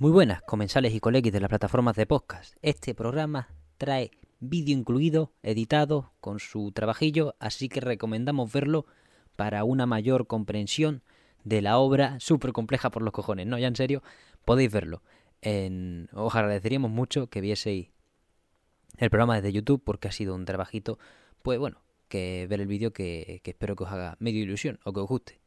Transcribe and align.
Muy 0.00 0.12
buenas, 0.12 0.42
comensales 0.42 0.94
y 0.94 1.00
colegas 1.00 1.32
de 1.32 1.40
las 1.40 1.48
plataformas 1.48 1.96
de 1.96 2.06
podcast. 2.06 2.54
Este 2.62 2.94
programa 2.94 3.48
trae 3.78 4.12
vídeo 4.38 4.78
incluido, 4.78 5.32
editado, 5.42 6.12
con 6.20 6.38
su 6.38 6.70
trabajillo, 6.70 7.34
así 7.40 7.68
que 7.68 7.80
recomendamos 7.80 8.52
verlo 8.52 8.86
para 9.34 9.64
una 9.64 9.86
mayor 9.86 10.28
comprensión 10.28 11.02
de 11.42 11.62
la 11.62 11.78
obra 11.78 12.20
súper 12.20 12.52
compleja 12.52 12.90
por 12.90 13.02
los 13.02 13.12
cojones. 13.12 13.48
No, 13.48 13.58
ya 13.58 13.66
en 13.66 13.74
serio, 13.74 14.04
podéis 14.44 14.70
verlo. 14.70 15.02
En... 15.42 16.08
Os 16.12 16.32
agradeceríamos 16.32 16.92
mucho 16.92 17.26
que 17.26 17.40
vieseis 17.40 17.88
el 18.98 19.10
programa 19.10 19.34
desde 19.34 19.52
YouTube 19.52 19.82
porque 19.82 20.06
ha 20.06 20.12
sido 20.12 20.36
un 20.36 20.44
trabajito, 20.44 21.00
pues 21.42 21.58
bueno, 21.58 21.82
que 22.06 22.46
ver 22.48 22.60
el 22.60 22.68
vídeo 22.68 22.92
que, 22.92 23.40
que 23.42 23.50
espero 23.50 23.74
que 23.74 23.82
os 23.82 23.90
haga 23.90 24.16
medio 24.20 24.44
ilusión 24.44 24.78
o 24.84 24.92
que 24.92 25.00
os 25.00 25.08
guste. 25.08 25.40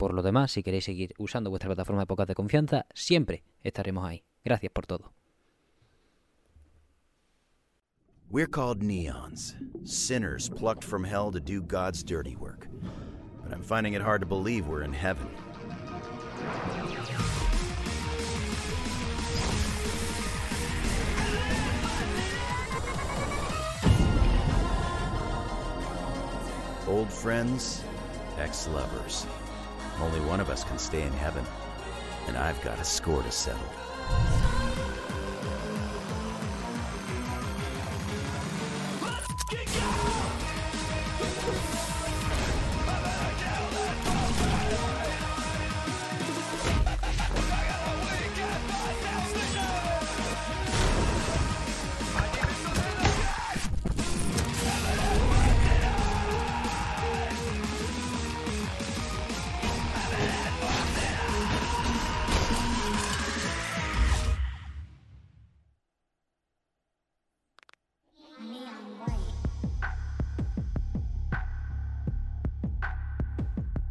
Por 0.00 0.14
lo 0.14 0.22
demás, 0.22 0.52
si 0.52 0.62
queréis 0.62 0.84
seguir 0.84 1.12
usando 1.18 1.50
vuestra 1.50 1.68
plataforma 1.68 2.00
de 2.00 2.06
podcast 2.06 2.28
de 2.28 2.34
confianza, 2.34 2.86
siempre 2.94 3.44
estaremos 3.62 4.08
ahí. 4.08 4.24
Gracias 4.42 4.72
por 4.72 4.86
todo. 4.86 5.12
We're 8.30 8.48
called 8.48 8.82
neons, 8.82 9.56
sinners 9.84 10.48
plucked 10.48 10.84
from 10.84 11.04
hell 11.04 11.30
to 11.30 11.38
do 11.38 11.60
God's 11.60 12.02
dirty 12.02 12.34
work. 12.34 12.66
But 13.42 13.52
I'm 13.52 13.62
finding 13.62 13.92
it 13.92 14.00
hard 14.00 14.22
to 14.22 14.26
believe 14.26 14.68
we're 14.68 14.84
in 14.84 14.94
heaven. 14.94 15.28
Old 26.88 27.12
friends, 27.12 27.84
ex 28.38 28.66
lovers. 28.66 29.26
Only 30.00 30.20
one 30.20 30.40
of 30.40 30.48
us 30.48 30.64
can 30.64 30.78
stay 30.78 31.02
in 31.02 31.12
heaven, 31.12 31.44
and 32.26 32.36
I've 32.36 32.60
got 32.62 32.78
a 32.80 32.84
score 32.84 33.22
to 33.22 33.30
settle. 33.30 33.60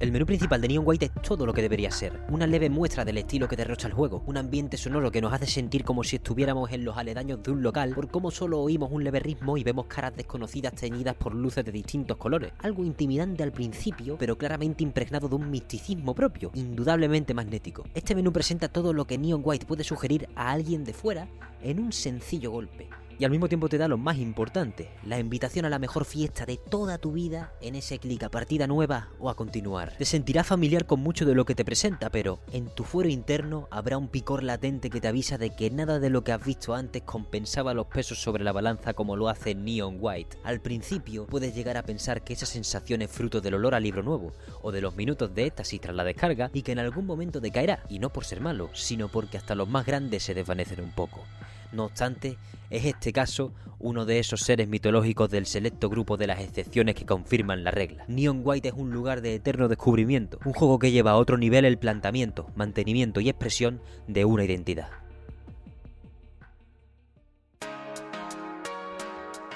El 0.10 0.14
menú 0.14 0.26
principal 0.26 0.60
de 0.60 0.70
Neon 0.70 0.88
White 0.88 1.06
es 1.06 1.22
todo 1.22 1.46
lo 1.46 1.54
que 1.54 1.62
debería 1.62 1.92
ser. 1.92 2.20
Una 2.30 2.48
leve 2.48 2.68
muestra 2.72 3.06
del 3.06 3.20
estilo 3.20 3.48
que 3.48 3.56
derrocha 3.56 3.88
el 3.88 3.94
juego. 3.94 4.24
Un 4.26 4.38
ambiente 4.38 4.76
sonoro 4.76 5.12
que 5.12 5.22
nos 5.22 5.32
hace 5.32 5.46
sentir 5.46 5.84
como 5.84 6.04
si 6.04 6.16
estuviéramos 6.16 6.72
en 6.72 6.84
los 6.84 6.98
aledaños 6.98 7.44
de 7.44 7.52
un 7.52 7.62
local 7.62 7.94
por 7.94 8.10
cómo 8.10 8.32
solo 8.32 8.60
oímos 8.60 8.90
un 8.92 9.04
leve 9.04 9.20
ritmo 9.20 9.56
y 9.56 9.64
vemos 9.64 9.86
caras 9.86 10.16
desconocidas 10.18 10.74
teñidas 10.74 11.14
por 11.14 11.36
luces 11.36 11.64
de 11.64 11.72
distintos 11.72 12.18
colores. 12.18 12.54
Algo 12.58 12.84
intimidante 12.84 13.44
al 13.44 13.52
principio, 13.52 14.18
pero 14.18 14.36
claramente 14.36 14.82
impregnado 14.82 15.30
de 15.30 15.36
un 15.36 15.52
misticismo 15.52 16.16
propio, 16.16 16.50
indudablemente 16.56 17.36
magnético. 17.36 17.84
Este 17.94 18.16
menú 18.16 18.34
presenta 18.34 18.68
todo 18.68 18.94
lo 18.94 19.06
que 19.06 19.20
Neon 19.20 19.42
White 19.44 19.68
puede 19.68 19.84
sugerir 19.84 20.28
a 20.36 20.50
alguien 20.50 20.86
de 20.86 20.94
fuera 20.94 21.28
en 21.62 21.80
un 21.80 21.92
sencillo 21.92 22.50
golpe 22.50 22.90
y 23.20 23.26
al 23.26 23.32
mismo 23.32 23.50
tiempo 23.50 23.68
te 23.68 23.78
da 23.78 23.90
lo 23.90 23.98
más 23.98 24.18
importante, 24.18 24.90
la 25.04 25.20
invitación 25.20 25.66
a 25.66 25.70
la 25.70 25.78
mejor 25.78 26.06
fiesta 26.06 26.46
de 26.46 26.56
toda 26.56 26.98
tu 26.98 27.12
vida 27.12 27.54
en 27.62 27.76
ese 27.76 28.00
clic 28.00 28.24
a 28.24 28.30
partida 28.30 28.66
nueva 28.66 29.10
o 29.20 29.30
a 29.30 29.36
continuar. 29.36 29.98
Te 29.98 30.06
sentirás 30.06 30.48
familiar 30.48 30.86
con 30.86 31.02
mucho 31.02 31.26
de 31.26 31.36
lo 31.36 31.44
que 31.44 31.54
te 31.54 31.66
presenta, 31.66 32.10
pero 32.10 32.40
en 32.54 32.74
tu 32.74 32.86
fuero 32.86 33.10
interno 33.10 33.68
habrá 33.72 33.98
un 33.98 34.08
picor 34.08 34.42
latente 34.42 34.90
que 34.90 35.02
te 35.02 35.10
avisa 35.10 35.38
de 35.38 35.54
que 35.54 35.70
nada 35.70 36.00
de 36.00 36.10
lo 36.10 36.24
que 36.24 36.32
has 36.32 36.46
visto 36.46 36.74
antes 36.74 37.02
compensaba 37.02 37.74
los 37.74 37.88
pesos 37.88 38.22
sobre 38.22 38.46
la 38.46 38.54
balanza 38.54 38.94
como 38.94 39.18
lo 39.18 39.28
hace 39.28 39.54
Neon 39.54 39.98
White. 40.00 40.38
Al 40.46 40.62
principio 40.62 41.28
puedes 41.28 41.54
llegar 41.54 41.76
a 41.76 41.84
pensar 41.84 42.24
que 42.24 42.32
esa 42.32 42.46
sensación 42.46 43.02
es 43.02 43.12
fruto 43.12 43.42
del 43.42 43.56
olor 43.56 43.76
a 43.76 43.82
libro 43.82 44.02
nuevo 44.02 44.32
o 44.62 44.72
de 44.72 44.80
los 44.80 44.96
minutos 44.96 45.36
de 45.36 45.48
éxtasis 45.48 45.82
tras 45.82 45.96
la 45.96 46.06
descarga 46.06 46.52
y 46.54 46.62
que 46.62 46.72
en 46.72 46.80
algún 46.80 47.06
momento 47.06 47.42
decaerá, 47.42 47.84
y 47.90 48.00
no 48.00 48.12
por 48.12 48.24
ser 48.24 48.40
malo, 48.40 48.70
sino 48.74 49.10
porque 49.10 49.38
hasta 49.38 49.56
los 49.56 49.68
más 49.68 49.86
grandes 49.86 50.24
se 50.24 50.34
desvanecen 50.34 50.82
un 50.82 50.92
poco. 50.92 51.26
No 51.72 51.86
obstante, 51.86 52.38
es 52.72 52.86
este 52.86 53.14
caso 53.14 53.54
uno 53.78 54.06
de 54.06 54.20
esos 54.20 54.42
seres 54.42 54.68
mitológicos 54.68 55.30
del 55.30 55.46
selecto 55.46 55.88
grupo 55.88 56.18
de 56.18 56.28
las 56.28 56.42
excepciones 56.42 56.96
que 56.96 57.06
confirman 57.06 57.64
la 57.64 57.72
regla. 57.72 58.06
Neon 58.08 58.42
White 58.44 58.70
es 58.70 58.74
un 58.74 58.92
lugar 58.92 59.22
de 59.22 59.36
eterno 59.36 59.68
descubrimiento, 59.68 60.40
un 60.46 60.54
juego 60.54 60.80
que 60.80 60.92
lleva 60.92 61.12
a 61.12 61.18
otro 61.18 61.38
nivel 61.38 61.66
el 61.66 61.78
planteamiento, 61.78 62.48
mantenimiento 62.56 63.20
y 63.22 63.30
expresión 63.30 63.82
de 64.08 64.26
una 64.26 64.44
identidad. 64.44 64.90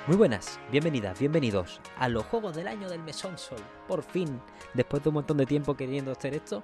Muy 0.05 0.17
buenas, 0.17 0.59
bienvenidas, 0.69 1.17
bienvenidos 1.17 1.79
a 1.97 2.09
los 2.09 2.25
Juegos 2.25 2.57
del 2.57 2.67
Año 2.67 2.89
del 2.89 3.01
Mesón 3.01 3.37
Sol. 3.37 3.59
Por 3.87 4.03
fin, 4.03 4.37
después 4.73 5.01
de 5.01 5.07
un 5.07 5.15
montón 5.15 5.37
de 5.37 5.45
tiempo 5.45 5.77
queriendo 5.77 6.11
hacer 6.11 6.33
esto, 6.33 6.61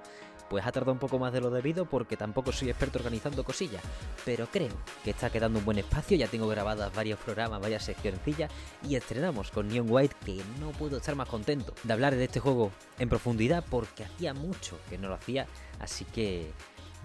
pues 0.50 0.66
ha 0.66 0.72
tardado 0.72 0.92
un 0.92 0.98
poco 0.98 1.20
más 1.20 1.32
de 1.32 1.40
lo 1.40 1.48
debido 1.48 1.86
porque 1.86 2.16
tampoco 2.16 2.50
soy 2.50 2.70
experto 2.70 2.98
organizando 2.98 3.44
cosillas, 3.44 3.82
pero 4.24 4.48
creo 4.48 4.74
que 5.04 5.10
está 5.10 5.30
quedando 5.30 5.60
un 5.60 5.64
buen 5.64 5.78
espacio, 5.78 6.16
ya 6.16 6.26
tengo 6.26 6.48
grabadas 6.48 6.92
varios 6.92 7.20
programas, 7.20 7.60
varias 7.60 7.84
seccioncillas 7.84 8.50
y 8.86 8.96
estrenamos 8.96 9.52
con 9.52 9.68
Neon 9.68 9.86
White 9.88 10.16
que 10.26 10.42
no 10.58 10.72
puedo 10.72 10.96
estar 10.96 11.14
más 11.14 11.28
contento 11.28 11.72
de 11.84 11.92
hablar 11.92 12.16
de 12.16 12.24
este 12.24 12.40
juego 12.40 12.72
en 12.98 13.08
profundidad 13.08 13.64
porque 13.70 14.02
hacía 14.04 14.34
mucho 14.34 14.76
que 14.90 14.98
no 14.98 15.08
lo 15.08 15.14
hacía, 15.14 15.46
así 15.78 16.04
que 16.04 16.50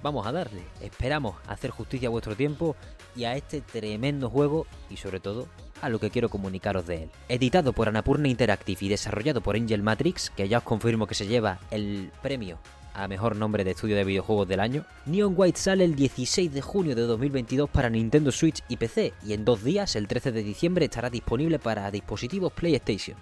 vamos 0.01 0.25
a 0.25 0.31
darle, 0.31 0.63
esperamos 0.81 1.35
hacer 1.47 1.69
justicia 1.69 2.07
a 2.07 2.11
vuestro 2.11 2.35
tiempo 2.35 2.75
y 3.16 3.25
a 3.25 3.35
este 3.35 3.61
tremendo 3.61 4.28
juego 4.28 4.66
y 4.89 4.97
sobre 4.97 5.19
todo 5.19 5.47
a 5.84 5.89
lo 5.89 6.00
que 6.00 6.09
quiero 6.09 6.29
comunicaros 6.29 6.88
de 6.88 7.03
él. 7.03 7.09
Editado 7.29 7.73
por 7.73 7.89
Anapurna 7.89 8.28
Interactive 8.28 8.85
y 8.85 8.89
desarrollado 8.89 9.41
por 9.41 9.55
Angel 9.55 9.84
Matrix, 9.84 10.31
que 10.31 10.50
ya 10.50 10.57
os 10.57 10.63
confirmo 10.63 11.05
que 11.05 11.13
se 11.13 11.28
lleva 11.28 11.59
el 11.69 12.11
premio 12.23 12.57
a 12.95 13.07
mejor 13.07 13.35
nombre 13.35 13.63
de 13.63 13.72
estudio 13.72 13.95
de 13.95 14.03
videojuegos 14.03 14.47
del 14.47 14.59
año, 14.59 14.85
Neon 15.06 15.33
White 15.35 15.59
sale 15.59 15.83
el 15.83 15.95
16 15.95 16.53
de 16.53 16.61
junio 16.61 16.95
de 16.95 17.03
2022 17.03 17.69
para 17.69 17.89
Nintendo 17.89 18.31
Switch 18.31 18.63
y 18.69 18.78
PC 18.78 19.13
y 19.25 19.33
en 19.33 19.45
dos 19.45 19.63
días, 19.63 19.95
el 19.95 20.07
13 20.07 20.31
de 20.31 20.44
diciembre, 20.44 20.85
estará 20.85 21.09
disponible 21.09 21.59
para 21.59 21.91
dispositivos 21.91 22.53
PlayStation. 22.53 23.17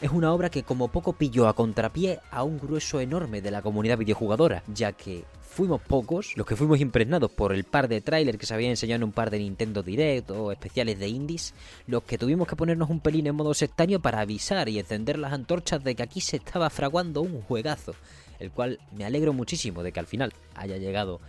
Es 0.00 0.10
una 0.10 0.32
obra 0.32 0.50
que 0.50 0.62
como 0.62 0.88
poco 0.88 1.14
pilló 1.14 1.48
a 1.48 1.54
contrapié 1.54 2.20
a 2.30 2.42
un 2.42 2.58
grueso 2.58 3.00
enorme 3.00 3.40
de 3.40 3.50
la 3.50 3.62
comunidad 3.62 3.96
videojugadora, 3.96 4.62
ya 4.66 4.92
que 4.92 5.24
fuimos 5.40 5.80
pocos 5.80 6.36
los 6.36 6.46
que 6.46 6.54
fuimos 6.54 6.80
impregnados 6.80 7.30
por 7.30 7.54
el 7.54 7.64
par 7.64 7.88
de 7.88 8.02
trailers 8.02 8.36
que 8.36 8.44
se 8.44 8.52
habían 8.52 8.72
enseñado 8.72 8.96
en 8.96 9.04
un 9.04 9.12
par 9.12 9.30
de 9.30 9.38
Nintendo 9.38 9.82
Direct 9.82 10.30
o 10.32 10.52
especiales 10.52 10.98
de 10.98 11.08
indies, 11.08 11.54
los 11.86 12.02
que 12.02 12.18
tuvimos 12.18 12.46
que 12.46 12.56
ponernos 12.56 12.90
un 12.90 13.00
pelín 13.00 13.26
en 13.26 13.36
modo 13.36 13.54
sectario 13.54 13.98
para 14.00 14.20
avisar 14.20 14.68
y 14.68 14.78
encender 14.78 15.18
las 15.18 15.32
antorchas 15.32 15.82
de 15.82 15.94
que 15.94 16.02
aquí 16.02 16.20
se 16.20 16.36
estaba 16.36 16.68
fraguando 16.68 17.22
un 17.22 17.40
juegazo, 17.40 17.94
el 18.38 18.50
cual 18.50 18.78
me 18.92 19.04
alegro 19.04 19.32
muchísimo 19.32 19.82
de 19.82 19.92
que 19.92 20.00
al 20.00 20.06
final 20.06 20.32
haya 20.54 20.76
llegado 20.76 21.20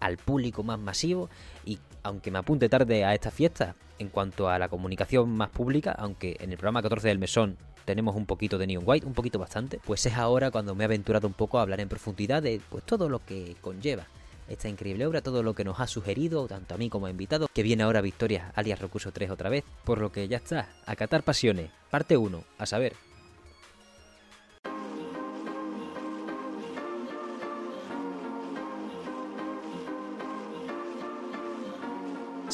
al 0.00 0.16
público 0.16 0.62
más 0.62 0.78
masivo 0.78 1.28
y 1.64 1.78
aunque 2.02 2.30
me 2.30 2.38
apunte 2.38 2.68
tarde 2.68 3.04
a 3.04 3.14
esta 3.14 3.30
fiesta 3.30 3.74
en 3.98 4.08
cuanto 4.08 4.48
a 4.48 4.58
la 4.58 4.68
comunicación 4.68 5.30
más 5.30 5.50
pública, 5.50 5.92
aunque 5.92 6.36
en 6.40 6.50
el 6.50 6.56
programa 6.56 6.82
14 6.82 7.08
del 7.08 7.18
mesón 7.18 7.56
tenemos 7.84 8.14
un 8.14 8.26
poquito 8.26 8.58
de 8.58 8.66
Neon 8.66 8.84
White, 8.86 9.06
un 9.06 9.14
poquito 9.14 9.38
bastante, 9.38 9.80
pues 9.84 10.04
es 10.06 10.14
ahora 10.14 10.50
cuando 10.50 10.74
me 10.74 10.84
he 10.84 10.86
aventurado 10.86 11.26
un 11.26 11.32
poco 11.32 11.58
a 11.58 11.62
hablar 11.62 11.80
en 11.80 11.88
profundidad 11.88 12.42
de 12.42 12.60
pues 12.68 12.84
todo 12.84 13.08
lo 13.08 13.24
que 13.24 13.56
conlleva 13.60 14.06
esta 14.48 14.68
increíble 14.68 15.06
obra, 15.06 15.20
todo 15.20 15.42
lo 15.42 15.54
que 15.54 15.64
nos 15.64 15.80
ha 15.80 15.86
sugerido, 15.86 16.46
tanto 16.46 16.74
a 16.74 16.78
mí 16.78 16.88
como 16.88 17.06
a 17.06 17.10
invitados, 17.10 17.50
que 17.52 17.62
viene 17.62 17.82
ahora 17.82 18.00
Victoria, 18.00 18.52
alias 18.54 18.78
Recurso 18.78 19.12
3 19.12 19.30
otra 19.30 19.50
vez, 19.50 19.64
por 19.84 19.98
lo 19.98 20.10
que 20.10 20.26
ya 20.28 20.38
está, 20.38 20.68
Acatar 20.86 21.22
Pasiones, 21.22 21.70
parte 21.90 22.16
1, 22.16 22.44
a 22.58 22.66
saber, 22.66 22.94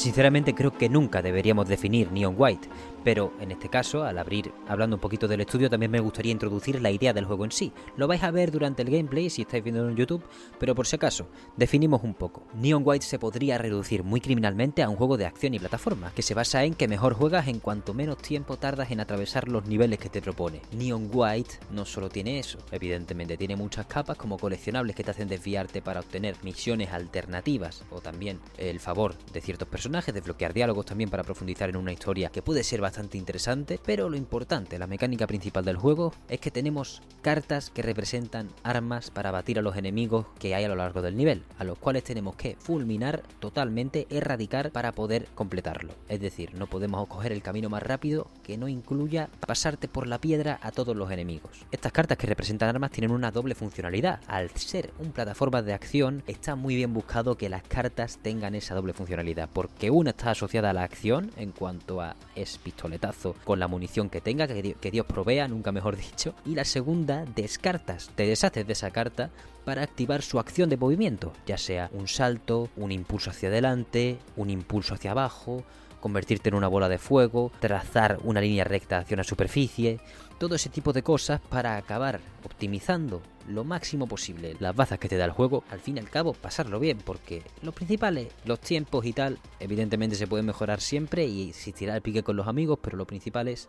Sinceramente 0.05 0.55
creo 0.55 0.71
que 0.71 0.91
nunca 0.91 1.23
deberíamos 1.23 1.67
definir 1.67 2.13
Neon 2.13 2.35
White, 2.37 2.69
Pero 3.05 3.33
en 3.39 3.51
este 3.51 3.69
caso, 3.69 4.05
al 4.05 4.19
abrir, 4.19 4.53
hablando 4.67 4.97
un 4.97 5.01
poquito 5.01 5.29
del 5.29 5.43
estudio, 5.43 5.69
también 5.69 5.93
me 5.93 6.01
gustaría 6.01 6.33
introducir 6.33 6.81
la 6.81 6.91
idea 6.91 7.13
del 7.13 7.27
juego 7.27 7.45
en 7.45 7.53
sí. 7.53 7.71
Lo 7.97 8.09
vais 8.09 8.23
a 8.23 8.31
ver 8.31 8.51
durante 8.51 8.81
el 8.81 8.91
gameplay 8.91 9.29
si 9.29 9.43
estáis 9.43 9.63
viendo 9.63 9.87
en 9.87 9.95
YouTube, 9.95 10.25
pero 10.59 10.75
por 10.75 10.87
si 10.87 10.97
acaso, 10.97 11.29
definimos 11.57 12.03
un 12.03 12.15
poco. 12.15 12.45
Neon 12.55 12.83
White 12.85 13.05
se 13.05 13.19
podría 13.19 13.59
reducir 13.59 14.03
muy 14.05 14.23
criminalmente 14.23 14.83
a 14.83 14.89
un 14.89 14.97
juego 14.97 15.19
de 15.19 15.27
acción 15.27 15.53
y 15.53 15.59
plataforma, 15.59 16.13
que 16.15 16.23
se 16.23 16.33
basa 16.33 16.65
en 16.65 16.75
que 16.75 16.89
mejor 16.89 17.13
juegas 17.13 17.47
en 17.49 17.61
cuanto 17.61 17.93
menos 17.93 18.17
tiempo 18.19 18.57
tardas 18.57 18.91
en 18.91 19.01
atravesar 19.01 19.49
los 19.49 19.67
niveles 19.67 19.99
que 19.99 20.09
te 20.09 20.23
propone. 20.23 20.63
Neon 20.73 21.11
White 21.13 21.57
no 21.73 21.85
solo 21.85 22.09
tiene 22.09 22.39
eso, 22.39 22.59
evidentemente 22.73 23.37
tiene 23.37 23.57
muchas 23.57 23.85
capas 23.85 24.17
como 24.17 24.39
coleccionables 24.39 24.97
que 24.97 25.05
te 25.05 25.11
hacen 25.11 25.29
desviarte 25.29 25.83
para 25.83 26.01
obtener 26.01 26.37
misiones 26.43 26.91
alternativas 26.91 27.85
o 27.91 28.01
también 28.01 28.41
el 28.57 28.81
favor 28.81 29.15
de 29.33 29.43
ciertos 29.43 29.69
personajes, 29.69 30.15
desbloquear 30.15 30.55
diálogos 30.55 30.87
también 30.87 31.11
para 31.11 31.23
profundizar 31.23 31.69
en 31.69 31.77
una 31.77 31.93
historia 31.93 32.31
que 32.31 32.41
puede 32.41 32.65
ser 32.65 32.81
bastante 32.81 32.94
interesante, 33.03 33.81
pero 33.85 34.09
lo 34.09 34.17
importante, 34.17 34.79
la 34.79 34.87
mecánica 34.87 35.27
principal 35.27 35.65
del 35.65 35.77
juego 35.77 36.13
es 36.29 36.39
que 36.39 36.51
tenemos 36.51 37.03
cartas 37.23 37.71
que 37.71 37.83
representan 37.83 38.49
armas 38.63 39.11
para 39.11 39.31
batir 39.31 39.59
a 39.59 39.63
los 39.63 39.77
enemigos 39.77 40.27
que 40.39 40.55
hay 40.55 40.65
a 40.65 40.69
lo 40.69 40.77
largo 40.77 41.03
del 41.03 41.17
nivel, 41.17 41.43
a 41.59 41.65
los 41.65 41.79
cuales 41.79 42.05
tenemos 42.05 42.37
que 42.37 42.57
fulminar 42.59 43.23
totalmente, 43.41 44.07
erradicar 44.11 44.71
para 44.71 44.93
poder 44.93 45.27
completarlo. 45.35 45.93
Es 46.09 46.21
decir, 46.21 46.55
no 46.55 46.67
podemos 46.67 47.09
coger 47.09 47.33
el 47.33 47.43
camino 47.43 47.69
más 47.69 47.83
rápido 47.83 48.29
que 48.43 48.57
no 48.57 48.69
incluya 48.69 49.29
pasarte 49.41 49.89
por 49.89 50.07
la 50.07 50.21
piedra 50.21 50.59
a 50.63 50.71
todos 50.71 50.97
los 50.97 51.11
enemigos. 51.11 51.67
Estas 51.73 51.93
cartas 51.93 52.17
que 52.17 52.27
representan 52.27 52.69
armas 52.69 52.93
tienen 52.93 53.11
una 53.11 53.31
doble 53.31 53.55
funcionalidad. 53.55 54.21
Al 54.27 54.51
ser 54.51 54.93
un 54.99 55.13
plataforma 55.13 55.63
de 55.63 55.73
acción, 55.73 56.23
está 56.27 56.55
muy 56.55 56.77
bien 56.77 56.95
buscado 56.95 57.37
que 57.37 57.49
las 57.49 57.63
cartas 57.63 58.19
tengan 58.23 58.55
esa 58.55 58.75
doble 58.75 58.93
funcionalidad, 58.93 59.49
porque 59.53 59.91
una 59.91 60.11
está 60.11 60.31
asociada 60.31 60.71
a 60.71 60.73
la 60.73 60.85
acción 60.85 61.31
en 61.37 61.51
cuanto 61.51 62.01
a 62.01 62.17
es 62.35 62.59
pistoletazo 62.85 63.35
con 63.45 63.59
la 63.59 63.69
munición 63.69 64.11
que 64.11 64.21
tenga, 64.21 64.47
que 64.47 64.91
Dios 64.91 65.07
provea, 65.07 65.49
nunca 65.49 65.73
mejor 65.73 65.97
dicho, 66.11 66.35
y 66.45 66.55
la 66.55 66.65
segunda 66.65 67.25
descartas, 67.35 68.11
te 68.15 68.27
deshaces 68.27 68.67
de 68.67 68.73
esa 68.73 68.91
carta 68.91 69.31
para 69.65 69.83
activar 69.83 70.23
su 70.23 70.39
acción 70.39 70.69
de 70.69 70.77
movimiento, 70.77 71.33
ya 71.47 71.57
sea 71.57 71.89
un 71.93 72.09
salto, 72.09 72.69
un 72.77 72.93
impulso 72.93 73.31
hacia 73.31 73.49
adelante, 73.49 74.19
un 74.37 74.51
impulso 74.51 74.95
hacia 74.95 75.13
abajo, 75.13 75.65
convertirte 76.01 76.51
en 76.51 76.55
una 76.55 76.69
bola 76.69 76.91
de 76.91 76.99
fuego, 76.99 77.51
trazar 77.61 78.19
una 78.25 78.43
línea 78.43 78.65
recta 78.65 78.99
hacia 78.99 79.15
una 79.15 79.25
superficie, 79.25 80.01
todo 80.39 80.55
ese 80.55 80.69
tipo 80.69 80.93
de 80.93 81.03
cosas 81.03 81.41
para 81.41 81.79
acabar 81.79 82.21
optimizando 82.45 83.23
lo 83.49 83.65
máximo 83.65 84.07
posible 84.07 84.57
las 84.61 84.75
bazas 84.75 84.99
que 84.99 85.09
te 85.09 85.17
da 85.17 85.25
el 85.25 85.31
juego, 85.31 85.65
al 85.71 85.81
fin 85.81 85.97
y 85.97 86.01
al 86.01 86.11
cabo 86.11 86.33
pasarlo 86.33 86.81
bien, 86.81 86.99
porque 86.99 87.43
lo 87.63 87.73
principal 87.73 88.29
los 88.45 88.61
tiempos 88.61 89.05
y 89.05 89.13
tal, 89.13 89.39
evidentemente 89.61 90.17
se 90.17 90.27
pueden 90.27 90.47
mejorar 90.47 90.81
siempre 90.81 91.27
y 91.27 91.49
existirá 91.49 91.97
el 91.97 92.03
pique 92.03 92.23
con 92.23 92.37
los 92.37 92.47
amigos, 92.47 92.79
pero 92.83 92.97
lo 92.97 93.07
principal 93.07 93.49
es 93.49 93.69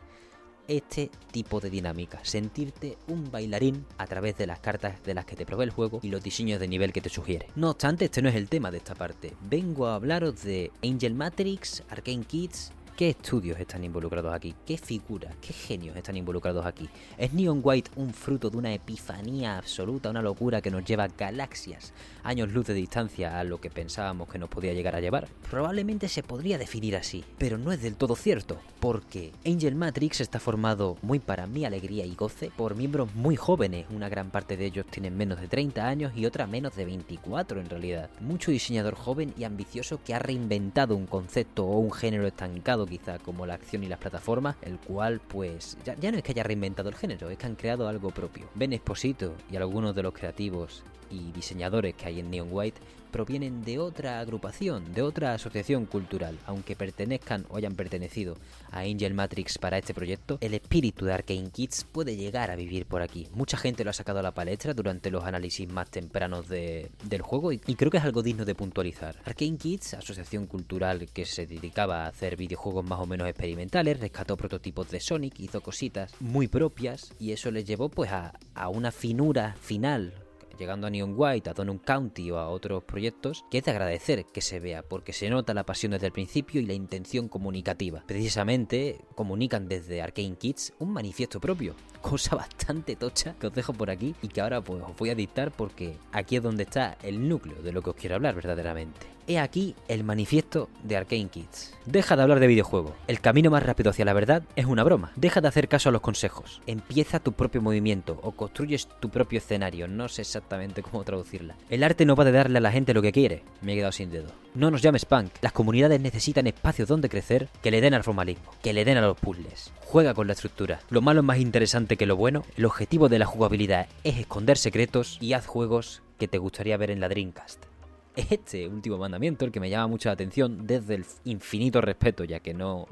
este 0.67 1.11
tipo 1.31 1.59
de 1.59 1.69
dinámica, 1.69 2.19
sentirte 2.23 2.97
un 3.07 3.29
bailarín 3.31 3.85
a 3.97 4.07
través 4.07 4.37
de 4.37 4.47
las 4.47 4.59
cartas 4.59 5.03
de 5.03 5.13
las 5.13 5.25
que 5.25 5.35
te 5.35 5.45
provee 5.45 5.65
el 5.65 5.69
juego 5.69 5.99
y 6.01 6.09
los 6.09 6.23
diseños 6.23 6.59
de 6.59 6.67
nivel 6.67 6.91
que 6.91 7.01
te 7.01 7.09
sugiere. 7.09 7.47
No 7.55 7.71
obstante, 7.71 8.05
este 8.05 8.21
no 8.21 8.29
es 8.29 8.35
el 8.35 8.49
tema 8.49 8.71
de 8.71 8.77
esta 8.77 8.95
parte. 8.95 9.33
Vengo 9.41 9.87
a 9.87 9.95
hablaros 9.95 10.43
de 10.43 10.71
Angel 10.83 11.13
Matrix, 11.13 11.83
Arcane 11.89 12.23
Kids 12.23 12.71
¿Qué 12.95 13.09
estudios 13.09 13.59
están 13.59 13.83
involucrados 13.83 14.33
aquí? 14.33 14.55
¿Qué 14.65 14.77
figuras, 14.77 15.35
qué 15.41 15.51
genios 15.51 15.97
están 15.97 16.15
involucrados 16.15 16.65
aquí? 16.65 16.87
¿Es 17.17 17.33
Neon 17.33 17.59
White 17.61 17.91
un 17.97 18.13
fruto 18.13 18.49
de 18.49 18.55
una 18.55 18.73
epifanía 18.73 19.57
absoluta, 19.57 20.09
una 20.09 20.21
locura 20.21 20.61
que 20.61 20.71
nos 20.71 20.85
lleva 20.85 21.09
galaxias, 21.09 21.91
años 22.23 22.53
luz 22.53 22.67
de 22.67 22.73
distancia 22.73 23.37
a 23.37 23.43
lo 23.43 23.59
que 23.59 23.69
pensábamos 23.69 24.29
que 24.29 24.39
nos 24.39 24.47
podía 24.47 24.71
llegar 24.71 24.95
a 24.95 25.01
llevar? 25.01 25.27
Probablemente 25.51 26.07
se 26.07 26.23
podría 26.23 26.57
definir 26.57 26.95
así, 26.95 27.25
pero 27.37 27.57
no 27.57 27.73
es 27.73 27.81
del 27.81 27.97
todo 27.97 28.15
cierto, 28.15 28.61
porque 28.79 29.33
Angel 29.45 29.75
Matrix 29.75 30.21
está 30.21 30.39
formado, 30.39 30.95
muy 31.01 31.19
para 31.19 31.47
mi 31.47 31.65
alegría 31.65 32.05
y 32.05 32.15
goce, 32.15 32.49
por 32.55 32.75
miembros 32.75 33.13
muy 33.13 33.35
jóvenes, 33.35 33.87
una 33.89 34.07
gran 34.07 34.31
parte 34.31 34.55
de 34.55 34.67
ellos 34.67 34.85
tienen 34.89 35.17
menos 35.17 35.41
de 35.41 35.49
30 35.49 35.85
años 35.85 36.13
y 36.15 36.25
otra 36.25 36.47
menos 36.47 36.77
de 36.77 36.85
24 36.85 37.59
en 37.59 37.69
realidad. 37.69 38.09
Mucho 38.21 38.51
diseñador 38.51 38.95
joven 38.95 39.33
y 39.37 39.43
ambicioso 39.43 39.99
que 40.01 40.13
ha 40.13 40.19
reinventado 40.19 40.95
un 40.95 41.07
concepto 41.07 41.65
o 41.65 41.79
un 41.79 41.91
género 41.91 42.25
estancado 42.25 42.84
quizá 42.85 43.19
como 43.19 43.45
la 43.45 43.55
acción 43.55 43.83
y 43.83 43.87
las 43.87 43.99
plataformas, 43.99 44.55
el 44.61 44.79
cual 44.79 45.21
pues 45.27 45.77
ya, 45.85 45.95
ya 45.95 46.11
no 46.11 46.17
es 46.17 46.23
que 46.23 46.31
haya 46.31 46.43
reinventado 46.43 46.89
el 46.89 46.95
género, 46.95 47.29
es 47.29 47.37
que 47.37 47.45
han 47.45 47.55
creado 47.55 47.87
algo 47.87 48.11
propio. 48.11 48.47
Ben 48.55 48.73
Esposito 48.73 49.35
y 49.51 49.55
algunos 49.55 49.95
de 49.95 50.03
los 50.03 50.13
creativos 50.13 50.83
y 51.09 51.31
diseñadores 51.31 51.95
que 51.95 52.07
hay 52.07 52.19
en 52.19 52.29
Neon 52.29 52.49
White 52.51 52.81
provienen 53.15 53.63
de 53.63 53.79
otra 53.79 54.19
agrupación, 54.19 54.93
de 54.93 55.01
otra 55.01 55.33
asociación 55.33 55.85
cultural, 55.85 56.37
aunque 56.45 56.75
pertenezcan 56.75 57.45
o 57.47 57.55
hayan 57.55 57.73
pertenecido 57.73 58.35
a 58.71 58.79
Angel 58.79 59.13
Matrix 59.13 59.57
para 59.57 59.77
este 59.77 59.93
proyecto, 59.93 60.37
el 60.41 60.53
espíritu 60.53 61.05
de 61.05 61.13
Arcane 61.13 61.49
Kids 61.49 61.85
puede 61.89 62.17
llegar 62.17 62.51
a 62.51 62.57
vivir 62.57 62.85
por 62.85 63.01
aquí. 63.01 63.29
Mucha 63.33 63.55
gente 63.55 63.85
lo 63.85 63.91
ha 63.91 63.93
sacado 63.93 64.19
a 64.19 64.21
la 64.21 64.33
palestra 64.33 64.73
durante 64.73 65.11
los 65.11 65.23
análisis 65.23 65.65
más 65.69 65.89
tempranos 65.89 66.49
del 66.49 67.21
juego 67.21 67.53
y, 67.53 67.61
y 67.67 67.75
creo 67.75 67.89
que 67.89 67.99
es 67.99 68.03
algo 68.03 68.21
digno 68.21 68.43
de 68.43 68.53
puntualizar. 68.53 69.15
Arcane 69.23 69.55
Kids, 69.55 69.93
asociación 69.93 70.45
cultural 70.45 71.07
que 71.13 71.23
se 71.23 71.45
dedicaba 71.45 72.03
a 72.03 72.07
hacer 72.09 72.35
videojuegos 72.35 72.83
más 72.83 72.99
o 72.99 73.05
menos 73.05 73.29
experimentales, 73.29 73.97
rescató 73.97 74.35
prototipos 74.35 74.91
de 74.91 74.99
Sonic, 74.99 75.39
hizo 75.39 75.61
cositas 75.61 76.11
muy 76.19 76.49
propias 76.49 77.13
y 77.17 77.31
eso 77.31 77.49
les 77.49 77.63
llevó 77.63 77.87
pues 77.87 78.11
a, 78.11 78.33
a 78.55 78.67
una 78.67 78.91
finura 78.91 79.55
final 79.61 80.24
llegando 80.57 80.87
a 80.87 80.89
Neon 80.89 81.13
White, 81.15 81.49
a 81.49 81.53
Donut 81.53 81.83
County 81.83 82.31
o 82.31 82.39
a 82.39 82.49
otros 82.49 82.83
proyectos, 82.83 83.45
que 83.49 83.59
es 83.59 83.63
de 83.63 83.71
agradecer 83.71 84.25
que 84.25 84.41
se 84.41 84.59
vea, 84.59 84.83
porque 84.83 85.13
se 85.13 85.29
nota 85.29 85.53
la 85.53 85.65
pasión 85.65 85.91
desde 85.91 86.07
el 86.07 86.13
principio 86.13 86.61
y 86.61 86.65
la 86.65 86.73
intención 86.73 87.27
comunicativa. 87.27 88.03
Precisamente 88.05 89.01
comunican 89.15 89.67
desde 89.67 90.01
Arcane 90.01 90.35
Kids 90.35 90.73
un 90.79 90.93
manifiesto 90.93 91.39
propio, 91.39 91.75
cosa 92.01 92.35
bastante 92.35 92.95
tocha 92.95 93.35
que 93.39 93.47
os 93.47 93.53
dejo 93.53 93.73
por 93.73 93.89
aquí 93.89 94.15
y 94.21 94.27
que 94.27 94.41
ahora 94.41 94.61
pues 94.61 94.83
os 94.83 94.95
voy 94.95 95.09
a 95.09 95.15
dictar 95.15 95.51
porque 95.51 95.97
aquí 96.11 96.37
es 96.37 96.43
donde 96.43 96.63
está 96.63 96.97
el 97.03 97.27
núcleo 97.27 97.61
de 97.61 97.71
lo 97.71 97.81
que 97.81 97.91
os 97.91 97.95
quiero 97.95 98.15
hablar 98.15 98.35
verdaderamente. 98.35 99.14
He 99.27 99.39
aquí 99.39 99.73
el 99.87 100.03
manifiesto 100.03 100.69
de 100.83 100.97
Arcane 100.97 101.29
Kids. 101.29 101.73
Deja 101.87 102.15
de 102.15 102.21
hablar 102.21 102.39
de 102.39 102.45
videojuegos. 102.45 102.93
El 103.07 103.21
camino 103.21 103.49
más 103.49 103.63
rápido 103.63 103.89
hacia 103.89 104.05
la 104.05 104.13
verdad 104.13 104.43
es 104.55 104.65
una 104.65 104.83
broma. 104.83 105.13
Deja 105.15 105.41
de 105.41 105.47
hacer 105.47 105.67
caso 105.67 105.89
a 105.89 105.91
los 105.91 106.01
consejos. 106.01 106.61
Empieza 106.67 107.19
tu 107.19 107.31
propio 107.31 107.59
movimiento 107.59 108.19
o 108.21 108.33
construyes 108.33 108.87
tu 108.99 109.09
propio 109.09 109.39
escenario. 109.39 109.87
No 109.87 110.09
sé 110.09 110.21
exactamente 110.21 110.83
cómo 110.83 111.03
traducirla. 111.03 111.55
El 111.71 111.83
arte 111.83 112.05
no 112.05 112.15
va 112.15 112.23
de 112.23 112.33
darle 112.33 112.59
a 112.59 112.61
la 112.61 112.71
gente 112.71 112.93
lo 112.93 113.01
que 113.01 113.11
quiere. 113.11 113.41
Me 113.61 113.73
he 113.73 113.75
quedado 113.77 113.91
sin 113.91 114.11
dedo. 114.11 114.31
No 114.53 114.69
nos 114.69 114.83
llames 114.83 115.05
punk. 115.05 115.31
Las 115.41 115.53
comunidades 115.53 115.99
necesitan 115.99 116.45
espacios 116.45 116.87
donde 116.87 117.09
crecer 117.09 117.49
que 117.63 117.71
le 117.71 117.81
den 117.81 117.95
al 117.95 118.03
formalismo, 118.03 118.51
que 118.61 118.73
le 118.73 118.85
den 118.85 118.97
a 118.97 119.01
los 119.01 119.17
puzzles. 119.17 119.71
Juega 119.85 120.13
con 120.13 120.27
la 120.27 120.33
estructura. 120.33 120.81
Lo 120.91 121.01
malo 121.01 121.21
es 121.21 121.25
más 121.25 121.39
interesante 121.39 121.97
que 121.97 122.05
lo 122.05 122.15
bueno. 122.15 122.43
El 122.57 122.65
objetivo 122.65 123.09
de 123.09 123.17
la 123.17 123.25
jugabilidad 123.25 123.87
es 124.03 124.19
esconder 124.19 124.59
secretos 124.59 125.17
y 125.19 125.33
haz 125.33 125.47
juegos 125.47 126.03
que 126.19 126.27
te 126.27 126.37
gustaría 126.37 126.77
ver 126.77 126.91
en 126.91 126.99
la 126.99 127.09
Dreamcast 127.09 127.65
este 128.15 128.67
último 128.67 128.97
mandamiento, 128.97 129.45
el 129.45 129.51
que 129.51 129.59
me 129.59 129.69
llama 129.69 129.87
mucho 129.87 130.09
la 130.09 130.13
atención 130.13 130.65
desde 130.65 130.95
el 130.95 131.05
infinito 131.23 131.81
respeto, 131.81 132.23
ya 132.23 132.39
que 132.39 132.53
no, 132.53 132.87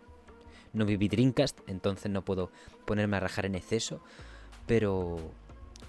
no 0.73 0.85
viví 0.85 1.07
Dreamcast, 1.07 1.59
entonces 1.67 2.11
no 2.11 2.23
puedo 2.23 2.51
ponerme 2.85 3.17
a 3.17 3.19
rajar 3.21 3.45
en 3.45 3.55
exceso, 3.55 4.01
pero 4.65 5.17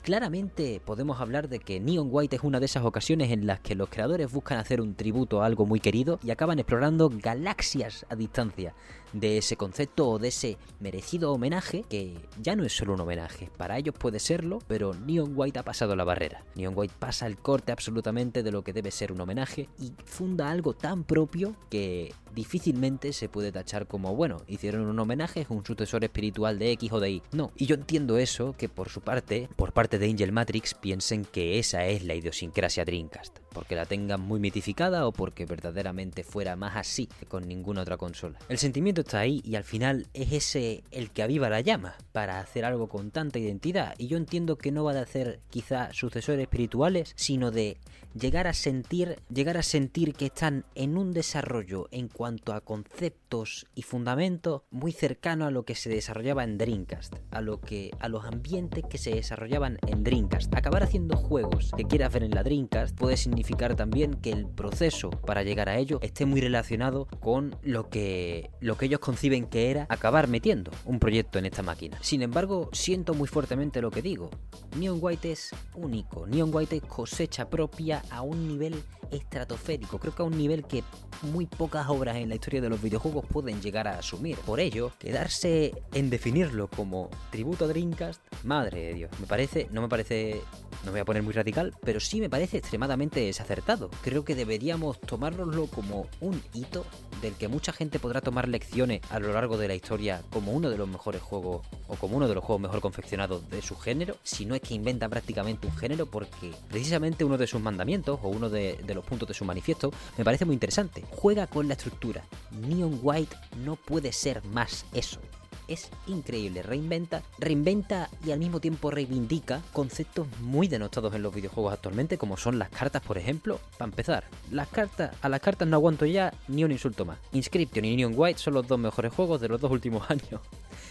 claramente 0.03 0.81
podemos 0.85 1.21
hablar 1.21 1.49
de 1.49 1.59
que 1.59 1.81
Neon 1.81 2.09
White 2.11 2.37
es 2.37 2.43
una 2.43 2.61
de 2.61 2.67
esas 2.67 2.85
ocasiones 2.85 3.31
en 3.31 3.47
las 3.47 3.61
que 3.61 3.75
los 3.75 3.89
creadores 3.89 4.31
buscan 4.31 4.59
hacer 4.59 4.81
un 4.81 4.95
tributo 4.95 5.43
a 5.43 5.47
algo 5.47 5.67
muy 5.67 5.81
querido 5.81 6.19
y 6.23 6.31
acaban 6.31 6.59
explorando 6.59 7.11
galaxias 7.11 8.05
a 8.09 8.17
distancia 8.17 8.75
de 9.15 9.39
ese 9.39 9.57
concepto 9.57 10.09
o 10.09 10.19
de 10.19 10.29
ese 10.29 10.59
merecido 10.81 11.33
homenaje 11.33 11.85
que 11.89 12.15
ya 12.43 12.57
no 12.57 12.65
es 12.65 12.77
solo 12.77 12.95
un 12.95 13.01
homenaje. 13.01 13.51
Para 13.57 13.79
ellos 13.79 13.95
puede 13.99 14.19
serlo, 14.19 14.59
pero 14.67 14.93
Neon 14.93 15.33
White 15.35 15.61
ha 15.61 15.63
pasado 15.63 15.97
la 15.97 16.05
barrera. 16.05 16.45
Neon 16.57 16.75
White 16.77 16.95
pasa 16.99 17.27
el 17.27 17.39
corte 17.39 17.73
absolutamente 17.73 18.43
de 18.43 18.53
lo 18.53 18.63
que 18.63 18.73
debe 18.73 18.91
ser 18.91 19.13
un 19.13 19.21
homenaje 19.21 19.69
y 19.79 19.93
funda 20.05 20.51
algo 20.51 20.75
tan 20.75 21.05
propio 21.05 21.57
que 21.71 22.13
difícilmente 22.35 23.13
se 23.13 23.29
puede 23.29 23.53
tachar 23.53 23.87
como, 23.87 24.15
bueno, 24.17 24.43
hicieron 24.49 24.87
un 24.87 24.99
homenaje, 24.99 25.43
es 25.43 25.51
un 25.51 25.65
sucesor 25.65 26.05
espiritual 26.05 26.59
de 26.59 26.73
X 26.73 26.93
o 26.93 27.01
de 27.01 27.11
Y. 27.11 27.23
No, 27.33 27.53
y 27.57 27.67
yo 27.67 27.77
entiendo 27.77 28.19
eso, 28.19 28.55
que 28.59 28.69
por 28.69 28.89
su 28.89 29.01
parte, 29.01 29.49
por 29.57 29.73
parte 29.73 29.99
de 29.99 30.11
Angel 30.11 30.33
Matrix, 30.33 30.75
piensen 30.75 31.25
que 31.25 31.59
esa 31.59 31.87
es 31.87 32.05
la 32.05 32.15
idiosincrasia 32.15 32.85
Dreamcast 32.85 33.39
porque 33.55 33.77
la 33.77 33.87
tengan 33.87 34.21
muy 34.21 34.41
mitificada 34.41 35.07
o 35.07 35.13
porque 35.13 35.47
verdaderamente 35.47 36.25
fuera 36.25 36.57
más 36.57 36.77
así 36.77 37.07
que 37.07 37.25
con 37.25 37.49
ninguna 37.49 37.83
otra 37.83 37.97
consola. 37.97 38.39
El 38.49 38.59
sentimiento 38.59 39.01
está 39.05 39.21
ahí 39.21 39.41
y 39.45 39.57
al 39.57 39.65
final 39.65 40.07
es 40.15 40.33
ese 40.33 40.83
el 40.91 41.11
que 41.11 41.23
aviva 41.23 41.49
la 41.49 41.61
llama 41.61 41.95
para 42.13 42.41
hacer 42.41 42.65
algo 42.65 42.89
con 42.89 43.11
tanta 43.11 43.39
identidad 43.39 43.95
y 43.99 44.09
yo 44.09 44.17
entiendo 44.17 44.57
que 44.57 44.73
no 44.73 44.85
va 44.85 44.95
de 44.95 45.01
hacer 45.01 45.41
quizá 45.51 45.93
sucesores 45.93 46.41
espirituales, 46.41 47.13
sino 47.17 47.51
de 47.51 47.79
llegar 48.15 48.47
a 48.47 48.55
sentir, 48.55 49.21
llegar 49.29 49.57
a 49.57 49.63
sentir 49.63 50.15
que 50.15 50.27
están 50.27 50.65
en 50.75 50.97
un 50.97 51.13
desarrollo 51.13 51.89
en 51.91 52.09
cuanto 52.09 52.53
a 52.53 52.61
conceptos 52.61 53.67
y 53.75 53.83
fundamentos 53.83 54.63
muy 54.71 54.93
cercano 54.93 55.47
a 55.47 55.51
lo 55.51 55.65
que 55.65 55.75
se 55.75 55.91
desarrollaba 55.91 56.45
en 56.45 56.57
Dreamcast, 56.57 57.15
a 57.31 57.41
lo 57.41 57.61
que 57.61 57.91
a 57.99 58.09
los 58.09 58.25
ambientes 58.25 58.85
que 58.89 58.99
se 58.99 59.15
desarrollaban 59.15 59.79
en 59.87 60.05
Dreamcast. 60.05 60.55
Acabar 60.55 60.85
haciendo 60.85 61.17
juegos 61.17 61.73
que 61.77 61.85
quieras 61.85 62.13
ver 62.13 62.23
en 62.23 62.35
la 62.35 62.45
Dreamcast 62.45 62.97
puede 62.97 63.17
significar 63.17 63.75
también 63.75 64.15
que 64.15 64.31
el 64.31 64.47
proceso 64.47 65.11
para 65.11 65.43
llegar 65.43 65.69
a 65.69 65.79
ello 65.79 65.99
esté 66.03 66.25
muy 66.25 66.41
relacionado 66.41 67.07
con 67.21 67.57
lo 67.63 67.89
que 67.91 68.51
lo 68.61 68.77
que 68.77 68.84
ellos 68.85 69.01
conciben 69.01 69.47
que 69.47 69.71
era 69.71 69.87
acabar 69.89 70.29
metiendo 70.29 70.71
un 70.85 70.99
proyecto 70.99 71.39
en 71.39 71.47
esta 71.47 71.63
máquina. 71.63 71.99
Sin 72.01 72.23
embargo, 72.23 72.71
siento 72.73 73.15
muy 73.15 73.29
fuertemente 73.29 73.81
lo 73.81 73.91
que 73.91 74.03
digo. 74.03 74.31
Neon 74.77 74.99
White 75.01 75.33
es 75.33 75.51
único. 75.75 76.27
Neon 76.27 76.55
White 76.55 76.77
es 76.77 76.83
cosecha 76.83 77.49
propia 77.49 78.03
a 78.11 78.23
un 78.23 78.49
nivel 78.49 78.83
estratosférico. 79.11 79.99
Creo 79.99 80.15
que 80.15 80.23
a 80.23 80.27
un 80.27 80.37
nivel 80.37 80.65
que 80.65 80.83
muy 81.23 81.47
pocas 81.47 81.89
obras 81.89 82.17
en 82.17 82.29
la 82.29 82.35
historia 82.35 82.61
de 82.61 82.69
los 82.69 82.83
videojuegos 82.83 83.25
pueden 83.27 83.61
llegar 83.61 83.89
a 83.89 83.99
asumir. 83.99 84.37
Por 84.39 84.61
ello, 84.61 84.93
quedarse 84.99 85.73
en 85.93 86.11
definirlo 86.11 86.69
como 86.69 87.11
tributo 87.31 87.65
a 87.65 87.69
Dreamcast, 87.69 88.21
madre 88.45 88.83
de 88.83 88.95
Dios, 88.95 89.11
me 89.21 89.27
parece, 89.27 89.69
no 89.71 89.83
me 89.83 89.89
parece, 89.89 90.41
no 90.85 90.87
me 90.87 90.93
voy 90.93 91.01
a 91.01 91.05
poner 91.05 91.23
muy 91.23 91.33
radical, 91.33 91.75
pero 91.83 92.01
sí 92.01 92.21
me 92.21 92.29
parece 92.29 92.59
extremadamente 92.59 93.21
desacertado. 93.21 93.91
Creo 94.03 94.25
que 94.25 94.35
deberíamos 94.35 95.01
tomárnoslo 95.01 95.67
como 95.67 96.07
un 96.21 96.43
hito 96.53 96.85
del 97.23 97.35
que 97.35 97.49
mucha 97.49 97.73
gente 97.73 97.99
podrá 97.99 98.21
tomar 98.21 98.49
lecciones 98.49 99.01
a 99.11 99.19
lo 99.19 99.33
largo 99.33 99.57
de 99.57 99.69
la 99.69 99.75
historia 99.75 100.23
como 100.31 100.53
uno 100.53 100.71
de 100.71 100.77
los 100.77 100.89
mejores 100.89 101.23
juegos 101.23 101.67
o 101.89 101.97
como 101.97 102.17
uno 102.17 102.29
de 102.29 102.35
los 102.35 102.45
juegos 102.45 102.63
mejor 102.63 102.81
confeccionados 102.81 103.49
de 103.51 103.63
su 103.63 103.77
género, 103.77 104.17
si 104.23 104.45
no 104.45 104.55
es 104.55 104.61
que 104.61 104.75
inventa 104.75 105.09
prácticamente 105.09 105.67
un 105.67 105.77
género 105.77 106.07
porque 106.07 106.53
precisamente 106.69 107.25
uno 107.25 107.39
de 107.39 107.47
sus 107.47 107.61
mandamientos 107.61 108.21
o 108.23 108.29
uno 108.29 108.51
de, 108.51 108.79
de 108.85 108.95
los 108.95 109.05
puntos 109.05 109.29
de 109.29 109.35
su 109.35 109.45
manifiesto 109.45 109.93
me 110.19 110.25
parece 110.25 110.45
muy 110.45 110.55
interesante. 110.55 111.05
Juega 111.11 111.47
con 111.47 111.69
la 111.69 111.75
estructura. 111.75 112.25
Neon 112.51 113.01
White 113.03 113.37
no 113.65 113.77
puede 113.77 114.13
ser 114.13 114.45
más 114.45 114.85
eso 114.93 115.21
es 115.69 115.91
increíble. 116.07 116.63
Reinventa, 116.63 117.23
reinventa 117.39 118.11
y 118.25 118.33
al 118.33 118.39
mismo 118.39 118.61
tiempo 118.61 118.91
reivindica 118.91 119.63
conceptos 119.73 120.27
muy 120.41 120.69
denostados 120.69 121.15
en 121.15 121.23
los 121.23 121.35
videojuegos 121.35 121.73
actualmente, 121.73 122.19
como 122.19 122.37
son 122.37 122.59
las 122.59 122.69
cartas, 122.71 123.03
por 123.03 123.19
ejemplo. 123.19 123.61
Para 123.79 123.91
empezar, 123.91 124.25
las 124.51 124.69
cartas, 124.69 125.17
a 125.23 125.29
las 125.29 125.41
cartas 125.41 125.69
no 125.69 125.77
aguanto 125.77 126.07
ya 126.07 126.33
ni 126.49 126.65
un 126.65 126.73
insulto 126.73 127.05
más. 127.05 127.19
Inscription 127.33 127.85
y 127.85 127.97
Neon 127.97 128.15
White 128.17 128.39
son 128.39 128.55
los 128.55 128.67
dos 128.67 128.79
mejores 128.79 129.13
juegos 129.13 129.41
de 129.41 129.49
los 129.49 129.61
dos 129.61 129.71
últimos 129.71 130.09
años. 130.11 130.41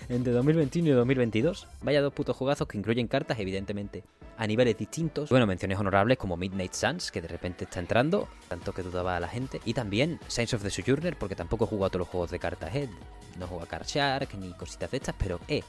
Entre 0.10 0.34
2021 0.34 0.90
y 0.90 0.92
2022. 0.92 1.68
Vaya 1.82 2.02
dos 2.02 2.14
putos 2.14 2.36
jugazos 2.36 2.68
que 2.68 2.78
incluyen 2.78 3.08
cartas, 3.08 3.40
evidentemente, 3.40 4.04
a 4.38 4.48
niveles 4.48 4.78
distintos. 4.78 5.30
Bueno, 5.30 5.48
menciones 5.48 5.80
honorables 5.80 6.18
como 6.18 6.38
Midnight 6.38 6.74
Suns, 6.74 7.12
que 7.12 7.22
de 7.22 7.28
repente 7.28 7.64
está 7.66 7.80
entrando, 7.80 8.28
tanto 8.48 8.74
que 8.74 8.84
dudaba 8.84 9.18
a 9.18 9.20
la 9.20 9.28
gente. 9.30 9.62
Y 9.66 9.74
también 9.74 10.20
Science 10.28 10.56
of 10.56 10.64
the 10.64 10.70
Sojourner, 10.70 11.18
porque 11.18 11.36
tampoco 11.36 11.66
he 11.66 11.68
jugado 11.68 11.86
a 11.86 11.90
todos 11.90 12.00
los 12.00 12.08
juegos 12.10 12.32
de 12.32 12.40
cartas, 12.40 12.76
¿eh? 12.76 12.90
No 13.38 13.48
juego 13.48 13.64
a 13.64 13.68
Card 13.68 13.86
Shark 13.88 14.30
ni 14.38 14.54
cositas 14.54 14.92
de 14.92 14.98
estas, 14.98 15.16
pero, 15.18 15.40
eh, 15.48 15.64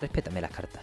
respétame 0.00 0.40
las 0.40 0.50
cartas. 0.50 0.82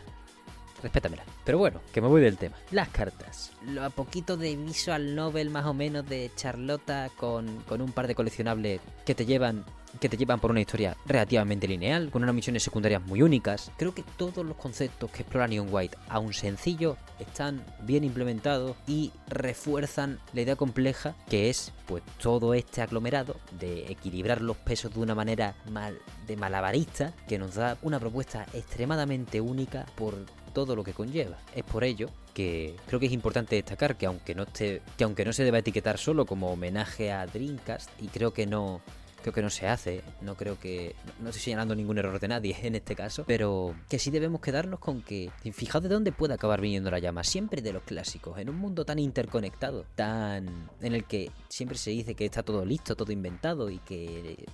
Respétamelas. 0.81 1.25
Pero 1.43 1.57
bueno, 1.57 1.81
que 1.93 2.01
me 2.01 2.07
voy 2.07 2.21
del 2.21 2.37
tema. 2.37 2.55
Las 2.71 2.89
cartas. 2.89 3.51
Lo 3.65 3.83
a 3.83 3.89
poquito 3.89 4.37
de 4.37 4.55
visual 4.55 5.15
novel 5.15 5.49
más 5.49 5.65
o 5.65 5.73
menos 5.73 6.07
de 6.07 6.31
Charlotta 6.35 7.09
con, 7.17 7.61
con 7.67 7.81
un 7.81 7.91
par 7.91 8.07
de 8.07 8.15
coleccionables 8.15 8.81
que 9.05 9.15
te 9.15 9.25
llevan 9.25 9.65
que 9.99 10.09
te 10.09 10.17
llevan 10.17 10.39
por 10.39 10.51
una 10.51 10.61
historia 10.61 10.95
relativamente 11.05 11.67
lineal, 11.67 12.09
con 12.11 12.23
unas 12.23 12.35
misiones 12.35 12.63
secundarias 12.63 13.01
muy 13.01 13.21
únicas. 13.21 13.71
Creo 13.77 13.93
que 13.93 14.03
todos 14.17 14.45
los 14.45 14.55
conceptos 14.57 15.09
que 15.11 15.23
explora 15.23 15.47
Neon 15.47 15.69
White, 15.71 15.97
aun 16.09 16.33
sencillo, 16.33 16.97
están 17.19 17.63
bien 17.81 18.03
implementados 18.03 18.75
y 18.87 19.11
refuerzan 19.27 20.19
la 20.33 20.41
idea 20.41 20.55
compleja 20.55 21.15
que 21.29 21.49
es 21.49 21.71
pues 21.85 22.03
todo 22.21 22.53
este 22.53 22.81
aglomerado 22.81 23.35
de 23.59 23.91
equilibrar 23.91 24.41
los 24.41 24.57
pesos 24.57 24.93
de 24.93 24.99
una 24.99 25.15
manera 25.15 25.55
mal, 25.71 25.99
de 26.27 26.37
malabarista 26.37 27.13
que 27.27 27.39
nos 27.39 27.55
da 27.55 27.77
una 27.81 27.99
propuesta 27.99 28.45
extremadamente 28.53 29.41
única 29.41 29.85
por 29.95 30.13
todo 30.49 30.75
lo 30.75 30.83
que 30.83 30.93
conlleva. 30.93 31.37
Es 31.55 31.63
por 31.63 31.83
ello 31.83 32.09
que 32.33 32.75
creo 32.87 32.99
que 32.99 33.07
es 33.07 33.11
importante 33.11 33.55
destacar 33.55 33.97
que 33.97 34.05
aunque 34.05 34.35
no 34.35 34.43
esté, 34.43 34.81
que 34.97 35.03
aunque 35.03 35.25
no 35.25 35.33
se 35.33 35.43
deba 35.43 35.59
etiquetar 35.59 35.97
solo 35.97 36.25
como 36.25 36.51
homenaje 36.51 37.11
a 37.11 37.25
Dreamcast 37.25 37.89
y 38.01 38.07
creo 38.07 38.33
que 38.33 38.45
no 38.45 38.81
creo 39.21 39.33
que 39.33 39.41
no 39.41 39.49
se 39.49 39.67
hace, 39.67 40.01
no 40.21 40.35
creo 40.35 40.59
que 40.59 40.95
no 41.19 41.29
estoy 41.29 41.41
señalando 41.41 41.75
ningún 41.75 41.97
error 41.97 42.19
de 42.19 42.27
nadie 42.27 42.55
en 42.63 42.75
este 42.75 42.95
caso, 42.95 43.23
pero 43.27 43.75
que 43.89 43.99
sí 43.99 44.11
debemos 44.11 44.41
quedarnos 44.41 44.79
con 44.79 45.01
que 45.01 45.31
fijaos 45.53 45.83
de 45.83 45.89
dónde 45.89 46.11
puede 46.11 46.33
acabar 46.33 46.61
viniendo 46.61 46.91
la 46.91 46.99
llama, 46.99 47.23
siempre 47.23 47.61
de 47.61 47.73
los 47.73 47.83
clásicos, 47.83 48.37
en 48.39 48.49
un 48.49 48.57
mundo 48.57 48.85
tan 48.85 48.99
interconectado, 48.99 49.85
tan 49.95 50.69
en 50.81 50.93
el 50.93 51.03
que 51.05 51.31
siempre 51.49 51.77
se 51.77 51.91
dice 51.91 52.15
que 52.15 52.25
está 52.25 52.43
todo 52.43 52.65
listo, 52.65 52.95
todo 52.95 53.11
inventado 53.11 53.69
y 53.69 53.79
que 53.79 54.45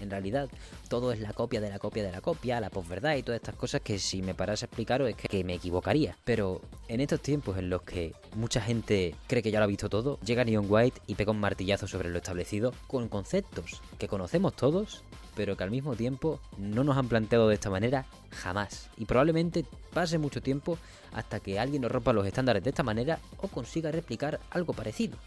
en 0.00 0.10
realidad 0.10 0.48
todo 0.88 1.12
es 1.12 1.20
la 1.20 1.32
copia 1.32 1.60
de 1.60 1.70
la 1.70 1.78
copia 1.78 2.02
de 2.02 2.12
la 2.12 2.20
copia, 2.20 2.60
la 2.60 2.70
posverdad 2.70 3.16
y 3.16 3.22
todas 3.22 3.40
estas 3.40 3.56
cosas 3.56 3.80
que 3.80 3.98
si 3.98 4.22
me 4.22 4.34
parase 4.34 4.64
a 4.64 4.66
explicaros 4.66 5.08
es 5.08 5.16
que, 5.16 5.28
que 5.28 5.44
me 5.44 5.54
equivocaría, 5.54 6.16
pero 6.24 6.60
en 6.88 7.00
estos 7.00 7.20
tiempos 7.20 7.58
en 7.58 7.70
los 7.70 7.82
que 7.82 8.14
mucha 8.34 8.60
gente 8.60 9.14
cree 9.26 9.42
que 9.42 9.50
ya 9.50 9.58
lo 9.58 9.64
ha 9.64 9.68
visto 9.68 9.88
todo, 9.88 10.18
llega 10.20 10.44
Neon 10.44 10.66
White 10.68 11.00
y 11.06 11.14
pega 11.14 11.32
un 11.32 11.40
martillazo 11.40 11.86
sobre 11.86 12.10
lo 12.10 12.18
establecido 12.18 12.72
con 12.86 13.08
conceptos 13.08 13.82
que 13.98 14.08
conocemos 14.14 14.54
todos, 14.54 15.02
pero 15.34 15.56
que 15.56 15.64
al 15.64 15.72
mismo 15.72 15.96
tiempo 15.96 16.38
no 16.56 16.84
nos 16.84 16.96
han 16.96 17.08
planteado 17.08 17.48
de 17.48 17.54
esta 17.54 17.68
manera 17.68 18.06
jamás. 18.30 18.88
Y 18.96 19.06
probablemente 19.06 19.66
pase 19.92 20.18
mucho 20.18 20.40
tiempo 20.40 20.78
hasta 21.12 21.40
que 21.40 21.58
alguien 21.58 21.82
nos 21.82 21.90
rompa 21.90 22.12
los 22.12 22.24
estándares 22.24 22.62
de 22.62 22.70
esta 22.70 22.84
manera 22.84 23.18
o 23.38 23.48
consiga 23.48 23.90
replicar 23.90 24.38
algo 24.50 24.72
parecido. 24.72 25.18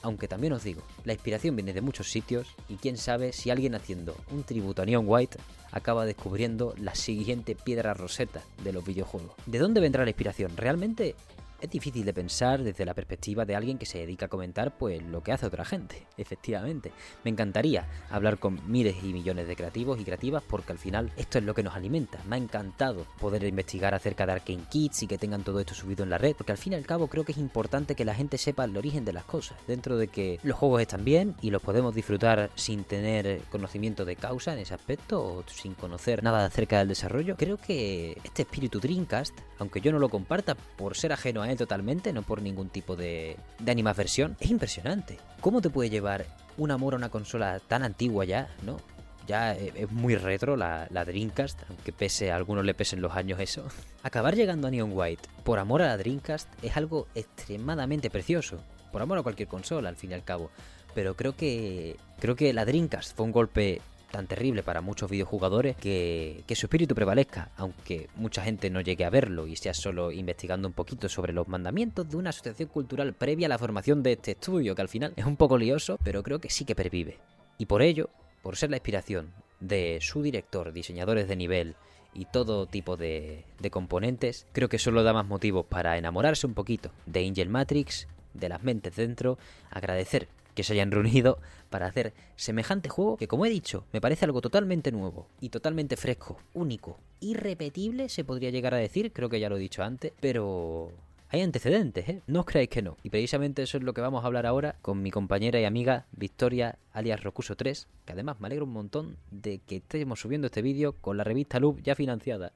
Aunque 0.00 0.26
también 0.26 0.54
os 0.54 0.64
digo, 0.64 0.80
la 1.04 1.12
inspiración 1.12 1.54
viene 1.54 1.74
de 1.74 1.82
muchos 1.82 2.10
sitios 2.10 2.46
y 2.70 2.76
quién 2.76 2.96
sabe 2.96 3.34
si 3.34 3.50
alguien 3.50 3.74
haciendo 3.74 4.16
un 4.30 4.42
tributo 4.42 4.80
a 4.80 4.86
Neon 4.86 5.04
White 5.06 5.36
acaba 5.70 6.06
descubriendo 6.06 6.74
la 6.78 6.94
siguiente 6.94 7.54
piedra 7.54 7.92
roseta 7.92 8.40
de 8.64 8.72
los 8.72 8.86
videojuegos. 8.86 9.32
¿De 9.44 9.58
dónde 9.58 9.82
vendrá 9.82 10.04
la 10.04 10.10
inspiración? 10.10 10.56
Realmente 10.56 11.14
es 11.60 11.70
difícil 11.70 12.04
de 12.04 12.14
pensar 12.14 12.62
desde 12.62 12.84
la 12.84 12.94
perspectiva 12.94 13.44
de 13.44 13.54
alguien 13.54 13.78
que 13.78 13.86
se 13.86 13.98
dedica 13.98 14.26
a 14.26 14.28
comentar 14.28 14.76
pues 14.76 15.02
lo 15.02 15.22
que 15.22 15.32
hace 15.32 15.46
otra 15.46 15.64
gente, 15.64 16.06
efectivamente. 16.16 16.92
Me 17.24 17.30
encantaría 17.30 17.86
hablar 18.10 18.38
con 18.38 18.60
miles 18.70 18.96
y 19.02 19.12
millones 19.12 19.46
de 19.46 19.56
creativos 19.56 20.00
y 20.00 20.04
creativas 20.04 20.42
porque 20.46 20.72
al 20.72 20.78
final 20.78 21.12
esto 21.16 21.38
es 21.38 21.44
lo 21.44 21.54
que 21.54 21.62
nos 21.62 21.74
alimenta. 21.74 22.22
Me 22.24 22.36
ha 22.36 22.38
encantado 22.38 23.06
poder 23.18 23.44
investigar 23.44 23.94
acerca 23.94 24.26
de 24.26 24.32
Arkane 24.32 24.64
Kids 24.70 25.02
y 25.02 25.06
que 25.06 25.18
tengan 25.18 25.44
todo 25.44 25.60
esto 25.60 25.74
subido 25.74 26.04
en 26.04 26.10
la 26.10 26.18
red, 26.18 26.34
porque 26.36 26.52
al 26.52 26.58
fin 26.58 26.72
y 26.72 26.76
al 26.76 26.86
cabo 26.86 27.08
creo 27.08 27.24
que 27.24 27.32
es 27.32 27.38
importante 27.38 27.94
que 27.94 28.04
la 28.04 28.14
gente 28.14 28.38
sepa 28.38 28.64
el 28.64 28.76
origen 28.76 29.04
de 29.04 29.12
las 29.12 29.24
cosas, 29.24 29.58
dentro 29.66 29.96
de 29.96 30.08
que 30.08 30.38
los 30.42 30.56
juegos 30.56 30.80
están 30.80 31.04
bien 31.04 31.34
y 31.40 31.50
los 31.50 31.62
podemos 31.62 31.94
disfrutar 31.94 32.50
sin 32.54 32.84
tener 32.84 33.42
conocimiento 33.50 34.04
de 34.04 34.16
causa 34.16 34.52
en 34.52 34.60
ese 34.60 34.74
aspecto 34.74 35.22
o 35.22 35.44
sin 35.46 35.74
conocer 35.74 36.22
nada 36.22 36.44
acerca 36.44 36.78
del 36.78 36.88
desarrollo. 36.88 37.36
Creo 37.36 37.56
que 37.56 38.18
este 38.24 38.42
espíritu 38.42 38.80
Dreamcast, 38.80 39.38
aunque 39.58 39.80
yo 39.80 39.92
no 39.92 39.98
lo 39.98 40.08
comparta 40.08 40.54
por 40.54 40.96
ser 40.96 41.12
ajeno 41.12 41.42
a 41.42 41.49
él 41.50 41.58
totalmente, 41.58 42.12
no 42.12 42.22
por 42.22 42.42
ningún 42.42 42.68
tipo 42.68 42.96
de, 42.96 43.36
de 43.58 43.72
animaversión, 43.72 44.36
es 44.40 44.50
impresionante. 44.50 45.18
¿Cómo 45.40 45.60
te 45.60 45.70
puede 45.70 45.90
llevar 45.90 46.26
un 46.56 46.70
amor 46.70 46.94
a 46.94 46.96
una 46.96 47.08
consola 47.08 47.60
tan 47.60 47.82
antigua 47.82 48.24
ya, 48.24 48.48
no? 48.64 48.78
Ya 49.26 49.52
es 49.52 49.90
muy 49.92 50.16
retro 50.16 50.56
la, 50.56 50.88
la, 50.90 51.04
Dreamcast, 51.04 51.60
aunque 51.68 51.92
pese 51.92 52.32
a 52.32 52.36
algunos 52.36 52.64
le 52.64 52.74
pesen 52.74 53.00
los 53.00 53.14
años 53.14 53.38
eso. 53.38 53.68
Acabar 54.02 54.34
llegando 54.34 54.66
a 54.66 54.70
Neon 54.70 54.90
White 54.92 55.28
por 55.44 55.58
amor 55.58 55.82
a 55.82 55.86
la 55.86 55.96
Dreamcast 55.96 56.48
es 56.64 56.76
algo 56.76 57.06
extremadamente 57.14 58.10
precioso. 58.10 58.58
Por 58.90 59.02
amor 59.02 59.18
a 59.18 59.22
cualquier 59.22 59.48
consola, 59.48 59.88
al 59.88 59.96
fin 59.96 60.10
y 60.10 60.14
al 60.14 60.24
cabo. 60.24 60.50
Pero 60.94 61.14
creo 61.14 61.36
que. 61.36 61.96
Creo 62.18 62.34
que 62.34 62.52
la 62.52 62.64
Dreamcast 62.64 63.16
fue 63.16 63.24
un 63.24 63.32
golpe 63.32 63.80
tan 64.10 64.26
terrible 64.26 64.62
para 64.62 64.80
muchos 64.80 65.10
videojugadores 65.10 65.76
que, 65.76 66.44
su 66.54 66.66
espíritu 66.66 66.94
prevalezca, 66.94 67.50
aunque 67.56 68.08
mucha 68.16 68.42
gente 68.42 68.68
no 68.70 68.80
llegue 68.80 69.04
a 69.04 69.10
verlo 69.10 69.46
y 69.46 69.56
sea 69.56 69.72
solo 69.72 70.12
investigando 70.12 70.68
un 70.68 70.74
poquito 70.74 71.08
sobre 71.08 71.32
los 71.32 71.48
mandamientos 71.48 72.08
de 72.08 72.16
una 72.16 72.30
asociación 72.30 72.68
cultural 72.68 73.14
previa 73.14 73.46
a 73.46 73.48
la 73.48 73.58
formación 73.58 74.02
de 74.02 74.12
este 74.12 74.32
estudio, 74.32 74.74
que 74.74 74.82
al 74.82 74.88
final 74.88 75.12
es 75.16 75.24
un 75.24 75.36
poco 75.36 75.56
lioso, 75.56 75.98
pero 76.04 76.22
creo 76.22 76.40
que 76.40 76.50
sí 76.50 76.64
que 76.64 76.74
pervive. 76.74 77.18
Y 77.56 77.66
por 77.66 77.82
ello, 77.82 78.10
por 78.42 78.56
ser 78.56 78.70
la 78.70 78.76
inspiración 78.76 79.32
de 79.60 79.98
su 80.00 80.22
director, 80.22 80.72
diseñadores 80.72 81.28
de 81.28 81.36
nivel 81.36 81.76
y 82.12 82.24
todo 82.24 82.66
tipo 82.66 82.96
de, 82.96 83.44
de 83.60 83.70
componentes, 83.70 84.46
creo 84.52 84.68
que 84.68 84.78
solo 84.78 85.02
da 85.02 85.12
más 85.12 85.26
motivos 85.26 85.66
para 85.66 85.96
enamorarse 85.96 86.46
un 86.46 86.54
poquito 86.54 86.90
de 87.06 87.26
Angel 87.26 87.48
Matrix, 87.48 88.08
de 88.34 88.48
las 88.48 88.62
mentes 88.62 88.96
dentro, 88.96 89.38
agradecer 89.70 90.28
que 90.54 90.62
se 90.62 90.72
hayan 90.74 90.90
reunido 90.90 91.38
para 91.68 91.86
hacer 91.86 92.12
semejante 92.36 92.88
juego 92.88 93.16
que, 93.16 93.28
como 93.28 93.46
he 93.46 93.50
dicho, 93.50 93.84
me 93.92 94.00
parece 94.00 94.24
algo 94.24 94.40
totalmente 94.40 94.92
nuevo 94.92 95.26
y 95.40 95.50
totalmente 95.50 95.96
fresco, 95.96 96.38
único, 96.54 96.98
irrepetible, 97.20 98.08
se 98.08 98.24
podría 98.24 98.50
llegar 98.50 98.74
a 98.74 98.78
decir, 98.78 99.12
creo 99.12 99.28
que 99.28 99.40
ya 99.40 99.48
lo 99.48 99.56
he 99.56 99.60
dicho 99.60 99.82
antes, 99.82 100.12
pero 100.20 100.92
hay 101.32 101.42
antecedentes, 101.42 102.08
¿eh? 102.08 102.22
No 102.26 102.40
os 102.40 102.46
creáis 102.46 102.68
que 102.68 102.82
no. 102.82 102.96
Y 103.04 103.10
precisamente 103.10 103.62
eso 103.62 103.78
es 103.78 103.84
lo 103.84 103.94
que 103.94 104.00
vamos 104.00 104.24
a 104.24 104.26
hablar 104.26 104.46
ahora 104.46 104.74
con 104.82 105.00
mi 105.00 105.12
compañera 105.12 105.60
y 105.60 105.64
amiga 105.64 106.06
Victoria, 106.10 106.76
alias 106.92 107.22
Rocuso 107.22 107.56
3, 107.56 107.86
que 108.04 108.12
además 108.12 108.40
me 108.40 108.48
alegra 108.48 108.64
un 108.64 108.72
montón 108.72 109.16
de 109.30 109.58
que 109.58 109.76
estemos 109.76 110.18
subiendo 110.18 110.46
este 110.46 110.60
vídeo 110.60 110.96
con 111.00 111.16
la 111.16 111.22
revista 111.24 111.60
Loop 111.60 111.82
ya 111.82 111.94
financiada. 111.94 112.52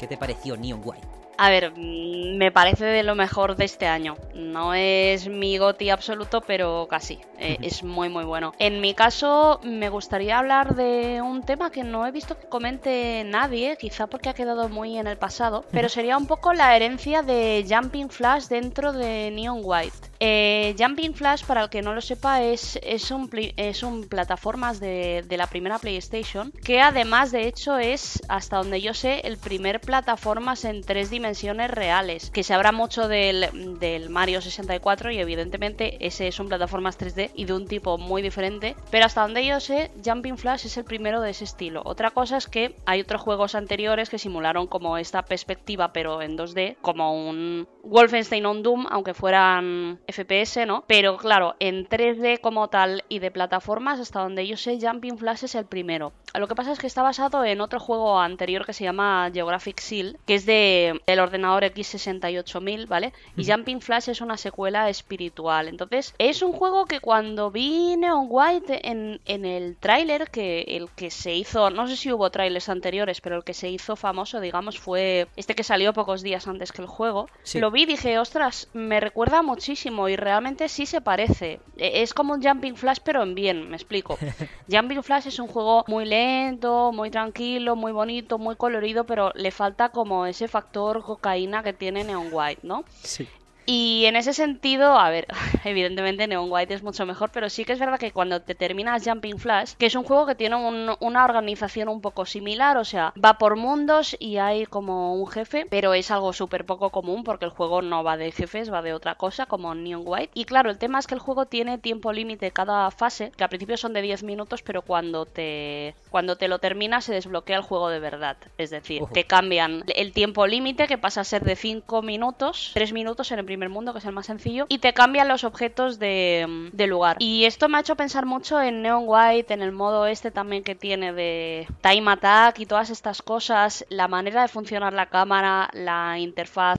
¿Qué 0.00 0.06
te 0.08 0.16
pareció 0.16 0.56
Neon 0.56 0.80
White? 0.84 1.06
A 1.38 1.50
ver, 1.50 1.72
mm, 1.76 2.36
me 2.36 2.50
parece 2.50 2.84
de 2.86 3.02
lo 3.02 3.14
mejor 3.14 3.56
de 3.56 3.66
este 3.66 3.86
año. 3.86 4.16
No 4.34 4.72
es 4.72 5.28
mi 5.28 5.58
goti 5.58 5.90
absoluto, 5.90 6.40
pero 6.40 6.86
casi. 6.88 7.18
Eh, 7.38 7.58
es 7.60 7.82
muy, 7.82 8.08
muy 8.08 8.24
bueno. 8.24 8.54
En 8.58 8.80
mi 8.80 8.94
caso, 8.94 9.60
me 9.62 9.90
gustaría 9.90 10.38
hablar 10.38 10.74
de 10.74 11.20
un 11.20 11.42
tema 11.42 11.70
que 11.70 11.84
no 11.84 12.06
he 12.06 12.10
visto 12.10 12.38
que 12.38 12.48
comente 12.48 13.22
nadie, 13.26 13.76
quizá 13.76 14.06
porque 14.06 14.30
ha 14.30 14.34
quedado 14.34 14.68
muy 14.70 14.98
en 14.98 15.06
el 15.06 15.18
pasado, 15.18 15.64
pero 15.72 15.90
sería 15.90 16.16
un 16.16 16.26
poco 16.26 16.54
la 16.54 16.74
herencia 16.74 17.22
de 17.22 17.66
Jumping 17.68 18.08
Flash 18.08 18.46
dentro 18.46 18.92
de 18.92 19.30
Neon 19.30 19.60
White. 19.62 19.96
Eh, 20.18 20.74
Jumping 20.78 21.12
Flash, 21.12 21.44
para 21.44 21.64
el 21.64 21.68
que 21.68 21.82
no 21.82 21.92
lo 21.92 22.00
sepa, 22.00 22.42
es, 22.42 22.78
es, 22.82 23.10
un, 23.10 23.28
es 23.56 23.82
un 23.82 24.08
plataformas 24.08 24.80
de, 24.80 25.22
de 25.28 25.36
la 25.36 25.46
primera 25.46 25.78
PlayStation, 25.78 26.50
que 26.64 26.80
además, 26.80 27.32
de 27.32 27.46
hecho, 27.46 27.76
es, 27.76 28.22
hasta 28.28 28.56
donde 28.56 28.80
yo 28.80 28.94
sé, 28.94 29.20
el 29.24 29.36
primer 29.36 29.80
plataformas 29.80 30.64
en 30.64 30.82
tres 30.82 31.10
dimensiones 31.10 31.25
reales, 31.68 32.30
que 32.30 32.42
se 32.42 32.54
habla 32.54 32.72
mucho 32.72 33.08
del, 33.08 33.78
del 33.78 34.10
Mario 34.10 34.40
64 34.40 35.10
y 35.10 35.18
evidentemente 35.18 36.06
ese 36.06 36.28
es 36.28 36.38
un 36.40 36.48
plataformas 36.48 36.98
3D 36.98 37.30
y 37.34 37.44
de 37.44 37.52
un 37.52 37.66
tipo 37.66 37.98
muy 37.98 38.22
diferente, 38.22 38.76
pero 38.90 39.06
hasta 39.06 39.22
donde 39.22 39.44
yo 39.44 39.60
sé, 39.60 39.90
Jumping 40.04 40.38
Flash 40.38 40.66
es 40.66 40.76
el 40.76 40.84
primero 40.84 41.20
de 41.20 41.30
ese 41.30 41.44
estilo. 41.44 41.82
Otra 41.84 42.10
cosa 42.10 42.36
es 42.36 42.46
que 42.46 42.76
hay 42.86 43.00
otros 43.00 43.20
juegos 43.20 43.54
anteriores 43.54 44.10
que 44.10 44.18
simularon 44.18 44.66
como 44.66 44.98
esta 44.98 45.24
perspectiva, 45.24 45.92
pero 45.92 46.22
en 46.22 46.36
2D, 46.36 46.76
como 46.80 47.14
un 47.14 47.68
Wolfenstein 47.82 48.46
on 48.46 48.62
Doom, 48.62 48.86
aunque 48.90 49.14
fueran 49.14 50.00
FPS, 50.08 50.66
¿no? 50.66 50.84
Pero 50.86 51.16
claro, 51.16 51.56
en 51.60 51.88
3D 51.88 52.40
como 52.40 52.68
tal 52.68 53.04
y 53.08 53.18
de 53.18 53.30
plataformas, 53.30 54.00
hasta 54.00 54.20
donde 54.20 54.46
yo 54.46 54.56
sé, 54.56 54.78
Jumping 54.80 55.18
Flash 55.18 55.44
es 55.44 55.54
el 55.54 55.66
primero. 55.66 56.12
Lo 56.34 56.48
que 56.48 56.54
pasa 56.54 56.72
es 56.72 56.78
que 56.78 56.86
está 56.86 57.02
basado 57.02 57.44
en 57.44 57.60
otro 57.60 57.80
juego 57.80 58.20
anterior 58.20 58.66
que 58.66 58.72
se 58.72 58.84
llama 58.84 59.30
Geographic 59.32 59.80
Seal, 59.80 60.18
que 60.26 60.34
es 60.34 60.44
de 60.44 61.00
el 61.16 61.20
ordenador 61.20 61.64
X68000, 61.64 62.86
¿vale? 62.86 63.12
Y 63.36 63.50
Jumping 63.50 63.80
Flash 63.80 64.10
es 64.10 64.20
una 64.20 64.36
secuela 64.36 64.88
espiritual. 64.88 65.68
Entonces, 65.68 66.14
es 66.18 66.42
un 66.42 66.52
juego 66.52 66.86
que 66.86 67.00
cuando 67.00 67.50
vi 67.50 67.96
Neon 67.96 68.26
White 68.28 68.88
en, 68.88 69.20
en 69.24 69.44
el 69.44 69.76
tráiler, 69.76 70.30
que 70.30 70.62
el 70.68 70.90
que 70.90 71.10
se 71.10 71.34
hizo, 71.34 71.70
no 71.70 71.88
sé 71.88 71.96
si 71.96 72.12
hubo 72.12 72.30
trailers 72.30 72.68
anteriores, 72.68 73.20
pero 73.20 73.36
el 73.36 73.44
que 73.44 73.54
se 73.54 73.70
hizo 73.70 73.96
famoso, 73.96 74.40
digamos, 74.40 74.78
fue 74.78 75.28
este 75.36 75.54
que 75.54 75.64
salió 75.64 75.92
pocos 75.92 76.22
días 76.22 76.46
antes 76.46 76.72
que 76.72 76.82
el 76.82 76.88
juego. 76.88 77.28
Lo 77.54 77.70
vi 77.70 77.82
y 77.82 77.86
dije, 77.86 78.18
ostras, 78.18 78.68
me 78.72 79.00
recuerda 79.00 79.42
muchísimo 79.42 80.08
y 80.08 80.16
realmente 80.16 80.68
sí 80.68 80.86
se 80.86 81.00
parece. 81.00 81.60
E, 81.76 82.02
es 82.02 82.14
como 82.14 82.34
un 82.34 82.42
Jumping 82.42 82.76
Flash, 82.76 82.98
pero 83.02 83.22
en 83.22 83.34
bien, 83.34 83.68
me 83.70 83.76
explico. 83.76 84.18
Jumping 84.70 85.02
Flash 85.02 85.28
es 85.28 85.38
un 85.38 85.48
juego 85.48 85.84
muy 85.88 86.04
lento, 86.04 86.92
muy 86.92 87.10
tranquilo, 87.10 87.76
muy 87.76 87.92
bonito, 87.92 88.38
muy 88.38 88.56
colorido, 88.56 89.04
pero 89.04 89.32
le 89.34 89.50
falta 89.50 89.90
como 89.90 90.26
ese 90.26 90.48
factor 90.48 91.00
cocaína 91.06 91.62
que 91.62 91.72
tiene 91.72 92.04
Neon 92.04 92.28
White, 92.30 92.60
¿no? 92.64 92.84
Sí. 93.02 93.28
Y 93.66 94.04
en 94.06 94.14
ese 94.14 94.32
sentido, 94.32 94.96
a 94.98 95.10
ver, 95.10 95.26
evidentemente 95.64 96.26
Neon 96.28 96.46
White 96.50 96.72
es 96.72 96.82
mucho 96.84 97.04
mejor, 97.04 97.30
pero 97.32 97.50
sí 97.50 97.64
que 97.64 97.72
es 97.72 97.80
verdad 97.80 97.98
que 97.98 98.12
cuando 98.12 98.40
te 98.40 98.54
terminas 98.54 99.02
Jumping 99.04 99.38
Flash, 99.38 99.74
que 99.74 99.86
es 99.86 99.94
un 99.96 100.04
juego 100.04 100.24
que 100.24 100.36
tiene 100.36 100.56
una 100.56 101.24
organización 101.24 101.88
un 101.88 102.00
poco 102.00 102.24
similar, 102.26 102.76
o 102.76 102.84
sea, 102.84 103.12
va 103.22 103.38
por 103.38 103.56
mundos 103.56 104.16
y 104.20 104.36
hay 104.36 104.66
como 104.66 105.14
un 105.14 105.26
jefe, 105.26 105.66
pero 105.68 105.94
es 105.94 106.12
algo 106.12 106.32
súper 106.32 106.64
poco 106.64 106.90
común 106.90 107.24
porque 107.24 107.44
el 107.44 107.50
juego 107.50 107.82
no 107.82 108.04
va 108.04 108.16
de 108.16 108.30
jefes, 108.30 108.72
va 108.72 108.82
de 108.82 108.94
otra 108.94 109.16
cosa, 109.16 109.46
como 109.46 109.74
Neon 109.74 110.02
White. 110.04 110.30
Y 110.34 110.44
claro, 110.44 110.70
el 110.70 110.78
tema 110.78 111.00
es 111.00 111.08
que 111.08 111.14
el 111.14 111.20
juego 111.20 111.46
tiene 111.46 111.78
tiempo 111.78 112.12
límite 112.12 112.52
cada 112.52 112.90
fase, 112.92 113.32
que 113.36 113.42
al 113.42 113.50
principio 113.50 113.76
son 113.76 113.92
de 113.92 114.02
10 114.02 114.22
minutos, 114.22 114.62
pero 114.62 114.82
cuando 114.82 115.26
te, 115.26 115.96
cuando 116.10 116.36
te 116.36 116.46
lo 116.46 116.60
terminas 116.60 117.04
se 117.04 117.14
desbloquea 117.14 117.56
el 117.56 117.62
juego 117.62 117.88
de 117.88 117.98
verdad. 117.98 118.36
Es 118.58 118.70
decir, 118.70 119.02
te 119.12 119.24
cambian 119.24 119.82
el 119.96 120.12
tiempo 120.12 120.46
límite, 120.46 120.86
que 120.86 120.98
pasa 120.98 121.22
a 121.22 121.24
ser 121.24 121.42
de 121.42 121.56
5 121.56 122.02
minutos, 122.02 122.70
3 122.74 122.92
minutos 122.92 123.32
en 123.32 123.40
el 123.40 123.44
primer 123.44 123.55
mundo, 123.68 123.92
que 123.92 123.98
es 123.98 124.04
el 124.04 124.12
más 124.12 124.26
sencillo, 124.26 124.66
y 124.68 124.78
te 124.78 124.92
cambian 124.92 125.28
los 125.28 125.44
objetos 125.44 125.98
de, 125.98 126.70
de, 126.72 126.86
lugar. 126.86 127.16
Y 127.20 127.44
esto 127.44 127.68
me 127.68 127.78
ha 127.78 127.80
hecho 127.80 127.96
pensar 127.96 128.26
mucho 128.26 128.60
en 128.60 128.82
Neon 128.82 129.04
White, 129.06 129.52
en 129.52 129.62
el 129.62 129.72
modo 129.72 130.06
este 130.06 130.30
también 130.30 130.62
que 130.62 130.74
tiene 130.74 131.12
de 131.12 131.66
Time 131.80 132.10
Attack 132.12 132.60
y 132.60 132.66
todas 132.66 132.90
estas 132.90 133.22
cosas, 133.22 133.84
la 133.88 134.08
manera 134.08 134.42
de 134.42 134.48
funcionar 134.48 134.92
la 134.92 135.06
cámara, 135.06 135.70
la 135.72 136.18
interfaz. 136.18 136.78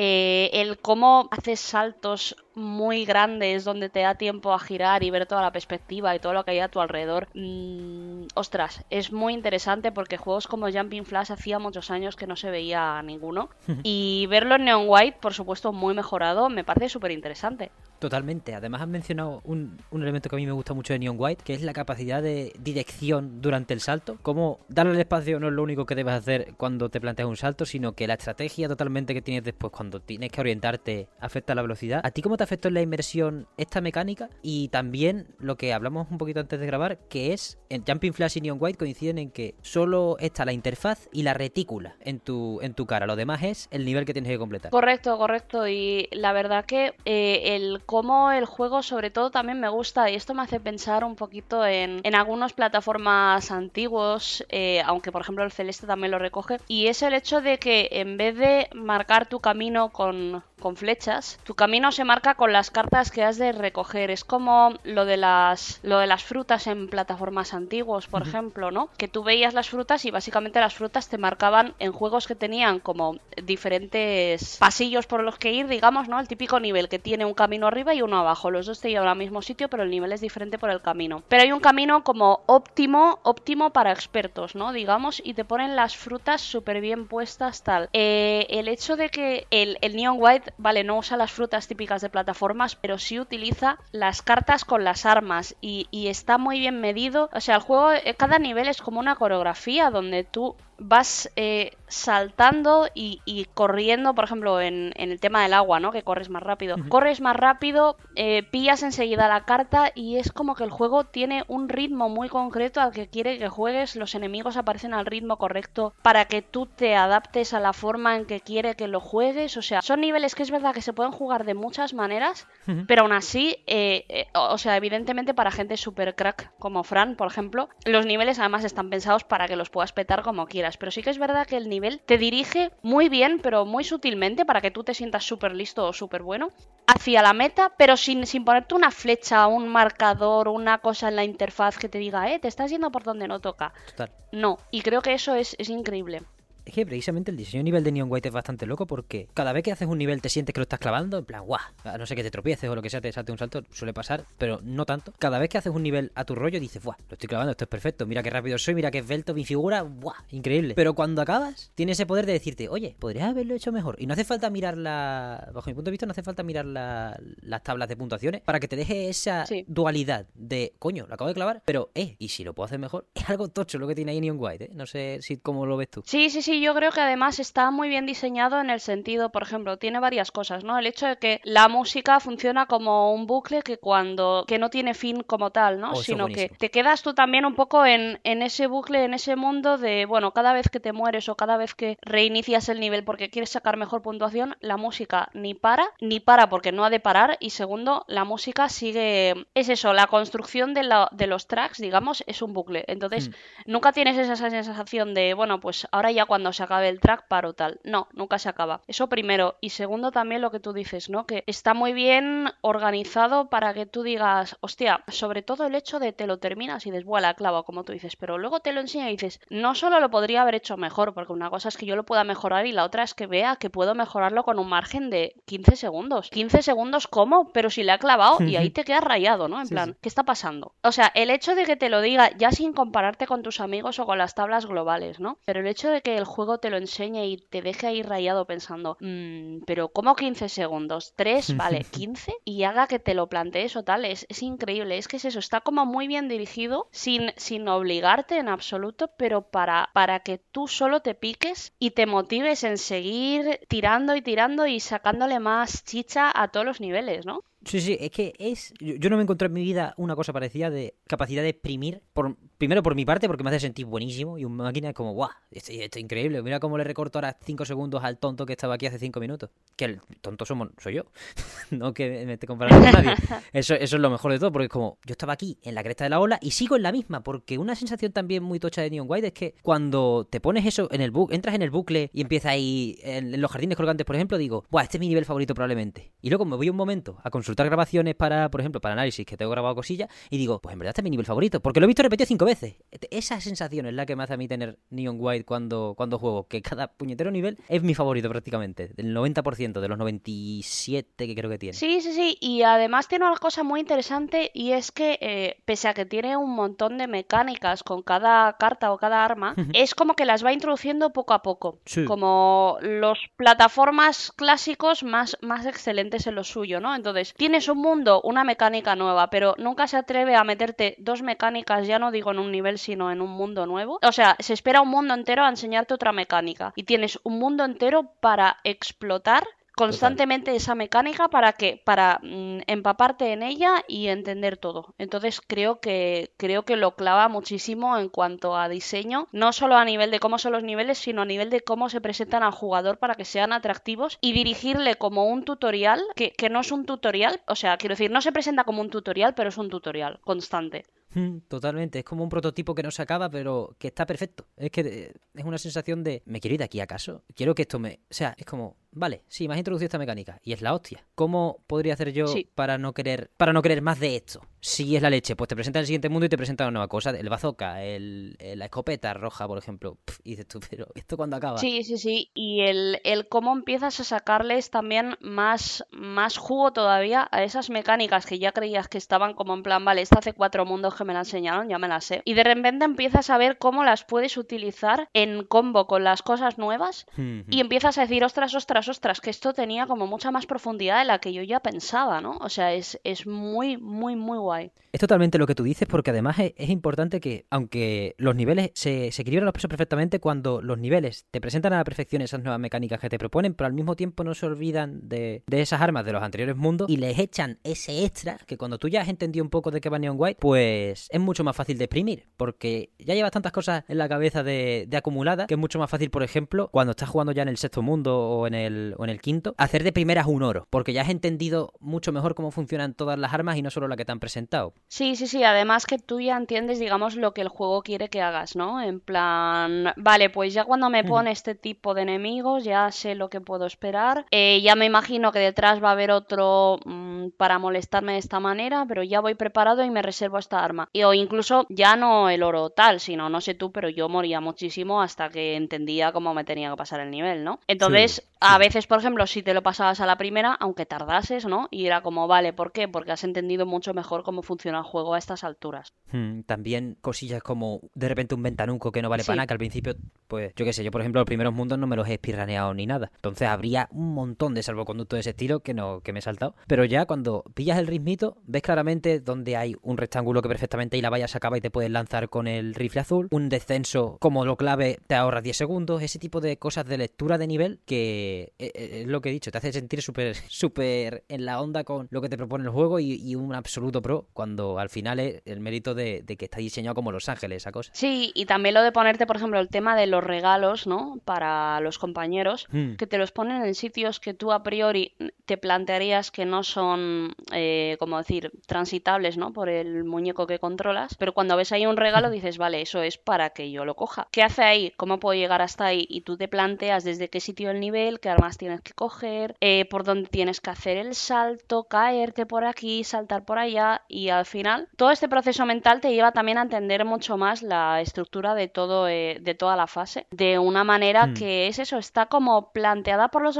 Eh, 0.00 0.50
el 0.52 0.78
cómo 0.78 1.28
haces 1.32 1.58
saltos 1.58 2.36
muy 2.54 3.04
grandes 3.04 3.64
donde 3.64 3.88
te 3.88 3.98
da 3.98 4.14
tiempo 4.14 4.54
a 4.54 4.60
girar 4.60 5.02
y 5.02 5.10
ver 5.10 5.26
toda 5.26 5.42
la 5.42 5.50
perspectiva 5.50 6.14
y 6.14 6.20
todo 6.20 6.34
lo 6.34 6.44
que 6.44 6.52
hay 6.52 6.60
a 6.60 6.68
tu 6.68 6.80
alrededor. 6.80 7.26
Mm, 7.34 8.26
ostras, 8.34 8.84
es 8.90 9.10
muy 9.10 9.34
interesante 9.34 9.90
porque 9.90 10.16
juegos 10.16 10.46
como 10.46 10.70
Jumping 10.70 11.04
Flash 11.04 11.32
hacía 11.32 11.58
muchos 11.58 11.90
años 11.90 12.14
que 12.14 12.28
no 12.28 12.36
se 12.36 12.48
veía 12.48 13.02
ninguno. 13.02 13.50
y 13.82 14.26
verlo 14.28 14.54
en 14.54 14.66
Neon 14.66 14.84
White, 14.86 15.18
por 15.20 15.34
supuesto, 15.34 15.72
muy 15.72 15.94
mejorado, 15.94 16.48
me 16.48 16.62
parece 16.62 16.90
súper 16.90 17.10
interesante. 17.10 17.72
Totalmente. 17.98 18.54
Además 18.54 18.82
has 18.82 18.88
mencionado 18.88 19.40
un, 19.44 19.78
un, 19.90 20.02
elemento 20.02 20.28
que 20.28 20.36
a 20.36 20.38
mí 20.38 20.46
me 20.46 20.52
gusta 20.52 20.74
mucho 20.74 20.92
de 20.92 20.98
Neon 20.98 21.16
White, 21.18 21.42
que 21.44 21.54
es 21.54 21.62
la 21.62 21.72
capacidad 21.72 22.22
de 22.22 22.52
dirección 22.60 23.40
durante 23.40 23.74
el 23.74 23.80
salto. 23.80 24.18
Como 24.22 24.60
darle 24.68 24.92
el 24.92 25.00
espacio 25.00 25.40
no 25.40 25.48
es 25.48 25.52
lo 25.52 25.62
único 25.62 25.86
que 25.86 25.94
debes 25.94 26.14
hacer 26.14 26.54
cuando 26.56 26.88
te 26.88 27.00
planteas 27.00 27.28
un 27.28 27.36
salto, 27.36 27.66
sino 27.66 27.92
que 27.92 28.06
la 28.06 28.14
estrategia 28.14 28.68
totalmente 28.68 29.14
que 29.14 29.22
tienes 29.22 29.44
después 29.44 29.72
cuando 29.72 30.00
tienes 30.00 30.30
que 30.30 30.40
orientarte 30.40 31.08
afecta 31.20 31.52
a 31.52 31.56
la 31.56 31.62
velocidad. 31.62 32.00
¿A 32.04 32.10
ti 32.10 32.22
cómo 32.22 32.36
te 32.36 32.44
afectó 32.44 32.68
en 32.68 32.74
la 32.74 32.82
inmersión 32.82 33.46
esta 33.56 33.80
mecánica? 33.80 34.30
Y 34.42 34.68
también 34.68 35.34
lo 35.38 35.56
que 35.56 35.72
hablamos 35.72 36.08
un 36.10 36.18
poquito 36.18 36.40
antes 36.40 36.60
de 36.60 36.66
grabar, 36.66 36.98
que 37.08 37.32
es 37.32 37.58
en 37.68 37.84
Jumping 37.84 38.14
Flash 38.14 38.38
y 38.38 38.40
Neon 38.42 38.58
White 38.60 38.78
coinciden 38.78 39.18
en 39.18 39.30
que 39.30 39.54
solo 39.62 40.16
está 40.20 40.44
la 40.44 40.52
interfaz 40.52 41.08
y 41.12 41.22
la 41.22 41.34
retícula 41.34 41.96
en 42.00 42.20
tu, 42.20 42.60
en 42.62 42.74
tu 42.74 42.86
cara. 42.86 43.06
Lo 43.06 43.16
demás 43.16 43.42
es 43.42 43.68
el 43.70 43.84
nivel 43.84 44.04
que 44.04 44.12
tienes 44.12 44.30
que 44.30 44.38
completar. 44.38 44.70
Correcto, 44.70 45.18
correcto. 45.18 45.66
Y 45.66 46.08
la 46.12 46.32
verdad 46.32 46.64
que 46.64 46.94
eh, 47.04 47.56
el 47.56 47.82
cómo 47.88 48.32
el 48.32 48.44
juego 48.44 48.82
sobre 48.82 49.10
todo 49.10 49.30
también 49.30 49.58
me 49.60 49.70
gusta 49.70 50.10
y 50.10 50.14
esto 50.14 50.34
me 50.34 50.42
hace 50.42 50.60
pensar 50.60 51.04
un 51.04 51.16
poquito 51.16 51.64
en, 51.64 52.02
en 52.04 52.14
algunas 52.14 52.52
plataformas 52.52 53.50
antiguos, 53.50 54.44
eh, 54.50 54.82
aunque 54.84 55.10
por 55.10 55.22
ejemplo 55.22 55.42
el 55.42 55.52
Celeste 55.52 55.86
también 55.86 56.10
lo 56.10 56.18
recoge, 56.18 56.58
y 56.68 56.88
es 56.88 57.00
el 57.00 57.14
hecho 57.14 57.40
de 57.40 57.58
que 57.58 57.88
en 57.92 58.18
vez 58.18 58.36
de 58.36 58.68
marcar 58.74 59.26
tu 59.26 59.40
camino 59.40 59.88
con, 59.88 60.44
con 60.58 60.76
flechas, 60.76 61.38
tu 61.44 61.54
camino 61.54 61.90
se 61.92 62.04
marca 62.04 62.34
con 62.34 62.52
las 62.52 62.70
cartas 62.70 63.10
que 63.10 63.24
has 63.24 63.38
de 63.38 63.52
recoger. 63.52 64.10
Es 64.10 64.24
como 64.24 64.74
lo 64.84 65.04
de 65.04 65.16
las, 65.16 65.80
lo 65.82 65.98
de 65.98 66.06
las 66.06 66.24
frutas 66.24 66.66
en 66.66 66.88
plataformas 66.88 67.54
antiguos, 67.54 68.06
por 68.06 68.22
ejemplo, 68.22 68.70
¿no? 68.70 68.90
Que 68.98 69.08
tú 69.08 69.22
veías 69.22 69.54
las 69.54 69.70
frutas 69.70 70.04
y 70.04 70.10
básicamente 70.10 70.60
las 70.60 70.74
frutas 70.74 71.08
te 71.08 71.18
marcaban 71.18 71.74
en 71.78 71.92
juegos 71.92 72.26
que 72.26 72.34
tenían 72.34 72.80
como 72.80 73.16
diferentes 73.42 74.56
pasillos 74.58 75.06
por 75.06 75.22
los 75.22 75.38
que 75.38 75.52
ir, 75.52 75.68
digamos, 75.68 76.08
¿no? 76.08 76.20
El 76.20 76.28
típico 76.28 76.60
nivel 76.60 76.88
que 76.88 76.98
tiene 76.98 77.24
un 77.24 77.34
camino 77.34 77.66
arriba 77.66 77.77
y 77.94 78.02
uno 78.02 78.18
abajo. 78.18 78.50
Los 78.50 78.66
dos 78.66 78.80
te 78.80 78.90
llevan 78.90 79.08
al 79.08 79.16
mismo 79.16 79.42
sitio, 79.42 79.68
pero 79.68 79.82
el 79.82 79.90
nivel 79.90 80.12
es 80.12 80.20
diferente 80.20 80.58
por 80.58 80.70
el 80.70 80.82
camino. 80.82 81.22
Pero 81.28 81.42
hay 81.42 81.52
un 81.52 81.60
camino 81.60 82.02
como 82.04 82.40
óptimo, 82.46 83.18
óptimo 83.22 83.70
para 83.70 83.92
expertos, 83.92 84.54
¿no? 84.54 84.72
Digamos, 84.72 85.22
y 85.24 85.34
te 85.34 85.44
ponen 85.44 85.76
las 85.76 85.96
frutas 85.96 86.40
súper 86.40 86.80
bien 86.80 87.06
puestas, 87.06 87.62
tal. 87.62 87.88
Eh, 87.92 88.46
el 88.50 88.68
hecho 88.68 88.96
de 88.96 89.08
que 89.08 89.46
el, 89.50 89.78
el 89.80 89.96
Neon 89.96 90.16
White, 90.18 90.52
vale, 90.58 90.84
no 90.84 90.98
usa 90.98 91.16
las 91.16 91.32
frutas 91.32 91.68
típicas 91.68 92.02
de 92.02 92.10
plataformas, 92.10 92.76
pero 92.76 92.98
sí 92.98 93.18
utiliza 93.20 93.78
las 93.92 94.22
cartas 94.22 94.64
con 94.64 94.84
las 94.84 95.06
armas 95.06 95.56
y, 95.60 95.86
y 95.90 96.08
está 96.08 96.38
muy 96.38 96.58
bien 96.58 96.80
medido. 96.80 97.30
O 97.32 97.40
sea, 97.40 97.56
el 97.56 97.62
juego, 97.62 97.92
eh, 97.92 98.14
cada 98.16 98.38
nivel 98.38 98.68
es 98.68 98.82
como 98.82 99.00
una 99.00 99.16
coreografía 99.16 99.90
donde 99.90 100.24
tú 100.24 100.56
vas 100.78 101.30
eh, 101.36 101.72
saltando 101.88 102.88
y, 102.94 103.20
y, 103.24 103.46
corriendo, 103.46 104.14
por 104.14 104.24
ejemplo, 104.24 104.60
en, 104.60 104.92
en, 104.96 105.10
el 105.10 105.20
tema 105.20 105.42
del 105.42 105.54
agua, 105.54 105.80
¿no? 105.80 105.90
Que 105.90 106.02
corres 106.02 106.28
más 106.28 106.42
rápido. 106.42 106.76
Uh 106.76 106.80
-huh. 106.80 106.88
Corres 106.88 107.20
más 107.20 107.36
rápido, 107.36 107.96
eh, 108.14 108.44
pillas 108.44 108.82
enseguida 108.82 109.28
la 109.28 109.44
carta 109.44 109.90
y 109.94 110.16
es 110.16 110.32
como 110.32 110.54
que 110.54 110.64
el 110.64 110.70
juego 110.70 111.04
tiene 111.04 111.44
un 111.48 111.68
ritmo 111.68 112.08
muy 112.08 112.28
concreto 112.28 112.80
al 112.80 112.92
que 112.92 113.08
quiere 113.08 113.38
que 113.38 113.48
juegues. 113.48 113.96
Los 113.96 114.14
enemigos 114.14 114.56
aparecen 114.56 114.94
al 114.94 115.06
ritmo 115.06 115.36
correcto 115.36 115.94
para 116.02 116.26
que 116.26 116.42
tú 116.42 116.66
te 116.66 116.94
adaptes 116.94 117.54
a 117.54 117.60
la 117.60 117.72
forma 117.72 118.16
en 118.16 118.26
que 118.26 118.40
quiere 118.40 118.76
que 118.76 118.88
lo 118.88 119.00
juegues. 119.00 119.56
O 119.56 119.62
sea, 119.62 119.82
son 119.82 120.00
niveles 120.00 120.34
que 120.34 120.42
es 120.42 120.50
verdad 120.50 120.74
que 120.74 120.82
se 120.82 120.92
pueden 120.92 121.12
jugar 121.12 121.44
de 121.44 121.54
muchas 121.54 121.92
maneras, 121.94 122.46
uh 122.66 122.70
-huh. 122.72 122.84
pero 122.86 123.02
aún 123.02 123.12
así, 123.12 123.56
eh, 123.66 124.04
eh, 124.08 124.26
o 124.34 124.58
sea, 124.58 124.76
evidentemente 124.76 125.34
para 125.34 125.50
gente 125.50 125.76
super 125.76 126.14
crack 126.14 126.52
como 126.58 126.84
Fran, 126.84 127.16
por 127.16 127.26
ejemplo, 127.26 127.68
los 127.84 128.06
niveles 128.06 128.38
además 128.38 128.64
están 128.64 128.90
pensados 128.90 129.24
para 129.24 129.48
que 129.48 129.56
los 129.56 129.70
puedas 129.70 129.92
petar 129.92 130.22
como 130.22 130.46
quieras 130.46 130.67
pero 130.76 130.92
sí 130.92 131.02
que 131.02 131.10
es 131.10 131.18
verdad 131.18 131.46
que 131.46 131.56
el 131.56 131.68
nivel 131.68 132.00
te 132.00 132.18
dirige 132.18 132.70
muy 132.82 133.08
bien, 133.08 133.40
pero 133.42 133.64
muy 133.64 133.84
sutilmente, 133.84 134.44
para 134.44 134.60
que 134.60 134.70
tú 134.70 134.84
te 134.84 134.94
sientas 134.94 135.24
súper 135.24 135.54
listo 135.54 135.86
o 135.86 135.92
súper 135.92 136.22
bueno, 136.22 136.50
hacia 136.86 137.22
la 137.22 137.32
meta, 137.32 137.72
pero 137.76 137.96
sin, 137.96 138.26
sin 138.26 138.44
ponerte 138.44 138.74
una 138.74 138.90
flecha, 138.90 139.46
un 139.46 139.68
marcador, 139.68 140.48
una 140.48 140.78
cosa 140.78 141.08
en 141.08 141.16
la 141.16 141.24
interfaz 141.24 141.78
que 141.78 141.88
te 141.88 141.98
diga, 141.98 142.30
eh, 142.30 142.38
te 142.38 142.48
estás 142.48 142.70
yendo 142.70 142.90
por 142.90 143.02
donde 143.02 143.28
no 143.28 143.40
toca. 143.40 143.72
Total. 143.86 144.10
No, 144.32 144.58
y 144.70 144.82
creo 144.82 145.02
que 145.02 145.14
eso 145.14 145.34
es, 145.34 145.56
es 145.58 145.68
increíble. 145.68 146.22
Es 146.68 146.74
que 146.74 146.86
precisamente 146.86 147.30
el 147.30 147.36
diseño 147.36 147.62
nivel 147.62 147.82
de 147.84 147.92
Neon 147.92 148.08
White 148.10 148.28
es 148.28 148.34
bastante 148.34 148.66
loco 148.66 148.86
porque 148.86 149.28
cada 149.34 149.52
vez 149.52 149.62
que 149.62 149.72
haces 149.72 149.88
un 149.88 149.98
nivel 149.98 150.20
te 150.20 150.28
sientes 150.28 150.52
que 150.52 150.60
lo 150.60 150.62
estás 150.62 150.78
clavando, 150.78 151.18
en 151.18 151.24
plan, 151.24 151.44
guau, 151.44 151.60
a 151.84 151.98
no 151.98 152.06
sé 152.06 152.14
que 152.16 152.22
te 152.22 152.30
tropieces 152.30 152.68
o 152.70 152.74
lo 152.74 152.82
que 152.82 152.90
sea, 152.90 153.00
te 153.00 153.12
salte 153.12 153.32
un 153.32 153.38
salto, 153.38 153.62
suele 153.70 153.92
pasar, 153.92 154.24
pero 154.38 154.60
no 154.62 154.84
tanto. 154.86 155.12
Cada 155.18 155.38
vez 155.38 155.48
que 155.48 155.58
haces 155.58 155.72
un 155.72 155.82
nivel 155.82 156.12
a 156.14 156.24
tu 156.24 156.34
rollo 156.34 156.60
dices, 156.60 156.82
guau, 156.82 156.96
lo 157.08 157.14
estoy 157.14 157.28
clavando, 157.28 157.50
esto 157.52 157.64
es 157.64 157.68
perfecto, 157.68 158.06
mira 158.06 158.22
qué 158.22 158.30
rápido 158.30 158.58
soy, 158.58 158.74
mira 158.74 158.90
qué 158.90 158.98
esbelto 158.98 159.34
mi 159.34 159.44
figura, 159.44 159.80
guau, 159.82 160.14
increíble. 160.30 160.74
Pero 160.74 160.94
cuando 160.94 161.22
acabas, 161.22 161.70
tiene 161.74 161.92
ese 161.92 162.06
poder 162.06 162.26
de 162.26 162.32
decirte, 162.34 162.68
oye, 162.68 162.96
podrías 162.98 163.28
haberlo 163.28 163.54
hecho 163.54 163.72
mejor. 163.72 163.96
Y 163.98 164.06
no 164.06 164.12
hace 164.14 164.24
falta 164.24 164.50
mirar 164.50 164.76
la, 164.76 165.50
bajo 165.54 165.70
mi 165.70 165.74
punto 165.74 165.86
de 165.88 165.92
vista, 165.92 166.06
no 166.06 166.12
hace 166.12 166.22
falta 166.22 166.42
mirar 166.42 166.64
la- 166.66 167.18
las 167.40 167.62
tablas 167.62 167.88
de 167.88 167.96
puntuaciones 167.96 168.42
para 168.42 168.60
que 168.60 168.68
te 168.68 168.76
deje 168.76 169.08
esa 169.08 169.46
Sí. 169.46 169.64
dualidad 169.68 170.26
de, 170.34 170.74
coño, 170.78 171.06
lo 171.06 171.14
acabo 171.14 171.28
de 171.28 171.34
clavar, 171.34 171.62
pero, 171.64 171.90
eh, 171.94 172.16
y 172.18 172.28
si 172.28 172.44
lo 172.44 172.54
puedo 172.54 172.66
hacer 172.66 172.78
mejor, 172.78 173.06
es 173.14 173.28
algo 173.30 173.48
tocho 173.48 173.78
lo 173.78 173.88
que 173.88 173.94
tiene 173.94 174.12
ahí 174.12 174.20
Neon 174.20 174.36
White, 174.38 174.64
¿eh? 174.66 174.70
No 174.74 174.86
sé 174.86 175.18
si 175.22 175.38
cómo 175.38 175.66
lo 175.66 175.76
ves 175.76 175.88
tú. 175.90 176.02
Sí, 176.04 176.30
sí, 176.30 176.42
sí, 176.42 176.57
yo 176.60 176.74
creo 176.74 176.90
que 176.92 177.00
además 177.00 177.38
está 177.38 177.70
muy 177.70 177.88
bien 177.88 178.06
diseñado 178.06 178.60
en 178.60 178.70
el 178.70 178.80
sentido, 178.80 179.30
por 179.30 179.42
ejemplo, 179.42 179.76
tiene 179.78 180.00
varias 180.00 180.30
cosas, 180.30 180.64
¿no? 180.64 180.78
El 180.78 180.86
hecho 180.86 181.06
de 181.06 181.16
que 181.18 181.40
la 181.44 181.68
música 181.68 182.20
funciona 182.20 182.66
como 182.66 183.12
un 183.12 183.26
bucle 183.26 183.62
que 183.62 183.78
cuando 183.78 184.44
que 184.46 184.58
no 184.58 184.70
tiene 184.70 184.94
fin 184.94 185.22
como 185.22 185.50
tal, 185.50 185.80
¿no? 185.80 185.92
Oh, 185.92 185.96
Sino 186.02 186.26
que 186.28 186.48
te 186.58 186.70
quedas 186.70 187.02
tú 187.02 187.14
también 187.14 187.44
un 187.44 187.54
poco 187.54 187.84
en, 187.86 188.20
en 188.24 188.42
ese 188.42 188.66
bucle, 188.66 189.04
en 189.04 189.14
ese 189.14 189.36
mundo 189.36 189.78
de, 189.78 190.06
bueno, 190.06 190.32
cada 190.32 190.52
vez 190.52 190.68
que 190.68 190.80
te 190.80 190.92
mueres 190.92 191.28
o 191.28 191.36
cada 191.36 191.56
vez 191.56 191.74
que 191.74 191.96
reinicias 192.02 192.68
el 192.68 192.80
nivel 192.80 193.04
porque 193.04 193.30
quieres 193.30 193.50
sacar 193.50 193.76
mejor 193.76 194.02
puntuación, 194.02 194.56
la 194.60 194.76
música 194.76 195.28
ni 195.34 195.54
para, 195.54 195.88
ni 196.00 196.20
para 196.20 196.48
porque 196.48 196.72
no 196.72 196.84
ha 196.84 196.90
de 196.90 197.00
parar 197.00 197.36
y 197.40 197.50
segundo, 197.50 198.04
la 198.08 198.24
música 198.24 198.68
sigue, 198.68 199.46
es 199.54 199.68
eso, 199.68 199.92
la 199.92 200.06
construcción 200.06 200.74
de, 200.74 200.82
la- 200.82 201.08
de 201.12 201.26
los 201.26 201.46
tracks, 201.46 201.78
digamos, 201.78 202.24
es 202.26 202.42
un 202.42 202.52
bucle. 202.52 202.84
Entonces, 202.88 203.28
Hmm. 203.28 203.32
Nunca 203.66 203.92
tienes 203.92 204.16
esa 204.16 204.36
sensación 204.36 205.14
de, 205.14 205.34
bueno, 205.34 205.60
pues 205.60 205.86
ahora 205.92 206.10
ya 206.12 206.24
cuando 206.24 206.47
se 206.52 206.62
acabe 206.62 206.88
el 206.88 207.00
track 207.00 207.28
paro 207.28 207.52
tal. 207.52 207.80
No, 207.84 208.08
nunca 208.12 208.38
se 208.38 208.48
acaba. 208.48 208.80
Eso 208.86 209.08
primero. 209.08 209.56
Y 209.60 209.70
segundo 209.70 210.10
también 210.12 210.40
lo 210.42 210.50
que 210.50 210.60
tú 210.60 210.72
dices, 210.72 211.08
¿no? 211.10 211.26
Que 211.26 211.44
está 211.46 211.74
muy 211.74 211.92
bien 211.92 212.50
organizado 212.60 213.48
para 213.48 213.74
que 213.74 213.86
tú 213.86 214.02
digas, 214.02 214.56
hostia, 214.60 215.02
sobre 215.08 215.42
todo 215.42 215.66
el 215.66 215.74
hecho 215.74 215.98
de 215.98 216.12
te 216.12 216.26
lo 216.26 216.38
terminas 216.38 216.86
y 216.86 216.90
dices, 216.90 217.06
la 217.20 217.34
clavo, 217.34 217.64
como 217.64 217.82
tú 217.84 217.92
dices, 217.92 218.14
pero 218.16 218.38
luego 218.38 218.60
te 218.60 218.72
lo 218.72 218.80
enseña 218.80 219.08
y 219.08 219.12
dices, 219.16 219.40
no 219.50 219.74
solo 219.74 219.98
lo 220.00 220.10
podría 220.10 220.42
haber 220.42 220.54
hecho 220.54 220.76
mejor, 220.76 221.14
porque 221.14 221.32
una 221.32 221.50
cosa 221.50 221.68
es 221.68 221.76
que 221.76 221.86
yo 221.86 221.96
lo 221.96 222.04
pueda 222.04 222.22
mejorar 222.24 222.66
y 222.66 222.72
la 222.72 222.84
otra 222.84 223.02
es 223.02 223.14
que 223.14 223.26
vea 223.26 223.56
que 223.56 223.70
puedo 223.70 223.94
mejorarlo 223.94 224.44
con 224.44 224.58
un 224.58 224.68
margen 224.68 225.10
de 225.10 225.34
15 225.46 225.74
segundos. 225.76 226.30
15 226.30 226.62
segundos, 226.62 227.08
¿cómo? 227.08 227.50
Pero 227.52 227.70
si 227.70 227.82
le 227.82 227.92
ha 227.92 227.98
clavado 227.98 228.42
y 228.42 228.56
ahí 228.56 228.70
te 228.70 228.84
quedas 228.84 229.02
rayado, 229.02 229.48
¿no? 229.48 229.60
En 229.60 229.66
Sí, 229.66 229.74
plan, 229.74 229.90
sí. 229.92 229.98
¿qué 230.00 230.08
está 230.08 230.22
pasando? 230.22 230.74
O 230.82 230.92
sea, 230.92 231.10
el 231.14 231.30
hecho 231.30 231.54
de 231.54 231.64
que 231.64 231.76
te 231.76 231.88
lo 231.88 232.00
diga 232.00 232.30
ya 232.36 232.52
sin 232.52 232.72
compararte 232.72 233.26
con 233.26 233.42
tus 233.42 233.60
amigos 233.60 233.98
o 233.98 234.06
con 234.06 234.18
las 234.18 234.34
tablas 234.34 234.66
globales, 234.66 235.18
¿no? 235.20 235.38
Pero 235.44 235.60
el 235.60 235.66
hecho 235.66 235.90
de 235.90 236.00
que 236.02 236.16
el 236.16 236.24
juego 236.38 236.58
te 236.58 236.70
lo 236.70 236.76
enseñe 236.76 237.26
y 237.26 237.36
te 237.36 237.62
deje 237.62 237.88
ahí 237.88 238.02
rayado 238.02 238.46
pensando, 238.46 238.96
"Mm, 239.00 239.62
pero 239.66 239.88
¿cómo 239.88 240.14
15 240.14 240.48
segundos? 240.48 241.14
¿3? 241.16 241.48
Vale, 241.56 241.84
15 241.90 242.32
y 242.44 242.62
haga 242.62 242.86
que 242.86 243.00
te 243.00 243.14
lo 243.14 243.26
plantees 243.26 243.74
o 243.74 243.82
tal, 243.82 244.04
es, 244.04 244.24
es 244.28 244.42
increíble. 244.42 244.98
Es 244.98 245.08
que 245.08 245.16
es 245.16 245.24
eso, 245.24 245.40
está 245.40 245.60
como 245.60 245.84
muy 245.84 246.06
bien 246.06 246.28
dirigido 246.28 246.86
sin, 246.92 247.32
sin 247.36 247.66
obligarte 247.68 248.38
en 248.38 248.48
absoluto, 248.48 249.10
pero 249.18 249.42
para, 249.42 249.90
para 249.94 250.20
que 250.20 250.38
tú 250.38 250.68
solo 250.68 251.00
te 251.00 251.14
piques 251.14 251.72
y 251.80 251.90
te 251.90 252.06
motives 252.06 252.62
en 252.62 252.78
seguir 252.78 253.58
tirando 253.68 254.14
y 254.14 254.22
tirando 254.22 254.66
y 254.66 254.78
sacándole 254.78 255.40
más 255.40 255.84
chicha 255.84 256.30
a 256.34 256.48
todos 256.48 256.64
los 256.66 256.80
niveles, 256.80 257.26
¿no? 257.26 257.42
Sí, 257.68 257.82
sí, 257.82 257.98
es 258.00 258.10
que 258.10 258.32
es. 258.38 258.72
Yo, 258.80 259.10
no 259.10 259.16
me 259.16 259.22
encontré 259.22 259.46
en 259.46 259.52
mi 259.52 259.62
vida 259.62 259.92
una 259.98 260.16
cosa 260.16 260.32
parecida 260.32 260.70
de 260.70 260.94
capacidad 261.06 261.42
de 261.42 261.50
exprimir. 261.50 262.00
Por, 262.14 262.36
primero 262.56 262.82
por 262.82 262.94
mi 262.94 263.04
parte, 263.04 263.26
porque 263.26 263.44
me 263.44 263.50
hace 263.50 263.60
sentir 263.60 263.84
buenísimo. 263.84 264.38
Y 264.38 264.44
una 264.46 264.64
máquina 264.64 264.88
es 264.88 264.94
como, 264.94 265.12
guau, 265.12 265.30
esto, 265.50 265.72
esto 265.72 265.98
es 265.98 266.02
increíble. 266.02 266.42
Mira 266.42 266.60
cómo 266.60 266.78
le 266.78 266.84
recorto 266.84 267.18
ahora 267.18 267.36
5 267.44 267.66
segundos 267.66 268.02
al 268.02 268.18
tonto 268.18 268.46
que 268.46 268.54
estaba 268.54 268.74
aquí 268.74 268.86
hace 268.86 268.98
5 268.98 269.20
minutos. 269.20 269.50
Que 269.76 269.84
el 269.84 270.00
tonto 270.22 270.46
somos, 270.46 270.70
soy 270.78 270.94
yo. 270.94 271.02
no 271.70 271.92
que 271.92 272.24
me 272.24 272.34
esté 272.34 272.46
comparando 272.46 272.82
con 272.82 273.04
nadie. 273.04 273.14
Eso, 273.52 273.74
eso 273.74 273.96
es 273.96 274.02
lo 274.02 274.10
mejor 274.10 274.32
de 274.32 274.38
todo, 274.38 274.52
porque 274.52 274.64
es 274.64 274.70
como, 274.70 274.98
yo 275.04 275.12
estaba 275.12 275.32
aquí 275.32 275.58
en 275.62 275.74
la 275.74 275.82
cresta 275.82 276.04
de 276.04 276.10
la 276.10 276.20
ola 276.20 276.38
y 276.40 276.52
sigo 276.52 276.76
en 276.76 276.82
la 276.82 276.92
misma. 276.92 277.22
Porque 277.22 277.58
una 277.58 277.74
sensación 277.74 278.12
también 278.12 278.42
muy 278.42 278.58
tocha 278.60 278.82
de 278.82 278.90
Neon 278.90 279.06
White 279.08 279.28
es 279.28 279.32
que 279.32 279.54
cuando 279.62 280.26
te 280.28 280.40
pones 280.40 280.64
eso 280.64 280.88
en 280.90 281.00
el 281.00 281.10
bucle, 281.10 281.36
entras 281.36 281.54
en 281.54 281.62
el 281.62 281.70
bucle 281.70 282.10
y 282.12 282.22
empiezas 282.22 282.52
ahí 282.52 282.98
en, 283.02 283.34
en 283.34 283.40
los 283.40 283.50
jardines 283.50 283.76
colgantes, 283.76 284.04
por 284.04 284.16
ejemplo, 284.16 284.38
digo, 284.38 284.64
guau, 284.70 284.82
este 284.82 284.96
es 284.96 285.00
mi 285.00 285.08
nivel 285.08 285.24
favorito 285.24 285.54
probablemente. 285.54 286.12
Y 286.22 286.30
luego 286.30 286.44
me 286.44 286.56
voy 286.56 286.70
un 286.70 286.76
momento 286.76 287.18
a 287.22 287.30
consultar 287.30 287.57
grabaciones 287.66 288.14
para, 288.14 288.50
por 288.50 288.60
ejemplo, 288.60 288.80
para 288.80 288.92
análisis, 288.94 289.24
que 289.26 289.36
tengo 289.36 289.50
grabado 289.50 289.74
cosillas, 289.74 290.08
y 290.30 290.38
digo, 290.38 290.60
pues 290.60 290.72
en 290.72 290.78
verdad 290.78 290.90
este 290.90 291.00
es 291.00 291.04
mi 291.04 291.10
nivel 291.10 291.26
favorito, 291.26 291.60
porque 291.60 291.80
lo 291.80 291.84
he 291.84 291.88
visto 291.88 292.02
repetido 292.02 292.26
cinco 292.26 292.44
veces. 292.44 292.74
Esa 293.10 293.40
sensación 293.40 293.86
es 293.86 293.94
la 293.94 294.06
que 294.06 294.16
me 294.16 294.22
hace 294.24 294.34
a 294.34 294.36
mí 294.36 294.48
tener 294.48 294.78
Neon 294.90 295.16
White 295.18 295.44
cuando, 295.44 295.94
cuando 295.96 296.18
juego, 296.18 296.46
que 296.48 296.62
cada 296.62 296.88
puñetero 296.88 297.30
nivel 297.30 297.58
es 297.68 297.82
mi 297.82 297.94
favorito 297.94 298.28
prácticamente, 298.28 298.88
del 298.94 299.14
90% 299.14 299.80
de 299.80 299.88
los 299.88 299.98
97 299.98 301.26
que 301.26 301.34
creo 301.34 301.50
que 301.50 301.58
tiene. 301.58 301.74
Sí, 301.74 302.00
sí, 302.00 302.12
sí, 302.12 302.36
y 302.40 302.62
además 302.62 303.08
tiene 303.08 303.26
una 303.26 303.36
cosa 303.36 303.62
muy 303.62 303.80
interesante 303.80 304.50
y 304.54 304.72
es 304.72 304.92
que 304.92 305.18
eh, 305.20 305.62
pese 305.64 305.88
a 305.88 305.94
que 305.94 306.06
tiene 306.06 306.36
un 306.36 306.54
montón 306.54 306.98
de 306.98 307.06
mecánicas 307.06 307.82
con 307.82 308.02
cada 308.02 308.56
carta 308.58 308.92
o 308.92 308.98
cada 308.98 309.24
arma, 309.24 309.54
es 309.74 309.94
como 309.94 310.14
que 310.14 310.24
las 310.24 310.44
va 310.44 310.52
introduciendo 310.52 311.10
poco 311.10 311.34
a 311.34 311.42
poco, 311.42 311.80
Sí. 311.84 312.04
como 312.04 312.78
los 312.82 313.18
plataformas 313.36 314.32
clásicos 314.36 315.02
más, 315.02 315.36
más 315.40 315.66
excelentes 315.66 316.26
en 316.26 316.34
lo 316.34 316.44
suyo, 316.44 316.80
¿no? 316.80 316.94
Entonces, 316.94 317.34
tienes 317.38 317.68
un 317.68 317.78
mundo, 317.78 318.20
una 318.24 318.42
mecánica 318.42 318.96
nueva, 318.96 319.30
pero 319.30 319.54
nunca 319.58 319.86
se 319.86 319.96
atreve 319.96 320.34
a 320.34 320.42
meterte 320.42 320.96
dos 320.98 321.22
mecánicas, 321.22 321.86
ya 321.86 322.00
no 322.00 322.10
digo 322.10 322.32
en 322.32 322.40
un 322.40 322.50
nivel, 322.50 322.78
sino 322.78 323.12
en 323.12 323.22
un 323.22 323.30
mundo 323.30 323.64
nuevo. 323.64 324.00
O 324.02 324.12
sea, 324.12 324.36
se 324.40 324.52
espera 324.52 324.82
un 324.82 324.88
mundo 324.88 325.14
entero 325.14 325.44
a 325.44 325.48
enseñarte 325.48 325.94
otra 325.94 326.12
mecánica 326.12 326.72
y 326.74 326.82
tienes 326.82 327.20
un 327.22 327.38
mundo 327.38 327.64
entero 327.64 328.10
para 328.20 328.58
explotar 328.64 329.46
constantemente 329.78 330.56
esa 330.56 330.74
mecánica 330.74 331.28
para 331.28 331.52
que 331.52 331.80
para 331.84 332.18
mm, 332.20 332.62
empaparte 332.66 333.32
en 333.32 333.44
ella 333.44 333.84
y 333.86 334.08
entender 334.08 334.56
todo. 334.56 334.96
Entonces 334.98 335.40
creo 335.40 335.78
que 335.78 336.32
creo 336.36 336.64
que 336.64 336.74
lo 336.74 336.96
clava 336.96 337.28
muchísimo 337.28 337.96
en 337.96 338.08
cuanto 338.08 338.56
a 338.56 338.68
diseño, 338.68 339.28
no 339.30 339.52
solo 339.52 339.76
a 339.76 339.84
nivel 339.84 340.10
de 340.10 340.18
cómo 340.18 340.38
son 340.38 340.52
los 340.52 340.64
niveles, 340.64 340.98
sino 340.98 341.22
a 341.22 341.26
nivel 341.26 341.48
de 341.48 341.60
cómo 341.60 341.88
se 341.90 342.00
presentan 342.00 342.42
al 342.42 342.50
jugador 342.50 342.98
para 342.98 343.14
que 343.14 343.24
sean 343.24 343.52
atractivos 343.52 344.18
y 344.20 344.32
dirigirle 344.32 344.96
como 344.96 345.26
un 345.26 345.44
tutorial 345.44 346.02
que, 346.16 346.32
que 346.32 346.50
no 346.50 346.58
es 346.58 346.72
un 346.72 346.84
tutorial, 346.84 347.40
o 347.46 347.54
sea, 347.54 347.76
quiero 347.76 347.92
decir, 347.92 348.10
no 348.10 348.20
se 348.20 348.32
presenta 348.32 348.64
como 348.64 348.82
un 348.82 348.90
tutorial, 348.90 349.34
pero 349.36 349.50
es 349.50 349.58
un 349.58 349.70
tutorial 349.70 350.18
constante. 350.22 350.86
Mm, 351.14 351.38
Totalmente, 351.48 352.00
es 352.00 352.04
como 352.04 352.22
un 352.22 352.28
prototipo 352.28 352.74
que 352.74 352.82
no 352.82 352.90
se 352.90 353.02
acaba, 353.02 353.30
pero 353.30 353.74
que 353.78 353.88
está 353.88 354.06
perfecto. 354.06 354.46
Es 354.56 354.70
que 354.70 354.80
eh, 354.80 355.12
es 355.34 355.44
una 355.44 355.58
sensación 355.58 356.04
de, 356.04 356.22
¿me 356.26 356.40
quiero 356.40 356.54
ir 356.54 356.58
de 356.58 356.64
aquí 356.64 356.80
acaso? 356.80 357.24
Quiero 357.34 357.54
que 357.54 357.62
esto 357.62 357.78
me... 357.78 358.00
O 358.10 358.14
sea, 358.14 358.34
es 358.36 358.44
como, 358.44 358.76
vale, 358.90 359.22
sí, 359.28 359.46
me 359.48 359.54
has 359.54 359.58
introducido 359.58 359.86
esta 359.86 359.98
mecánica 359.98 360.40
y 360.42 360.52
es 360.52 360.62
la 360.62 360.74
hostia. 360.74 361.04
¿Cómo 361.14 361.58
podría 361.66 361.94
hacer 361.94 362.12
yo 362.12 362.26
Sí. 362.28 362.48
para 362.54 362.78
no 362.78 362.92
querer 362.92 363.30
para 363.36 363.52
no 363.52 363.62
querer 363.62 363.82
más 363.82 364.00
de 364.00 364.16
esto? 364.16 364.40
Si 364.60 364.96
es 364.96 365.02
la 365.02 365.10
leche, 365.10 365.36
pues 365.36 365.46
te 365.48 365.54
presenta 365.54 365.78
el 365.78 365.86
siguiente 365.86 366.08
mundo 366.08 366.26
y 366.26 366.28
te 366.28 366.36
presenta 366.36 366.64
una 366.64 366.72
nueva 366.72 366.88
cosa, 366.88 367.10
el 367.10 367.28
bazooka, 367.28 367.84
el, 367.84 368.36
el- 368.40 368.58
la 368.58 368.64
escopeta 368.64 369.14
roja, 369.14 369.46
por 369.46 369.56
ejemplo. 369.58 369.96
Pf, 370.04 370.20
y 370.24 370.30
dices 370.30 370.48
tú, 370.48 370.58
pero 370.70 370.88
¿esto 370.96 371.16
cuándo 371.16 371.36
acaba? 371.36 371.58
Sí, 371.58 371.84
sí, 371.84 371.96
sí. 371.96 372.30
Y 372.34 372.62
el, 372.62 373.00
el 373.04 373.28
cómo 373.28 373.52
empiezas 373.52 374.00
a 374.00 374.04
sacarles 374.04 374.70
también 374.70 375.16
más, 375.20 375.84
más 375.92 376.36
jugo 376.38 376.72
todavía 376.72 377.28
a 377.30 377.44
esas 377.44 377.70
mecánicas 377.70 378.26
que 378.26 378.38
ya 378.40 378.50
creías 378.52 378.88
que 378.88 378.98
estaban 378.98 379.34
como 379.34 379.54
en 379.54 379.62
plan, 379.62 379.84
vale, 379.84 380.02
esta 380.02 380.18
hace 380.18 380.32
cuatro 380.32 380.64
mundos 380.66 380.94
que 380.96 381.04
me 381.04 381.12
la 381.12 381.20
enseñaron, 381.20 381.68
ya 381.68 381.78
me 381.78 381.86
la 381.88 382.00
sé. 382.00 382.22
Y 382.24 382.34
de 382.34 382.42
repente 382.42 382.84
empiezas 382.84 383.30
a 383.30 383.38
ver 383.38 383.58
cómo 383.58 383.84
las 383.84 384.04
puedes 384.04 384.36
utilizar 384.36 385.08
en 385.14 385.44
combo 385.44 385.86
con 385.86 386.02
las 386.02 386.22
cosas 386.22 386.58
nuevas. 386.58 387.06
Y 387.16 387.60
empiezas 387.60 387.96
a 387.98 388.02
decir, 388.02 388.24
ostras, 388.24 388.54
ostras, 388.54 388.77
ostras, 388.86 389.20
que 389.20 389.30
esto 389.30 389.52
tenía 389.52 389.86
como 389.86 390.06
mucha 390.06 390.30
más 390.30 390.46
profundidad 390.46 391.00
de 391.00 391.06
la 391.06 391.18
que 391.18 391.32
yo 391.32 391.42
ya 391.42 391.60
pensaba, 391.60 392.20
¿no? 392.20 392.36
O 392.40 392.48
sea, 392.48 392.74
es, 392.74 393.00
es 393.02 393.26
muy, 393.26 393.76
muy, 393.78 394.14
muy 394.14 394.38
guay. 394.38 394.70
Es 394.92 395.00
totalmente 395.00 395.38
lo 395.38 395.46
que 395.46 395.54
tú 395.54 395.64
dices, 395.64 395.88
porque 395.88 396.10
además 396.10 396.36
es, 396.38 396.68
importante 396.68 397.20
que, 397.20 397.46
aunque 397.50 398.14
los 398.18 398.36
niveles 398.36 398.70
se, 398.74 399.10
se 399.10 399.22
equilibran 399.22 399.46
los 399.46 399.54
pesos 399.54 399.68
perfectamente, 399.68 400.20
cuando 400.20 400.62
los 400.62 400.78
niveles 400.78 401.26
te 401.30 401.40
presentan 401.40 401.72
a 401.72 401.78
la 401.78 401.84
perfección 401.84 402.22
esas 402.22 402.42
nuevas 402.42 402.60
mecánicas 402.60 403.00
que 403.00 403.08
te 403.08 403.18
proponen, 403.18 403.54
pero 403.54 403.66
al 403.66 403.72
mismo 403.72 403.96
tiempo 403.96 404.22
no 404.22 404.34
se 404.34 404.46
olvidan 404.46 405.08
de, 405.08 405.42
de 405.46 405.60
esas 405.60 405.80
armas 405.80 406.04
de 406.04 406.12
los 406.12 406.22
anteriores 406.22 406.56
mundos 406.56 406.90
y 406.90 406.98
les 406.98 407.18
echan 407.18 407.58
ese 407.64 408.04
extra 408.04 408.38
que 408.46 408.56
cuando 408.58 408.78
tú 408.78 408.88
ya 408.88 409.00
has 409.00 409.08
entendido 409.08 409.44
un 409.44 409.50
poco 409.50 409.70
de 409.70 409.80
qué 409.80 409.88
va 409.88 409.98
Neon 409.98 410.16
White, 410.18 410.38
pues 410.40 411.08
es 411.10 411.20
mucho 411.20 411.44
más 411.44 411.56
fácil 411.56 411.78
de 411.78 411.84
exprimir, 411.84 412.28
porque 412.36 412.92
ya 412.98 413.14
llevas 413.14 413.32
tantas 413.32 413.52
cosas 413.52 413.84
en 413.88 413.98
la 413.98 414.08
cabeza 414.08 414.42
de, 414.42 414.86
de 414.88 414.96
acumulada 414.96 415.46
que 415.46 415.54
es 415.54 415.60
mucho 415.60 415.78
más 415.78 415.90
fácil, 415.90 416.10
por 416.10 416.22
ejemplo, 416.22 416.68
cuando 416.68 416.92
estás 416.92 417.08
jugando 417.08 417.32
ya 417.32 417.42
en 417.42 417.48
el 417.48 417.56
sexto 417.56 417.82
mundo 417.82 418.18
o 418.18 418.46
en 418.46 418.54
el, 418.54 418.67
o 418.96 419.04
en 419.04 419.10
el 419.10 419.20
quinto, 419.20 419.54
hacer 419.58 419.84
de 419.84 419.92
primeras 419.92 420.26
un 420.26 420.42
oro, 420.42 420.66
porque 420.70 420.92
ya 420.92 421.02
has 421.02 421.08
entendido 421.08 421.72
mucho 421.80 422.12
mejor 422.12 422.34
cómo 422.34 422.50
funcionan 422.50 422.94
todas 422.94 423.18
las 423.18 423.32
armas 423.32 423.56
y 423.56 423.62
no 423.62 423.70
solo 423.70 423.88
la 423.88 423.96
que 423.96 424.04
te 424.04 424.12
han 424.12 424.20
presentado. 424.20 424.74
Sí, 424.88 425.16
sí, 425.16 425.26
sí, 425.26 425.44
además 425.44 425.86
que 425.86 425.98
tú 425.98 426.20
ya 426.20 426.36
entiendes, 426.36 426.78
digamos, 426.78 427.16
lo 427.16 427.32
que 427.34 427.40
el 427.40 427.48
juego 427.48 427.82
quiere 427.82 428.08
que 428.08 428.22
hagas, 428.22 428.56
¿no? 428.56 428.82
En 428.82 429.00
plan, 429.00 429.92
vale, 429.96 430.30
pues 430.30 430.54
ya 430.54 430.64
cuando 430.64 430.90
me 430.90 431.04
pone 431.04 431.30
este 431.30 431.54
tipo 431.54 431.94
de 431.94 432.02
enemigos, 432.02 432.64
ya 432.64 432.90
sé 432.90 433.14
lo 433.14 433.28
que 433.28 433.40
puedo 433.40 433.66
esperar. 433.66 434.26
Eh, 434.30 434.60
ya 434.62 434.76
me 434.76 434.86
imagino 434.86 435.32
que 435.32 435.38
detrás 435.38 435.82
va 435.82 435.88
a 435.90 435.92
haber 435.92 436.10
otro 436.10 436.80
mm, 436.84 437.28
para 437.36 437.58
molestarme 437.58 438.12
de 438.12 438.18
esta 438.18 438.40
manera, 438.40 438.84
pero 438.86 439.02
ya 439.02 439.20
voy 439.20 439.34
preparado 439.34 439.84
y 439.84 439.90
me 439.90 440.02
reservo 440.02 440.38
esta 440.38 440.64
arma. 440.64 440.88
Y, 440.92 441.02
o 441.02 441.14
incluso 441.14 441.66
ya 441.68 441.96
no 441.96 442.28
el 442.28 442.42
oro 442.42 442.70
tal, 442.70 443.00
sino 443.00 443.28
no 443.28 443.40
sé 443.40 443.54
tú, 443.54 443.72
pero 443.72 443.88
yo 443.88 444.08
moría 444.08 444.40
muchísimo 444.40 445.02
hasta 445.02 445.28
que 445.28 445.56
entendía 445.56 446.12
cómo 446.12 446.34
me 446.34 446.44
tenía 446.44 446.70
que 446.70 446.76
pasar 446.76 447.00
el 447.00 447.10
nivel, 447.10 447.44
¿no? 447.44 447.60
Entonces, 447.66 448.28
a 448.40 448.57
veces, 448.58 448.86
por 448.86 448.98
ejemplo, 448.98 449.26
si 449.26 449.42
te 449.42 449.54
lo 449.54 449.62
pasabas 449.62 450.00
a 450.00 450.06
la 450.06 450.16
primera, 450.16 450.54
aunque 450.54 450.86
tardases, 450.86 451.46
¿no? 451.46 451.68
Y 451.70 451.86
era 451.86 452.02
como, 452.02 452.26
vale, 452.26 452.52
¿por 452.52 452.72
qué? 452.72 452.88
Porque 452.88 453.12
has 453.12 453.24
entendido 453.24 453.66
mucho 453.66 453.94
mejor 453.94 454.22
cómo 454.22 454.42
funciona 454.42 454.78
el 454.78 454.84
juego 454.84 455.14
a 455.14 455.18
estas 455.18 455.44
alturas. 455.44 455.92
Hmm, 456.12 456.42
también 456.42 456.96
cosillas 457.00 457.42
como 457.42 457.80
de 457.94 458.08
repente 458.08 458.34
un 458.34 458.42
ventanuco 458.42 458.92
que 458.92 459.02
no 459.02 459.08
vale 459.08 459.24
para 459.24 459.36
nada, 459.36 459.46
que 459.46 459.54
al 459.54 459.58
principio, 459.58 459.94
pues 460.26 460.52
yo 460.56 460.64
qué 460.64 460.72
sé, 460.72 460.84
yo 460.84 460.90
por 460.90 461.00
ejemplo 461.00 461.20
los 461.20 461.26
primeros 461.26 461.52
mundos 461.52 461.78
no 461.78 461.86
me 461.86 461.96
los 461.96 462.08
he 462.08 462.14
espirraneado 462.14 462.72
ni 462.74 462.86
nada. 462.86 463.10
Entonces 463.16 463.48
habría 463.48 463.88
un 463.90 464.14
montón 464.14 464.54
de 464.54 464.62
salvoconductos 464.62 465.16
de 465.16 465.20
ese 465.20 465.30
estilo 465.30 465.60
que 465.60 465.74
no 465.74 466.00
que 466.00 466.12
me 466.12 466.20
he 466.20 466.22
saltado. 466.22 466.54
Pero 466.66 466.84
ya 466.84 467.06
cuando 467.06 467.44
pillas 467.54 467.78
el 467.78 467.86
ritmito, 467.86 468.38
ves 468.44 468.62
claramente 468.62 469.20
donde 469.20 469.56
hay 469.56 469.76
un 469.82 469.96
rectángulo 469.96 470.42
que 470.42 470.48
perfectamente 470.48 470.96
y 470.96 471.02
la 471.02 471.10
valla 471.10 471.28
se 471.28 471.36
acaba 471.36 471.58
y 471.58 471.60
te 471.60 471.70
puedes 471.70 471.90
lanzar 471.90 472.28
con 472.28 472.46
el 472.46 472.74
rifle 472.74 473.00
azul. 473.00 473.28
Un 473.30 473.48
descenso 473.48 474.16
como 474.20 474.44
lo 474.44 474.56
clave 474.56 474.98
te 475.06 475.14
ahorra 475.14 475.42
10 475.42 475.56
segundos. 475.56 476.02
Ese 476.02 476.18
tipo 476.18 476.40
de 476.40 476.58
cosas 476.58 476.86
de 476.86 476.98
lectura 476.98 477.38
de 477.38 477.46
nivel 477.46 477.80
que 477.86 478.47
eh, 478.58 478.72
eh, 478.74 479.00
es 479.02 479.06
lo 479.06 479.20
que 479.20 479.30
he 479.30 479.32
dicho, 479.32 479.50
te 479.50 479.58
hace 479.58 479.72
sentir 479.72 480.02
súper 480.02 480.34
súper 480.48 481.24
en 481.28 481.44
la 481.44 481.60
onda 481.60 481.84
con 481.84 482.08
lo 482.10 482.20
que 482.20 482.28
te 482.28 482.36
propone 482.36 482.64
el 482.64 482.70
juego 482.70 483.00
y, 483.00 483.34
un 483.38 483.54
absoluto 483.54 484.02
pro 484.02 484.26
cuando 484.32 484.78
al 484.78 484.88
final 484.88 485.20
es 485.20 485.42
el 485.44 485.60
mérito 485.60 485.94
de, 485.94 486.24
que 486.26 486.44
está 486.44 486.58
diseñado 486.58 486.94
como 486.94 487.12
Los 487.12 487.28
Ángeles, 487.28 487.58
esa 487.58 487.72
cosa. 487.72 487.90
Sí, 487.94 488.32
y 488.34 488.46
también 488.46 488.74
lo 488.74 488.82
de 488.82 488.90
ponerte, 488.90 489.26
por 489.26 489.36
ejemplo, 489.36 489.60
el 489.60 489.68
tema 489.68 489.96
de 489.96 490.06
los 490.06 490.24
regalos, 490.24 490.86
¿no? 490.86 491.20
Para 491.24 491.80
los 491.80 491.98
compañeros, 491.98 492.66
hmm. 492.72 492.94
que 492.94 493.06
te 493.06 493.18
los 493.18 493.30
ponen 493.30 493.62
en 493.62 493.74
sitios 493.74 494.18
que 494.18 494.34
tú 494.34 494.52
a 494.52 494.62
priori 494.62 495.14
te 495.44 495.56
plantearías 495.56 496.30
que 496.30 496.46
no 496.46 496.64
son, 496.64 497.34
eh, 497.52 497.96
como 497.98 498.18
decir, 498.18 498.52
transitables, 498.66 499.36
¿no? 499.36 499.52
Por 499.52 499.68
el 499.68 500.04
muñeco 500.04 500.46
que 500.46 500.58
controlas, 500.58 501.14
pero 501.16 501.32
cuando 501.32 501.56
ves 501.56 501.72
ahí 501.72 501.86
un 501.86 501.96
regalo 501.96 502.30
dices, 502.30 502.58
vale, 502.58 502.82
eso 502.82 503.02
es 503.02 503.18
para 503.18 503.50
que 503.50 503.70
yo 503.70 503.84
lo 503.84 503.94
coja. 503.94 504.28
¿Qué 504.30 504.42
hace 504.42 504.62
ahí? 504.62 504.92
¿Cómo 504.96 505.20
puedo 505.20 505.38
llegar 505.38 505.62
hasta 505.62 505.86
ahí? 505.86 506.06
Y 506.08 506.22
tú 506.22 506.36
te 506.36 506.48
planteas 506.48 507.04
desde 507.04 507.28
qué 507.28 507.40
sitio 507.40 507.68
del 507.68 507.80
nivel, 507.80 508.20
qué 508.20 508.28
armas 508.38 508.56
tienes 508.56 508.80
que 508.80 508.92
coger, 508.92 509.56
eh, 509.60 509.84
por 509.86 510.04
dónde 510.04 510.28
tienes 510.28 510.60
que 510.60 510.70
hacer 510.70 510.96
el 510.96 511.14
salto, 511.14 511.84
caerte 511.84 512.46
por 512.46 512.64
aquí, 512.64 513.04
saltar 513.04 513.44
por 513.44 513.58
allá, 513.58 514.02
y 514.08 514.28
al 514.28 514.46
final 514.46 514.88
todo 514.96 515.10
este 515.10 515.28
proceso 515.28 515.66
mental 515.66 516.00
te 516.00 516.12
lleva 516.12 516.32
también 516.32 516.58
a 516.58 516.62
entender 516.62 517.04
mucho 517.04 517.36
más 517.36 517.62
la 517.62 518.00
estructura 518.00 518.54
de 518.54 518.68
todo, 518.68 519.08
eh, 519.08 519.38
de 519.40 519.54
toda 519.54 519.76
la 519.76 519.86
fase, 519.86 520.26
de 520.30 520.58
una 520.58 520.84
manera 520.84 521.26
hmm. 521.26 521.34
que 521.34 521.66
es 521.68 521.78
eso, 521.78 521.98
está 521.98 522.26
como 522.26 522.72
planteada 522.72 523.28
por 523.28 523.42
los 523.42 523.58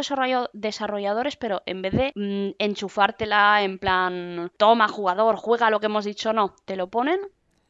desarrolladores, 0.52 1.36
pero 1.36 1.62
en 1.66 1.82
vez 1.82 1.92
de 1.92 2.12
mm, 2.14 2.62
enchufártela 2.62 3.62
en 3.62 3.78
plan, 3.78 4.50
toma 4.56 4.88
jugador, 4.88 5.36
juega 5.36 5.70
lo 5.70 5.80
que 5.80 5.86
hemos 5.86 6.04
dicho, 6.04 6.32
no, 6.32 6.54
te 6.64 6.76
lo 6.76 6.88
ponen 6.88 7.20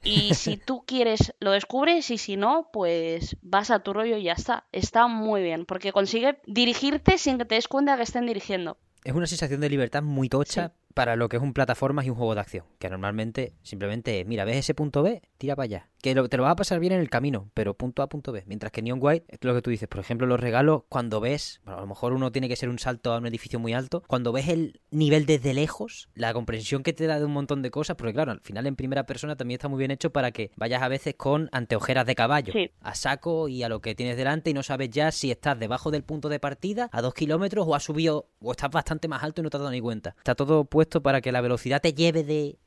y 0.08 0.34
si 0.34 0.56
tú 0.56 0.84
quieres, 0.86 1.34
lo 1.40 1.52
descubres 1.52 2.10
y 2.10 2.18
si 2.18 2.36
no, 2.36 2.70
pues 2.72 3.36
vas 3.42 3.70
a 3.70 3.80
tu 3.80 3.92
rollo 3.92 4.16
y 4.16 4.24
ya 4.24 4.32
está. 4.32 4.64
Está 4.72 5.06
muy 5.06 5.42
bien, 5.42 5.66
porque 5.66 5.92
consigue 5.92 6.38
dirigirte 6.46 7.18
sin 7.18 7.38
que 7.38 7.44
te 7.44 7.56
des 7.56 7.68
cuenta 7.68 7.96
que 7.96 8.02
estén 8.02 8.26
dirigiendo. 8.26 8.78
Es 9.04 9.14
una 9.14 9.26
sensación 9.26 9.60
de 9.60 9.70
libertad 9.70 10.02
muy 10.02 10.28
tocha, 10.28 10.72
para 10.98 11.14
lo 11.14 11.28
que 11.28 11.36
es 11.36 11.42
un 11.44 11.52
plataformas 11.52 12.06
y 12.06 12.10
un 12.10 12.16
juego 12.16 12.34
de 12.34 12.40
acción. 12.40 12.64
Que 12.80 12.90
normalmente 12.90 13.52
simplemente, 13.62 14.24
mira, 14.24 14.44
ves 14.44 14.56
ese 14.56 14.74
punto 14.74 15.04
B, 15.04 15.22
tira 15.36 15.54
para 15.54 15.64
allá. 15.64 15.88
Que 16.02 16.12
te 16.12 16.36
lo 16.36 16.42
va 16.42 16.50
a 16.50 16.56
pasar 16.56 16.80
bien 16.80 16.92
en 16.92 16.98
el 16.98 17.08
camino, 17.08 17.50
pero 17.54 17.74
punto 17.74 18.02
A, 18.02 18.08
punto 18.08 18.32
B. 18.32 18.42
Mientras 18.46 18.72
que 18.72 18.82
Neon 18.82 18.98
White, 19.00 19.26
es 19.28 19.38
lo 19.42 19.54
que 19.54 19.62
tú 19.62 19.70
dices, 19.70 19.88
por 19.88 20.00
ejemplo, 20.00 20.26
los 20.26 20.40
regalos, 20.40 20.82
cuando 20.88 21.20
ves, 21.20 21.60
a 21.66 21.80
lo 21.80 21.86
mejor 21.86 22.14
uno 22.14 22.32
tiene 22.32 22.48
que 22.48 22.56
ser 22.56 22.68
un 22.68 22.80
salto 22.80 23.12
a 23.12 23.18
un 23.18 23.26
edificio 23.26 23.60
muy 23.60 23.74
alto, 23.74 24.02
cuando 24.08 24.32
ves 24.32 24.48
el 24.48 24.80
nivel 24.90 25.24
desde 25.24 25.54
lejos, 25.54 26.08
la 26.14 26.32
comprensión 26.32 26.82
que 26.82 26.92
te 26.92 27.06
da 27.06 27.20
de 27.20 27.26
un 27.26 27.32
montón 27.32 27.62
de 27.62 27.70
cosas, 27.70 27.96
porque 27.96 28.12
claro, 28.12 28.32
al 28.32 28.40
final 28.40 28.66
en 28.66 28.74
primera 28.74 29.06
persona 29.06 29.36
también 29.36 29.58
está 29.58 29.68
muy 29.68 29.78
bien 29.78 29.92
hecho 29.92 30.10
para 30.10 30.32
que 30.32 30.50
vayas 30.56 30.82
a 30.82 30.88
veces 30.88 31.14
con 31.16 31.48
anteojeras 31.52 32.06
de 32.06 32.16
caballo, 32.16 32.52
a 32.80 32.94
saco 32.96 33.48
y 33.48 33.62
a 33.62 33.68
lo 33.68 33.80
que 33.80 33.94
tienes 33.94 34.16
delante 34.16 34.50
y 34.50 34.54
no 34.54 34.64
sabes 34.64 34.90
ya 34.90 35.12
si 35.12 35.30
estás 35.30 35.60
debajo 35.60 35.92
del 35.92 36.02
punto 36.02 36.28
de 36.28 36.40
partida, 36.40 36.88
a 36.90 37.02
dos 37.02 37.14
kilómetros 37.14 37.66
o 37.68 37.76
has 37.76 37.84
subido 37.84 38.30
o 38.40 38.50
estás 38.50 38.70
bastante 38.70 39.06
más 39.06 39.22
alto 39.22 39.40
y 39.40 39.44
no 39.44 39.50
te 39.50 39.56
has 39.56 39.62
dado 39.62 39.72
ni 39.72 39.80
cuenta. 39.80 40.14
Está 40.18 40.34
todo 40.34 40.64
puesto 40.64 40.87
para 40.88 41.20
que 41.20 41.32
la 41.32 41.40
velocidad 41.40 41.80
te 41.80 41.92
lleve 41.92 42.24
de, 42.24 42.58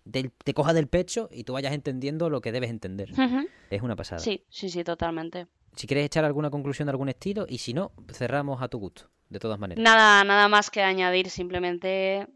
te 0.43 0.53
coja 0.53 0.73
del 0.73 0.88
pecho 0.88 1.29
y 1.31 1.43
tú 1.43 1.53
vayas 1.53 1.73
entendiendo 1.73 2.29
lo 2.29 2.41
que 2.41 2.51
debes 2.51 2.69
entender. 2.69 3.12
Es 3.69 3.81
una 3.81 3.95
pasada. 3.95 4.19
Sí, 4.19 4.45
sí, 4.49 4.69
sí, 4.69 4.84
totalmente. 4.84 5.47
Si 5.75 5.88
quieres 5.88 6.05
echar 6.05 6.25
alguna 6.25 6.49
conclusión 6.49 6.88
de 6.88 6.91
algún 6.91 7.10
estilo 7.10 7.45
y 7.47 7.60
si 7.60 7.73
no, 7.73 7.91
cerramos 8.12 8.62
a 8.62 8.67
tu 8.67 8.79
gusto, 8.79 9.10
de 9.29 9.39
todas 9.39 9.60
maneras. 9.60 9.81
Nada, 9.81 10.23
nada 10.23 10.47
más 10.47 10.69
que 10.69 10.81
añadir, 10.81 11.29
simplemente 11.29 12.27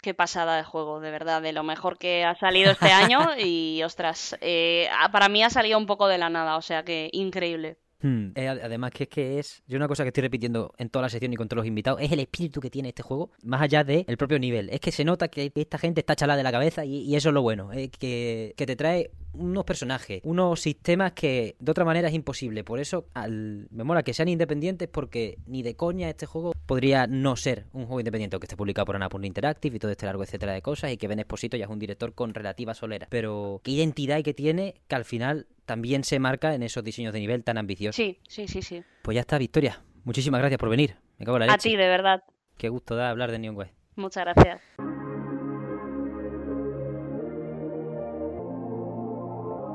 qué 0.00 0.14
pasada 0.14 0.56
de 0.56 0.64
juego, 0.64 1.00
de 1.00 1.10
verdad, 1.10 1.42
de 1.42 1.52
lo 1.52 1.62
mejor 1.62 1.98
que 1.98 2.24
ha 2.24 2.34
salido 2.36 2.70
este 2.70 2.90
año 2.92 3.20
y 3.38 3.82
ostras, 3.82 4.36
eh, 4.40 4.88
para 5.12 5.28
mí 5.28 5.42
ha 5.42 5.50
salido 5.50 5.78
un 5.78 5.86
poco 5.86 6.08
de 6.08 6.18
la 6.18 6.30
nada, 6.30 6.56
o 6.56 6.62
sea 6.62 6.84
que 6.84 7.10
increíble. 7.12 7.78
Hmm. 8.02 8.30
además 8.34 8.92
que 8.92 9.04
es 9.04 9.08
que 9.08 9.38
es, 9.38 9.62
yo 9.66 9.76
una 9.76 9.88
cosa 9.88 10.04
que 10.04 10.08
estoy 10.08 10.22
repitiendo 10.22 10.72
en 10.78 10.88
toda 10.88 11.02
la 11.02 11.08
sesión 11.08 11.32
y 11.32 11.36
con 11.36 11.48
todos 11.48 11.58
los 11.58 11.66
invitados, 11.66 12.00
es 12.00 12.10
el 12.10 12.20
espíritu 12.20 12.60
que 12.60 12.70
tiene 12.70 12.88
este 12.88 13.02
juego, 13.02 13.30
más 13.42 13.60
allá 13.60 13.84
del 13.84 14.04
el 14.06 14.16
propio 14.16 14.38
nivel. 14.38 14.70
Es 14.70 14.80
que 14.80 14.92
se 14.92 15.04
nota 15.04 15.28
que 15.28 15.52
esta 15.54 15.78
gente 15.78 16.00
está 16.00 16.16
chalada 16.16 16.38
de 16.38 16.42
la 16.42 16.52
cabeza 16.52 16.84
y, 16.84 17.14
eso 17.14 17.28
es 17.28 17.34
lo 17.34 17.42
bueno, 17.42 17.72
es 17.72 17.90
que, 17.90 18.54
que, 18.56 18.66
te 18.66 18.76
trae 18.76 19.10
unos 19.32 19.64
personajes, 19.64 20.20
unos 20.24 20.60
sistemas 20.60 21.12
que 21.12 21.56
de 21.58 21.70
otra 21.70 21.84
manera 21.84 22.08
es 22.08 22.14
imposible. 22.14 22.64
Por 22.64 22.80
eso 22.80 23.06
al, 23.14 23.68
me 23.70 23.84
mola 23.84 24.02
que 24.02 24.14
sean 24.14 24.28
independientes 24.28 24.88
porque 24.88 25.38
ni 25.46 25.62
de 25.62 25.74
coña 25.76 26.08
este 26.08 26.26
juego 26.26 26.52
podría 26.66 27.06
no 27.06 27.36
ser 27.36 27.66
un 27.72 27.86
juego 27.86 28.00
independiente, 28.00 28.38
que 28.38 28.44
esté 28.44 28.56
publicado 28.56 28.86
por 28.86 28.96
Anapurna 28.96 29.26
Interactive 29.26 29.76
y 29.76 29.78
todo 29.78 29.90
este 29.90 30.06
largo 30.06 30.22
etcétera 30.22 30.52
de 30.52 30.62
cosas 30.62 30.92
y 30.92 30.96
que 30.96 31.08
Ben 31.08 31.18
Esposito 31.18 31.56
ya 31.56 31.64
es 31.64 31.70
un 31.70 31.78
director 31.78 32.14
con 32.14 32.34
relativa 32.34 32.74
solera. 32.74 33.06
Pero 33.10 33.60
qué 33.62 33.72
identidad 33.72 34.16
hay 34.16 34.22
que 34.22 34.34
tiene 34.34 34.74
que 34.88 34.94
al 34.94 35.04
final 35.04 35.46
también 35.70 36.02
se 36.02 36.18
marca 36.18 36.52
en 36.52 36.64
esos 36.64 36.82
diseños 36.82 37.12
de 37.12 37.20
nivel 37.20 37.44
tan 37.44 37.56
ambiciosos. 37.56 37.94
Sí, 37.94 38.18
sí, 38.26 38.48
sí, 38.48 38.60
sí. 38.60 38.82
Pues 39.02 39.14
ya 39.14 39.20
está, 39.20 39.38
Victoria. 39.38 39.80
Muchísimas 40.02 40.40
gracias 40.40 40.58
por 40.58 40.68
venir. 40.68 40.96
Me 41.16 41.24
cago 41.24 41.36
en 41.36 41.46
la 41.46 41.46
leche. 41.46 41.54
A 41.54 41.58
ti, 41.58 41.76
de 41.76 41.86
verdad. 41.86 42.24
Qué 42.58 42.68
gusto 42.68 42.96
da 42.96 43.08
hablar 43.08 43.30
de 43.30 43.38
Neon 43.38 43.56
West. 43.56 43.72
Muchas 43.94 44.24
gracias. 44.24 44.60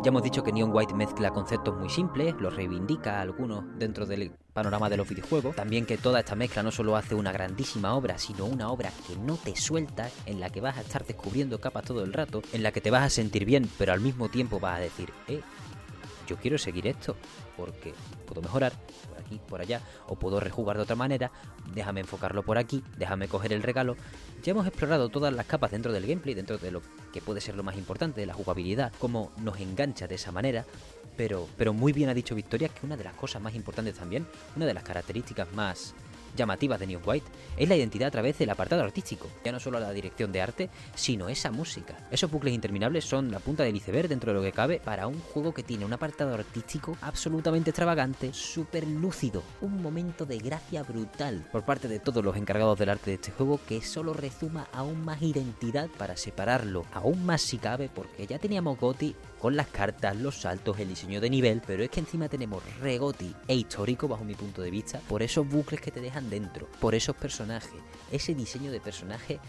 Ya 0.03 0.09
hemos 0.09 0.21
dicho 0.21 0.43
que 0.43 0.51
Neon 0.51 0.71
White 0.73 0.93
mezcla 0.95 1.31
conceptos 1.31 1.77
muy 1.77 1.89
simples, 1.89 2.35
los 2.39 2.53
reivindica 2.53 3.21
algunos 3.21 3.63
dentro 3.79 4.05
del 4.05 4.33
panorama 4.51 4.89
de 4.89 4.97
los 4.97 5.07
videojuegos. 5.07 5.55
También 5.55 5.85
que 5.85 5.97
toda 5.97 6.19
esta 6.19 6.35
mezcla 6.35 6.61
no 6.61 6.71
solo 6.71 6.97
hace 6.97 7.15
una 7.15 7.31
grandísima 7.31 7.95
obra, 7.95 8.17
sino 8.17 8.45
una 8.45 8.69
obra 8.69 8.91
que 9.07 9.15
no 9.15 9.37
te 9.37 9.55
suelta, 9.55 10.09
en 10.25 10.41
la 10.41 10.49
que 10.49 10.59
vas 10.59 10.77
a 10.77 10.81
estar 10.81 11.05
descubriendo 11.05 11.61
capas 11.61 11.85
todo 11.85 12.03
el 12.03 12.11
rato, 12.11 12.41
en 12.51 12.63
la 12.63 12.73
que 12.73 12.81
te 12.81 12.91
vas 12.91 13.03
a 13.03 13.09
sentir 13.09 13.45
bien, 13.45 13.69
pero 13.77 13.93
al 13.93 14.01
mismo 14.01 14.27
tiempo 14.27 14.59
vas 14.59 14.77
a 14.77 14.81
decir, 14.81 15.13
eh, 15.29 15.41
yo 16.25 16.37
quiero 16.37 16.57
seguir 16.57 16.87
esto, 16.87 17.15
porque 17.57 17.93
puedo 18.25 18.41
mejorar 18.41 18.73
por 19.07 19.19
aquí, 19.19 19.39
por 19.47 19.61
allá, 19.61 19.81
o 20.07 20.15
puedo 20.15 20.39
rejugar 20.39 20.77
de 20.77 20.83
otra 20.83 20.95
manera, 20.95 21.31
déjame 21.73 22.01
enfocarlo 22.01 22.43
por 22.43 22.57
aquí, 22.57 22.83
déjame 22.97 23.27
coger 23.27 23.53
el 23.53 23.63
regalo. 23.63 23.95
Ya 24.43 24.51
hemos 24.51 24.67
explorado 24.67 25.09
todas 25.09 25.33
las 25.33 25.45
capas 25.45 25.71
dentro 25.71 25.91
del 25.91 26.05
gameplay, 26.05 26.35
dentro 26.35 26.57
de 26.57 26.71
lo 26.71 26.81
que 27.11 27.21
puede 27.21 27.41
ser 27.41 27.55
lo 27.55 27.63
más 27.63 27.77
importante, 27.77 28.21
de 28.21 28.27
la 28.27 28.33
jugabilidad, 28.33 28.93
cómo 28.99 29.31
nos 29.41 29.59
engancha 29.59 30.07
de 30.07 30.15
esa 30.15 30.31
manera, 30.31 30.65
pero, 31.17 31.47
pero 31.57 31.73
muy 31.73 31.93
bien 31.93 32.09
ha 32.09 32.13
dicho 32.13 32.35
Victoria 32.35 32.69
que 32.69 32.85
una 32.85 32.97
de 32.97 33.03
las 33.03 33.15
cosas 33.15 33.41
más 33.41 33.55
importantes 33.55 33.95
también, 33.95 34.27
una 34.55 34.65
de 34.65 34.73
las 34.73 34.83
características 34.83 35.51
más 35.53 35.95
llamativas 36.35 36.79
de 36.79 36.87
New 36.87 37.01
White 37.05 37.25
es 37.57 37.69
la 37.69 37.75
identidad 37.75 38.07
a 38.07 38.11
través 38.11 38.37
del 38.37 38.49
apartado 38.49 38.83
artístico, 38.83 39.27
ya 39.43 39.51
no 39.51 39.59
solo 39.59 39.79
la 39.79 39.91
dirección 39.91 40.31
de 40.31 40.41
arte, 40.41 40.69
sino 40.95 41.29
esa 41.29 41.51
música. 41.51 41.95
Esos 42.11 42.29
bucles 42.29 42.53
interminables 42.53 43.05
son 43.05 43.31
la 43.31 43.39
punta 43.39 43.63
del 43.63 43.75
iceberg 43.75 44.07
dentro 44.07 44.31
de 44.31 44.39
lo 44.39 44.43
que 44.43 44.51
cabe 44.51 44.79
para 44.83 45.07
un 45.07 45.19
juego 45.19 45.53
que 45.53 45.63
tiene 45.63 45.85
un 45.85 45.93
apartado 45.93 46.33
artístico 46.33 46.97
absolutamente 47.01 47.69
extravagante, 47.71 48.33
súper 48.33 48.87
lúcido, 48.87 49.43
un 49.61 49.81
momento 49.81 50.25
de 50.25 50.37
gracia 50.37 50.83
brutal 50.83 51.47
por 51.51 51.63
parte 51.63 51.87
de 51.87 51.99
todos 51.99 52.23
los 52.23 52.35
encargados 52.35 52.77
del 52.79 52.89
arte 52.89 53.11
de 53.11 53.15
este 53.15 53.31
juego 53.31 53.59
que 53.67 53.81
solo 53.81 54.13
rezuma 54.13 54.67
aún 54.73 55.03
más 55.03 55.21
identidad 55.21 55.89
para 55.97 56.17
separarlo 56.17 56.85
aún 56.93 57.25
más 57.25 57.41
si 57.41 57.57
cabe 57.57 57.89
porque 57.93 58.27
ya 58.27 58.39
teníamos 58.39 58.79
Goti 58.79 59.15
con 59.39 59.55
las 59.55 59.67
cartas, 59.67 60.15
los 60.15 60.41
saltos, 60.41 60.79
el 60.79 60.89
diseño 60.89 61.21
de 61.21 61.29
nivel, 61.29 61.61
pero 61.65 61.83
es 61.83 61.89
que 61.89 61.99
encima 61.99 62.27
tenemos 62.27 62.63
regoti 62.79 63.33
e 63.47 63.55
histórico 63.55 64.07
bajo 64.07 64.23
mi 64.23 64.33
punto 64.33 64.61
de 64.61 64.71
vista 64.71 64.99
por 65.07 65.21
esos 65.21 65.47
bucles 65.47 65.81
que 65.81 65.91
te 65.91 66.01
dejan 66.01 66.24
dentro, 66.29 66.67
por 66.79 66.95
esos 66.95 67.15
personajes, 67.15 67.81
ese 68.11 68.35
diseño 68.35 68.71
de 68.71 68.79
personaje 68.79 69.39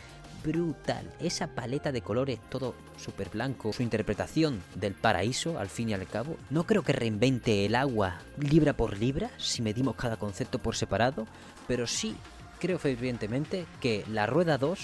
brutal, 0.44 1.12
esa 1.18 1.48
paleta 1.48 1.90
de 1.92 2.02
colores 2.02 2.38
todo 2.48 2.74
súper 2.96 3.30
blanco, 3.30 3.72
su 3.72 3.82
interpretación 3.82 4.62
del 4.74 4.94
paraíso 4.94 5.58
al 5.58 5.68
fin 5.68 5.90
y 5.90 5.94
al 5.94 6.06
cabo, 6.06 6.36
no 6.50 6.64
creo 6.64 6.82
que 6.82 6.92
reinvente 6.92 7.66
el 7.66 7.74
agua 7.74 8.20
libra 8.38 8.74
por 8.76 8.96
libra 8.96 9.30
si 9.38 9.62
medimos 9.62 9.96
cada 9.96 10.16
concepto 10.16 10.58
por 10.60 10.76
separado, 10.76 11.26
pero 11.66 11.86
sí 11.86 12.16
creo 12.60 12.78
fervientemente 12.78 13.66
que 13.80 14.04
la 14.10 14.26
rueda 14.26 14.56
2 14.58 14.78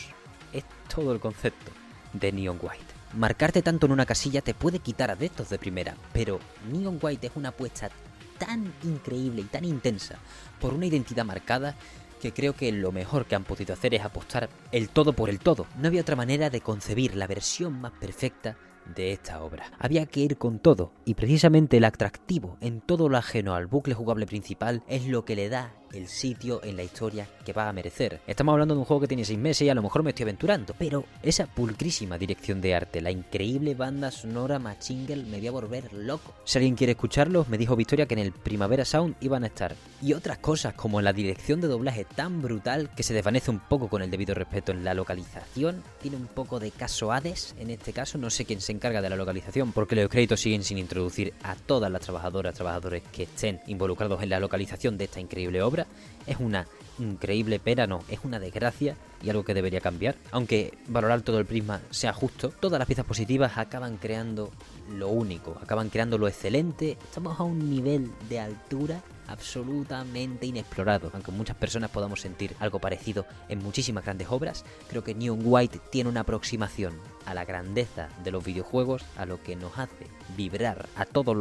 es 0.52 0.64
todo 0.92 1.12
el 1.12 1.20
concepto 1.20 1.70
de 2.12 2.32
Neon 2.32 2.58
White. 2.60 2.84
Marcarte 3.14 3.62
tanto 3.62 3.86
en 3.86 3.92
una 3.92 4.06
casilla 4.06 4.40
te 4.40 4.54
puede 4.54 4.78
quitar 4.78 5.10
adeptos 5.10 5.50
de 5.50 5.58
primera, 5.58 5.96
pero 6.12 6.40
Neon 6.72 6.98
White 7.00 7.26
es 7.26 7.32
una 7.36 7.50
apuesta 7.50 7.90
tan 8.38 8.72
increíble 8.82 9.42
y 9.42 9.44
tan 9.44 9.64
intensa 9.64 10.18
por 10.60 10.74
una 10.74 10.86
identidad 10.86 11.24
marcada 11.24 11.76
que 12.20 12.32
creo 12.32 12.54
que 12.54 12.70
lo 12.70 12.92
mejor 12.92 13.26
que 13.26 13.34
han 13.34 13.44
podido 13.44 13.74
hacer 13.74 13.94
es 13.94 14.04
apostar 14.04 14.48
el 14.70 14.88
todo 14.88 15.12
por 15.12 15.28
el 15.28 15.40
todo. 15.40 15.66
No 15.78 15.88
había 15.88 16.02
otra 16.02 16.14
manera 16.14 16.50
de 16.50 16.60
concebir 16.60 17.16
la 17.16 17.26
versión 17.26 17.80
más 17.80 17.92
perfecta 17.92 18.56
de 18.94 19.12
esta 19.12 19.42
obra. 19.42 19.72
Había 19.78 20.06
que 20.06 20.20
ir 20.20 20.38
con 20.38 20.58
todo, 20.58 20.92
y 21.04 21.14
precisamente 21.14 21.76
el 21.76 21.84
atractivo 21.84 22.58
en 22.60 22.80
todo 22.80 23.08
lo 23.08 23.16
ajeno 23.16 23.54
al 23.54 23.66
bucle 23.66 23.94
jugable 23.94 24.26
principal 24.26 24.82
es 24.86 25.06
lo 25.06 25.24
que 25.24 25.36
le 25.36 25.48
da 25.48 25.74
el 25.92 26.08
sitio 26.08 26.62
en 26.64 26.76
la 26.76 26.82
historia 26.82 27.28
que 27.44 27.52
va 27.52 27.68
a 27.68 27.72
merecer. 27.72 28.20
Estamos 28.26 28.52
hablando 28.52 28.74
de 28.74 28.80
un 28.80 28.84
juego 28.84 29.00
que 29.00 29.08
tiene 29.08 29.24
6 29.24 29.38
meses 29.38 29.62
y 29.62 29.68
a 29.68 29.74
lo 29.74 29.82
mejor 29.82 30.02
me 30.02 30.10
estoy 30.10 30.24
aventurando, 30.24 30.74
pero 30.78 31.04
esa 31.22 31.46
pulcrísima 31.46 32.18
dirección 32.18 32.60
de 32.60 32.74
arte, 32.74 33.00
la 33.00 33.10
increíble 33.10 33.74
banda 33.74 34.10
sonora 34.10 34.58
Machingle 34.58 35.24
me 35.24 35.38
voy 35.38 35.46
a 35.46 35.52
volver 35.52 35.92
loco. 35.92 36.34
Si 36.44 36.58
alguien 36.58 36.76
quiere 36.76 36.92
escucharlos, 36.92 37.48
me 37.48 37.58
dijo 37.58 37.76
Victoria 37.76 38.06
que 38.06 38.14
en 38.14 38.20
el 38.20 38.32
Primavera 38.32 38.84
Sound 38.84 39.16
iban 39.20 39.44
a 39.44 39.48
estar. 39.48 39.74
Y 40.00 40.14
otras 40.14 40.38
cosas 40.38 40.74
como 40.74 41.00
la 41.00 41.12
dirección 41.12 41.60
de 41.60 41.68
doblaje 41.68 42.04
tan 42.04 42.42
brutal 42.42 42.90
que 42.96 43.02
se 43.02 43.14
desvanece 43.14 43.50
un 43.50 43.60
poco 43.60 43.88
con 43.88 44.02
el 44.02 44.10
debido 44.10 44.34
respeto 44.34 44.72
en 44.72 44.84
la 44.84 44.94
localización, 44.94 45.82
tiene 46.00 46.16
un 46.16 46.26
poco 46.26 46.58
de 46.58 46.70
caso 46.70 47.12
Hades 47.12 47.54
en 47.58 47.70
este 47.70 47.92
caso, 47.92 48.18
no 48.18 48.30
sé 48.30 48.44
quién 48.44 48.60
se 48.60 48.72
encarga 48.72 49.02
de 49.02 49.10
la 49.10 49.16
localización 49.16 49.72
porque 49.72 49.96
los 49.96 50.08
créditos 50.08 50.40
siguen 50.40 50.62
sin 50.64 50.78
introducir 50.78 51.34
a 51.42 51.54
todas 51.54 51.90
las 51.90 52.02
trabajadoras, 52.02 52.54
trabajadores 52.54 53.02
que 53.12 53.24
estén 53.24 53.60
involucrados 53.66 54.22
en 54.22 54.30
la 54.30 54.40
localización 54.40 54.98
de 54.98 55.04
esta 55.04 55.20
increíble 55.20 55.62
obra 55.62 55.81
es 56.26 56.36
una 56.38 56.66
increíble 56.98 57.58
pena, 57.58 57.86
no, 57.86 58.02
es 58.08 58.20
una 58.24 58.38
desgracia 58.38 58.96
y 59.22 59.30
algo 59.30 59.44
que 59.44 59.54
debería 59.54 59.80
cambiar. 59.80 60.16
Aunque 60.30 60.78
valorar 60.88 61.22
todo 61.22 61.38
el 61.38 61.46
prisma 61.46 61.80
sea 61.90 62.12
justo, 62.12 62.50
todas 62.50 62.78
las 62.78 62.86
piezas 62.86 63.04
positivas 63.04 63.56
acaban 63.56 63.96
creando 63.96 64.50
lo 64.90 65.08
único, 65.08 65.58
acaban 65.62 65.90
creando 65.90 66.18
lo 66.18 66.28
excelente. 66.28 66.98
Estamos 67.04 67.38
a 67.38 67.44
un 67.44 67.70
nivel 67.70 68.10
de 68.28 68.40
altura 68.40 69.02
absolutamente 69.28 70.46
inexplorado. 70.46 71.10
Aunque 71.14 71.30
muchas 71.30 71.56
personas 71.56 71.90
podamos 71.90 72.20
sentir 72.20 72.54
algo 72.58 72.80
parecido 72.80 73.24
en 73.48 73.62
muchísimas 73.62 74.04
grandes 74.04 74.28
obras, 74.30 74.64
creo 74.88 75.04
que 75.04 75.14
Neon 75.14 75.40
White 75.42 75.80
tiene 75.90 76.10
una 76.10 76.20
aproximación 76.20 76.94
a 77.24 77.34
la 77.34 77.44
grandeza 77.44 78.08
de 78.24 78.32
los 78.32 78.44
videojuegos, 78.44 79.04
a 79.16 79.24
lo 79.24 79.42
que 79.42 79.56
nos 79.56 79.78
hace 79.78 80.06
vibrar 80.36 80.88
a 80.96 81.04
todos 81.06 81.36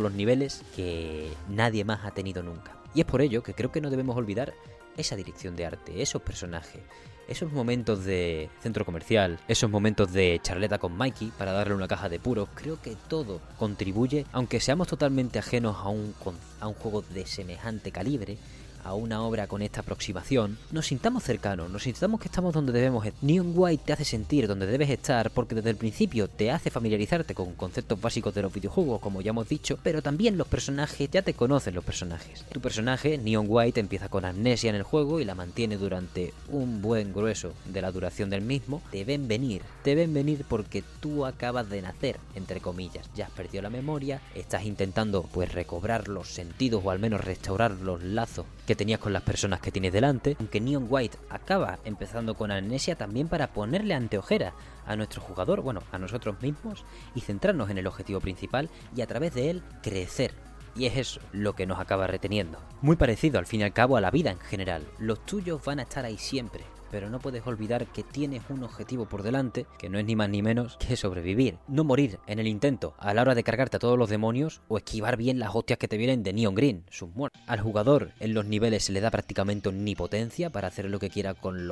los 0.00 0.12
niveles 0.12 0.62
que 0.74 1.32
nadie 1.48 1.84
más 1.84 2.04
ha 2.04 2.10
tenido 2.10 2.42
nunca. 2.42 2.81
Y 2.94 3.00
es 3.00 3.06
por 3.06 3.22
ello 3.22 3.42
que 3.42 3.54
creo 3.54 3.72
que 3.72 3.80
no 3.80 3.90
debemos 3.90 4.16
olvidar 4.16 4.54
esa 4.96 5.16
dirección 5.16 5.56
de 5.56 5.66
arte, 5.66 6.02
esos 6.02 6.22
personajes, 6.22 6.82
esos 7.28 7.52
momentos 7.52 8.04
de 8.04 8.50
centro 8.60 8.84
comercial, 8.84 9.38
esos 9.48 9.70
momentos 9.70 10.12
de 10.12 10.38
charleta 10.42 10.78
con 10.78 10.96
Mikey 10.96 11.32
para 11.38 11.52
darle 11.52 11.74
una 11.74 11.88
caja 11.88 12.08
de 12.08 12.20
puros, 12.20 12.48
creo 12.54 12.80
que 12.80 12.96
todo 13.08 13.40
contribuye, 13.58 14.26
aunque 14.32 14.60
seamos 14.60 14.88
totalmente 14.88 15.38
ajenos 15.38 15.76
a 15.78 15.88
un, 15.88 16.14
a 16.60 16.68
un 16.68 16.74
juego 16.74 17.02
de 17.02 17.26
semejante 17.26 17.90
calibre, 17.92 18.36
a 18.84 18.94
una 18.94 19.22
obra 19.22 19.46
con 19.46 19.62
esta 19.62 19.80
aproximación, 19.80 20.58
nos 20.70 20.86
sintamos 20.86 21.22
cercanos, 21.22 21.70
nos 21.70 21.82
sintamos 21.82 22.20
que 22.20 22.28
estamos 22.28 22.54
donde 22.54 22.72
debemos 22.72 23.06
estar. 23.06 23.22
Neon 23.22 23.52
White 23.54 23.84
te 23.86 23.92
hace 23.92 24.04
sentir 24.04 24.48
donde 24.48 24.66
debes 24.66 24.90
estar 24.90 25.30
porque 25.30 25.54
desde 25.54 25.70
el 25.70 25.76
principio 25.76 26.28
te 26.28 26.50
hace 26.50 26.70
familiarizarte 26.70 27.34
con 27.34 27.54
conceptos 27.54 28.00
básicos 28.00 28.34
de 28.34 28.42
los 28.42 28.52
videojuegos, 28.52 29.00
como 29.00 29.20
ya 29.20 29.30
hemos 29.30 29.48
dicho, 29.48 29.78
pero 29.82 30.02
también 30.02 30.38
los 30.38 30.48
personajes 30.48 31.10
ya 31.10 31.22
te 31.22 31.34
conocen 31.34 31.74
los 31.74 31.84
personajes. 31.84 32.44
Tu 32.52 32.60
personaje, 32.60 33.18
Neon 33.18 33.46
White, 33.48 33.80
empieza 33.80 34.08
con 34.08 34.24
amnesia 34.24 34.70
en 34.70 34.76
el 34.76 34.82
juego 34.82 35.20
y 35.20 35.24
la 35.24 35.34
mantiene 35.34 35.76
durante 35.76 36.32
un 36.48 36.82
buen 36.82 37.12
grueso 37.12 37.52
de 37.66 37.82
la 37.82 37.92
duración 37.92 38.30
del 38.30 38.42
mismo. 38.42 38.82
Te 38.90 39.04
ven 39.04 39.28
venir, 39.28 39.62
te 39.82 39.94
ven 39.94 40.14
venir 40.14 40.44
porque 40.48 40.82
tú 41.00 41.24
acabas 41.26 41.68
de 41.70 41.82
nacer, 41.82 42.18
entre 42.34 42.60
comillas, 42.60 43.08
ya 43.14 43.26
has 43.26 43.30
perdido 43.30 43.62
la 43.62 43.70
memoria, 43.70 44.20
estás 44.34 44.64
intentando 44.64 45.22
pues 45.22 45.52
recobrar 45.52 46.08
los 46.08 46.28
sentidos 46.28 46.82
o 46.84 46.90
al 46.90 46.98
menos 46.98 47.20
restaurar 47.20 47.72
los 47.72 48.02
lazos 48.02 48.46
tenías 48.76 49.00
con 49.00 49.12
las 49.12 49.22
personas 49.22 49.60
que 49.60 49.72
tienes 49.72 49.92
delante, 49.92 50.36
aunque 50.38 50.60
Neon 50.60 50.86
White 50.88 51.18
acaba 51.30 51.78
empezando 51.84 52.34
con 52.34 52.50
amnesia 52.50 52.96
también 52.96 53.28
para 53.28 53.52
ponerle 53.52 53.94
anteojera 53.94 54.54
a 54.86 54.96
nuestro 54.96 55.20
jugador, 55.22 55.60
bueno, 55.62 55.82
a 55.92 55.98
nosotros 55.98 56.40
mismos, 56.42 56.84
y 57.14 57.20
centrarnos 57.20 57.70
en 57.70 57.78
el 57.78 57.86
objetivo 57.86 58.20
principal 58.20 58.70
y 58.94 59.00
a 59.00 59.06
través 59.06 59.34
de 59.34 59.50
él 59.50 59.62
crecer. 59.82 60.32
Y 60.74 60.86
es 60.86 60.96
eso 60.96 61.20
lo 61.32 61.54
que 61.54 61.66
nos 61.66 61.78
acaba 61.78 62.06
reteniendo. 62.06 62.58
Muy 62.80 62.96
parecido 62.96 63.38
al 63.38 63.46
fin 63.46 63.60
y 63.60 63.64
al 63.64 63.72
cabo 63.72 63.96
a 63.96 64.00
la 64.00 64.10
vida 64.10 64.30
en 64.30 64.40
general. 64.40 64.86
Los 64.98 65.24
tuyos 65.26 65.62
van 65.64 65.80
a 65.80 65.82
estar 65.82 66.04
ahí 66.04 66.16
siempre, 66.16 66.64
pero 66.92 67.10
no 67.10 67.18
puedes 67.18 67.44
olvidar 67.46 67.86
que 67.86 68.04
tienes 68.04 68.42
un 68.50 68.62
objetivo 68.62 69.06
por 69.06 69.24
delante, 69.24 69.66
que 69.78 69.88
no 69.88 69.98
es 69.98 70.04
ni 70.04 70.14
más 70.14 70.28
ni 70.28 70.42
menos 70.42 70.76
que 70.76 70.96
sobrevivir. 70.96 71.56
No 71.66 71.82
morir 71.82 72.20
en 72.28 72.38
el 72.38 72.46
intento 72.46 72.94
a 72.98 73.14
la 73.14 73.22
hora 73.22 73.34
de 73.34 73.42
cargarte 73.42 73.78
a 73.78 73.80
todos 73.80 73.98
los 73.98 74.10
demonios 74.10 74.60
o 74.68 74.76
esquivar 74.76 75.16
bien 75.16 75.38
las 75.38 75.54
hostias 75.54 75.78
que 75.78 75.88
te 75.88 75.96
vienen 75.96 76.22
de 76.22 76.34
Neon 76.34 76.54
Green, 76.54 76.84
sus 76.90 77.08
muertos. 77.14 77.40
Al 77.46 77.60
jugador 77.60 78.10
en 78.20 78.34
los 78.34 78.44
niveles 78.44 78.84
se 78.84 78.92
le 78.92 79.00
da 79.00 79.10
prácticamente 79.10 79.70
omnipotencia 79.70 80.50
para 80.50 80.68
hacer 80.68 80.84
lo 80.84 81.00
que 81.00 81.10
quiera 81.10 81.32
con, 81.34 81.66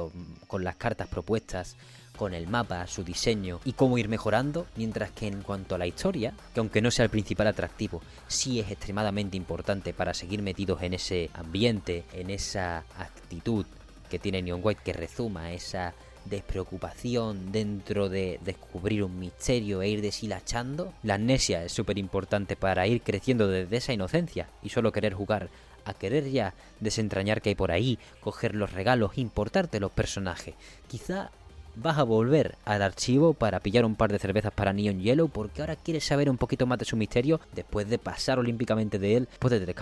con 0.46 0.64
las 0.64 0.76
cartas 0.76 1.08
propuestas 1.08 1.76
con 2.16 2.34
el 2.34 2.48
mapa, 2.48 2.86
su 2.86 3.02
diseño 3.02 3.60
y 3.64 3.72
cómo 3.72 3.96
ir 3.96 4.08
mejorando, 4.08 4.66
mientras 4.76 5.10
que 5.10 5.26
en 5.26 5.42
cuanto 5.42 5.74
a 5.74 5.78
la 5.78 5.86
historia, 5.86 6.34
que 6.52 6.60
aunque 6.60 6.82
no 6.82 6.90
sea 6.90 7.04
el 7.04 7.10
principal 7.10 7.46
atractivo, 7.46 8.02
sí 8.26 8.60
es 8.60 8.70
extremadamente 8.70 9.36
importante 9.36 9.94
para 9.94 10.12
seguir 10.12 10.42
metidos 10.42 10.82
en 10.82 10.94
ese 10.94 11.30
ambiente, 11.32 12.04
en 12.12 12.28
esa 12.28 12.84
actitud 12.98 13.64
que 14.10 14.18
tiene 14.18 14.42
Neon 14.42 14.60
White 14.62 14.82
que 14.84 14.92
rezuma 14.92 15.52
esa 15.52 15.94
despreocupación 16.26 17.50
dentro 17.52 18.08
de 18.08 18.38
descubrir 18.44 19.02
un 19.02 19.18
misterio 19.18 19.80
e 19.80 19.88
ir 19.88 20.02
deshilachando. 20.02 20.92
La 21.02 21.14
amnesia 21.14 21.64
es 21.64 21.72
súper 21.72 21.96
importante 21.98 22.56
para 22.56 22.86
ir 22.86 23.00
creciendo 23.00 23.48
desde 23.48 23.76
esa 23.78 23.92
inocencia 23.92 24.48
y 24.62 24.68
solo 24.68 24.92
querer 24.92 25.14
jugar 25.14 25.48
a 25.86 25.94
querer 25.94 26.30
ya 26.30 26.52
desentrañar 26.78 27.40
que 27.40 27.50
hay 27.50 27.54
por 27.54 27.72
ahí, 27.72 27.98
coger 28.20 28.54
los 28.54 28.72
regalos, 28.72 29.16
importarte 29.16 29.80
los 29.80 29.90
personajes. 29.90 30.54
Quizá 30.88 31.30
vas 31.76 31.98
a 31.98 32.02
volver 32.02 32.56
al 32.64 32.82
archivo 32.82 33.32
para 33.32 33.60
pillar 33.60 33.84
un 33.84 33.94
par 33.94 34.12
de 34.12 34.18
cervezas 34.18 34.52
para 34.52 34.72
Neon 34.72 35.00
Yellow 35.00 35.28
porque 35.28 35.62
ahora 35.62 35.76
quieres 35.76 36.04
saber 36.04 36.28
un 36.28 36.36
poquito 36.36 36.66
más 36.66 36.78
de 36.78 36.84
su 36.84 36.96
misterio 36.96 37.40
después 37.54 37.88
de 37.88 37.98
pasar 37.98 38.38
olímpicamente 38.38 38.98
de 38.98 39.16
él 39.16 39.28
después 39.30 39.52
de 39.52 39.60
tres 39.60 39.76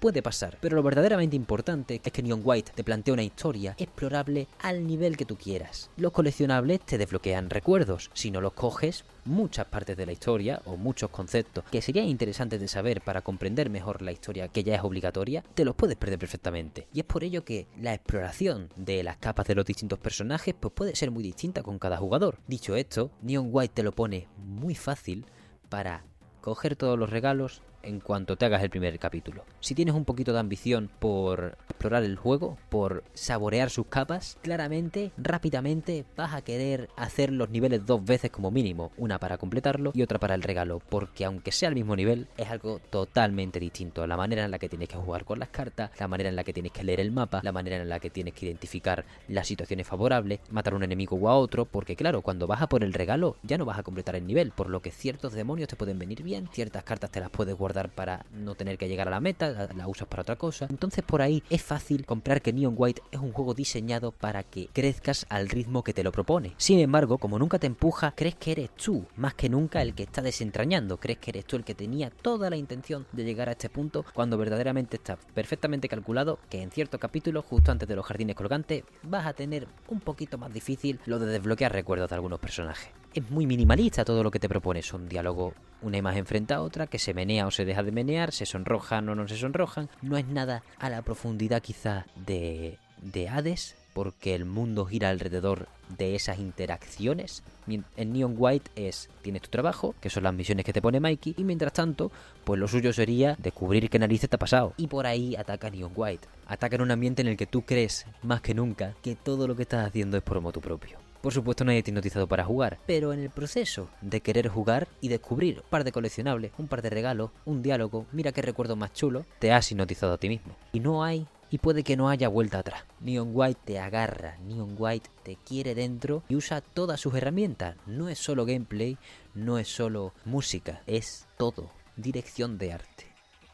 puede 0.00 0.22
pasar, 0.22 0.56
pero 0.60 0.76
lo 0.76 0.82
verdaderamente 0.82 1.36
importante 1.36 2.00
es 2.02 2.12
que 2.12 2.22
Neon 2.22 2.40
White 2.42 2.72
te 2.74 2.82
plantea 2.82 3.14
una 3.14 3.22
historia 3.22 3.74
explorable 3.78 4.48
al 4.60 4.86
nivel 4.86 5.16
que 5.16 5.26
tú 5.26 5.36
quieras. 5.36 5.90
Los 5.96 6.12
coleccionables 6.12 6.80
te 6.80 6.98
desbloquean 6.98 7.50
recuerdos, 7.50 8.10
si 8.14 8.30
no 8.30 8.40
los 8.40 8.54
coges, 8.54 9.04
muchas 9.26 9.66
partes 9.66 9.98
de 9.98 10.06
la 10.06 10.12
historia 10.12 10.62
o 10.64 10.76
muchos 10.76 11.10
conceptos 11.10 11.64
que 11.70 11.82
serían 11.82 12.06
interesantes 12.06 12.58
de 12.60 12.68
saber 12.68 13.02
para 13.02 13.20
comprender 13.20 13.68
mejor 13.68 14.00
la 14.00 14.12
historia 14.12 14.48
que 14.48 14.64
ya 14.64 14.74
es 14.74 14.82
obligatoria, 14.82 15.44
te 15.54 15.66
los 15.66 15.76
puedes 15.76 15.96
perder 15.96 16.18
perfectamente. 16.18 16.88
Y 16.94 17.00
es 17.00 17.06
por 17.06 17.22
ello 17.22 17.44
que 17.44 17.66
la 17.78 17.92
exploración 17.92 18.70
de 18.76 19.02
las 19.02 19.18
capas 19.18 19.46
de 19.46 19.54
los 19.54 19.66
distintos 19.66 19.98
personajes 19.98 20.54
pues 20.58 20.72
puede 20.72 20.96
ser 20.96 21.10
muy 21.10 21.22
distinta 21.22 21.62
con 21.62 21.78
cada 21.78 21.98
jugador. 21.98 22.38
Dicho 22.46 22.74
esto, 22.74 23.10
Neon 23.20 23.48
White 23.50 23.74
te 23.74 23.82
lo 23.82 23.92
pone 23.92 24.28
muy 24.38 24.74
fácil 24.74 25.26
para 25.68 26.04
coger 26.40 26.74
todos 26.74 26.98
los 26.98 27.10
regalos, 27.10 27.62
en 27.82 28.00
cuanto 28.00 28.36
te 28.36 28.44
hagas 28.44 28.62
el 28.62 28.70
primer 28.70 28.98
capítulo. 28.98 29.44
Si 29.60 29.74
tienes 29.74 29.94
un 29.94 30.04
poquito 30.04 30.32
de 30.32 30.40
ambición 30.40 30.90
por 30.98 31.56
explorar 31.68 32.02
el 32.02 32.16
juego, 32.16 32.58
por 32.68 33.04
saborear 33.14 33.70
sus 33.70 33.86
capas, 33.86 34.38
claramente, 34.42 35.12
rápidamente 35.16 36.04
vas 36.16 36.34
a 36.34 36.42
querer 36.42 36.88
hacer 36.96 37.32
los 37.32 37.50
niveles 37.50 37.86
dos 37.86 38.04
veces 38.04 38.30
como 38.30 38.50
mínimo, 38.50 38.92
una 38.96 39.18
para 39.18 39.38
completarlo 39.38 39.92
y 39.94 40.02
otra 40.02 40.18
para 40.18 40.34
el 40.34 40.42
regalo, 40.42 40.80
porque 40.88 41.24
aunque 41.24 41.52
sea 41.52 41.68
el 41.68 41.74
mismo 41.74 41.96
nivel, 41.96 42.28
es 42.36 42.48
algo 42.50 42.80
totalmente 42.90 43.60
distinto. 43.60 44.06
La 44.06 44.16
manera 44.16 44.44
en 44.44 44.50
la 44.50 44.58
que 44.58 44.68
tienes 44.68 44.88
que 44.88 44.96
jugar 44.96 45.24
con 45.24 45.38
las 45.38 45.48
cartas, 45.48 45.90
la 45.98 46.08
manera 46.08 46.28
en 46.28 46.36
la 46.36 46.44
que 46.44 46.52
tienes 46.52 46.72
que 46.72 46.84
leer 46.84 47.00
el 47.00 47.12
mapa, 47.12 47.40
la 47.42 47.52
manera 47.52 47.76
en 47.76 47.88
la 47.88 48.00
que 48.00 48.10
tienes 48.10 48.34
que 48.34 48.46
identificar 48.46 49.04
las 49.28 49.46
situaciones 49.46 49.86
favorables, 49.86 50.40
matar 50.50 50.74
a 50.74 50.76
un 50.76 50.84
enemigo 50.84 51.16
o 51.16 51.28
a 51.28 51.36
otro, 51.36 51.64
porque 51.64 51.96
claro, 51.96 52.22
cuando 52.22 52.46
vas 52.46 52.62
a 52.62 52.68
por 52.68 52.84
el 52.84 52.92
regalo 52.92 53.36
ya 53.42 53.58
no 53.58 53.64
vas 53.64 53.78
a 53.78 53.82
completar 53.82 54.16
el 54.16 54.26
nivel, 54.26 54.52
por 54.52 54.68
lo 54.68 54.80
que 54.80 54.90
ciertos 54.90 55.32
demonios 55.32 55.68
te 55.68 55.76
pueden 55.76 55.98
venir 55.98 56.22
bien, 56.22 56.48
ciertas 56.52 56.84
cartas 56.84 57.10
te 57.10 57.20
las 57.20 57.30
puedes 57.30 57.56
guardar 57.56 57.69
para 57.72 58.26
no 58.32 58.54
tener 58.54 58.78
que 58.78 58.88
llegar 58.88 59.08
a 59.08 59.12
la 59.12 59.20
meta, 59.20 59.68
la, 59.74 59.88
usas 59.88 60.08
para 60.08 60.22
otra 60.22 60.36
cosa. 60.36 60.66
Entonces 60.70 61.04
por 61.04 61.22
ahí 61.22 61.42
es 61.50 61.62
fácil 61.62 62.04
comprar 62.04 62.42
que 62.42 62.52
Neon 62.52 62.74
White 62.76 63.02
es 63.10 63.20
un 63.20 63.32
juego 63.32 63.54
diseñado 63.54 64.12
para 64.12 64.42
que 64.42 64.68
crezcas 64.72 65.26
al 65.28 65.48
ritmo 65.48 65.84
que 65.84 65.94
te 65.94 66.04
lo 66.04 66.12
propone. 66.12 66.54
Sin 66.56 66.78
embargo, 66.78 67.18
como 67.18 67.38
nunca 67.38 67.58
te 67.58 67.66
empuja, 67.66 68.12
crees 68.16 68.34
que 68.34 68.52
eres 68.52 68.70
tú, 68.74 69.06
más 69.16 69.34
que 69.34 69.48
nunca 69.48 69.82
el 69.82 69.94
que 69.94 70.02
está 70.02 70.22
desentrañando, 70.22 70.98
crees 70.98 71.18
que 71.18 71.30
eres 71.30 71.44
tú 71.44 71.56
el 71.56 71.64
que 71.64 71.74
tenía 71.74 72.10
toda 72.10 72.50
la 72.50 72.56
intención 72.56 73.06
de 73.12 73.24
llegar 73.24 73.48
a 73.48 73.52
este 73.52 73.70
punto, 73.70 74.04
cuando 74.14 74.38
verdaderamente 74.38 74.96
está 74.96 75.16
perfectamente 75.16 75.88
calculado 75.88 76.38
que 76.48 76.62
en 76.62 76.70
cierto 76.70 76.98
capítulo, 76.98 77.42
justo 77.42 77.72
antes 77.72 77.88
de 77.88 77.96
los 77.96 78.06
jardines 78.06 78.36
colgantes, 78.36 78.84
vas 79.02 79.26
a 79.26 79.32
tener 79.32 79.66
un 79.88 80.00
poquito 80.00 80.38
más 80.38 80.52
difícil 80.52 81.00
lo 81.06 81.18
de 81.18 81.26
desbloquear 81.26 81.72
recuerdos 81.72 82.08
de 82.08 82.14
algunos 82.14 82.40
personajes. 82.40 82.90
Es 83.12 83.28
muy 83.30 83.46
minimalista 83.46 84.04
todo 84.04 84.22
lo 84.22 84.30
que 84.30 84.38
te 84.38 84.48
propone, 84.48 84.80
es 84.80 84.92
un 84.92 85.08
diálogo 85.08 85.54
una 85.82 85.96
imagen 85.96 86.26
frente 86.26 86.54
a 86.54 86.62
otra 86.62 86.86
que 86.86 86.98
se 86.98 87.14
menea 87.14 87.46
o 87.46 87.50
se 87.50 87.64
deja 87.64 87.82
de 87.82 87.92
menear, 87.92 88.32
se 88.32 88.46
sonrojan 88.46 89.08
o 89.08 89.14
no 89.14 89.26
se 89.26 89.36
sonrojan. 89.36 89.88
No 90.02 90.16
es 90.16 90.26
nada 90.26 90.62
a 90.78 90.90
la 90.90 91.02
profundidad 91.02 91.62
quizá 91.62 92.06
de, 92.14 92.78
de 93.02 93.28
Hades, 93.28 93.76
porque 93.92 94.34
el 94.34 94.44
mundo 94.44 94.86
gira 94.86 95.08
alrededor 95.08 95.66
de 95.98 96.14
esas 96.14 96.38
interacciones. 96.38 97.42
En 97.66 98.12
Neon 98.12 98.34
White 98.36 98.70
es, 98.76 99.08
tienes 99.22 99.42
tu 99.42 99.48
trabajo, 99.48 99.94
que 100.00 100.10
son 100.10 100.24
las 100.24 100.34
misiones 100.34 100.64
que 100.64 100.72
te 100.72 100.82
pone 100.82 101.00
Mikey, 101.00 101.34
y 101.36 101.44
mientras 101.44 101.72
tanto, 101.72 102.12
pues 102.44 102.60
lo 102.60 102.68
suyo 102.68 102.92
sería 102.92 103.36
descubrir 103.38 103.90
qué 103.90 103.98
narices 103.98 104.30
te 104.30 104.36
ha 104.36 104.38
pasado. 104.38 104.74
Y 104.76 104.86
por 104.86 105.06
ahí 105.06 105.34
ataca 105.36 105.70
Neon 105.70 105.92
White. 105.94 106.28
Ataca 106.46 106.76
en 106.76 106.82
un 106.82 106.90
ambiente 106.90 107.22
en 107.22 107.28
el 107.28 107.36
que 107.36 107.46
tú 107.46 107.62
crees, 107.62 108.06
más 108.22 108.40
que 108.40 108.54
nunca, 108.54 108.94
que 109.02 109.16
todo 109.16 109.48
lo 109.48 109.56
que 109.56 109.62
estás 109.62 109.86
haciendo 109.86 110.16
es 110.16 110.22
por 110.22 110.40
motu 110.40 110.60
propio. 110.60 111.09
Por 111.20 111.34
supuesto 111.34 111.64
nadie 111.64 111.82
te 111.82 111.90
hipnotizado 111.90 112.26
para 112.26 112.44
jugar, 112.44 112.78
pero 112.86 113.12
en 113.12 113.20
el 113.20 113.30
proceso 113.30 113.88
de 114.00 114.22
querer 114.22 114.48
jugar 114.48 114.88
y 115.00 115.08
descubrir 115.08 115.58
un 115.58 115.68
par 115.68 115.84
de 115.84 115.92
coleccionables, 115.92 116.52
un 116.56 116.66
par 116.66 116.80
de 116.80 116.88
regalos, 116.88 117.30
un 117.44 117.62
diálogo, 117.62 118.06
mira 118.12 118.32
qué 118.32 118.40
recuerdo 118.40 118.74
más 118.74 118.94
chulo, 118.94 119.26
te 119.38 119.52
has 119.52 119.70
hipnotizado 119.70 120.14
a 120.14 120.18
ti 120.18 120.28
mismo. 120.28 120.56
Y 120.72 120.80
no 120.80 121.04
hay 121.04 121.26
y 121.50 121.58
puede 121.58 121.82
que 121.82 121.96
no 121.96 122.08
haya 122.08 122.28
vuelta 122.28 122.60
atrás. 122.60 122.84
Neon 123.00 123.30
White 123.34 123.60
te 123.64 123.78
agarra, 123.78 124.38
Neon 124.38 124.76
White 124.78 125.10
te 125.22 125.36
quiere 125.36 125.74
dentro 125.74 126.22
y 126.28 126.36
usa 126.36 126.60
todas 126.60 127.00
sus 127.00 127.14
herramientas. 127.14 127.76
No 127.86 128.08
es 128.08 128.18
solo 128.18 128.46
gameplay, 128.46 128.96
no 129.34 129.58
es 129.58 129.68
solo 129.68 130.14
música, 130.24 130.82
es 130.86 131.26
todo. 131.36 131.70
Dirección 131.96 132.56
de 132.56 132.72
arte, 132.72 133.06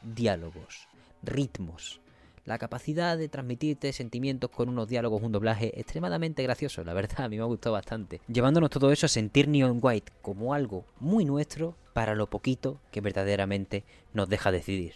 diálogos, 0.03 0.87
ritmos, 1.23 2.01
la 2.47 2.59
capacidad 2.59 3.18
de 3.18 3.28
transmitirte 3.28 3.92
sentimientos 3.92 4.51
con 4.51 4.68
unos 4.68 4.88
diálogos, 4.88 5.22
un 5.22 5.32
doblaje 5.32 5.78
extremadamente 5.78 6.44
gracioso, 6.44 6.84
la 6.84 6.94
verdad, 6.94 7.22
a 7.22 7.28
mí 7.28 7.36
me 7.36 7.42
ha 7.42 7.47
gustado 7.47 7.74
bastante. 7.74 8.20
Llevándonos 8.28 8.70
todo 8.70 8.92
eso 8.92 9.07
a 9.07 9.09
sentir 9.09 9.49
Neon 9.49 9.80
White 9.82 10.12
como 10.22 10.55
algo 10.55 10.86
muy 11.01 11.24
nuestro 11.24 11.76
para 11.92 12.14
lo 12.14 12.30
poquito 12.30 12.80
que 12.92 13.01
verdaderamente 13.01 13.84
nos 14.14 14.28
deja 14.28 14.53
decidir. 14.53 14.94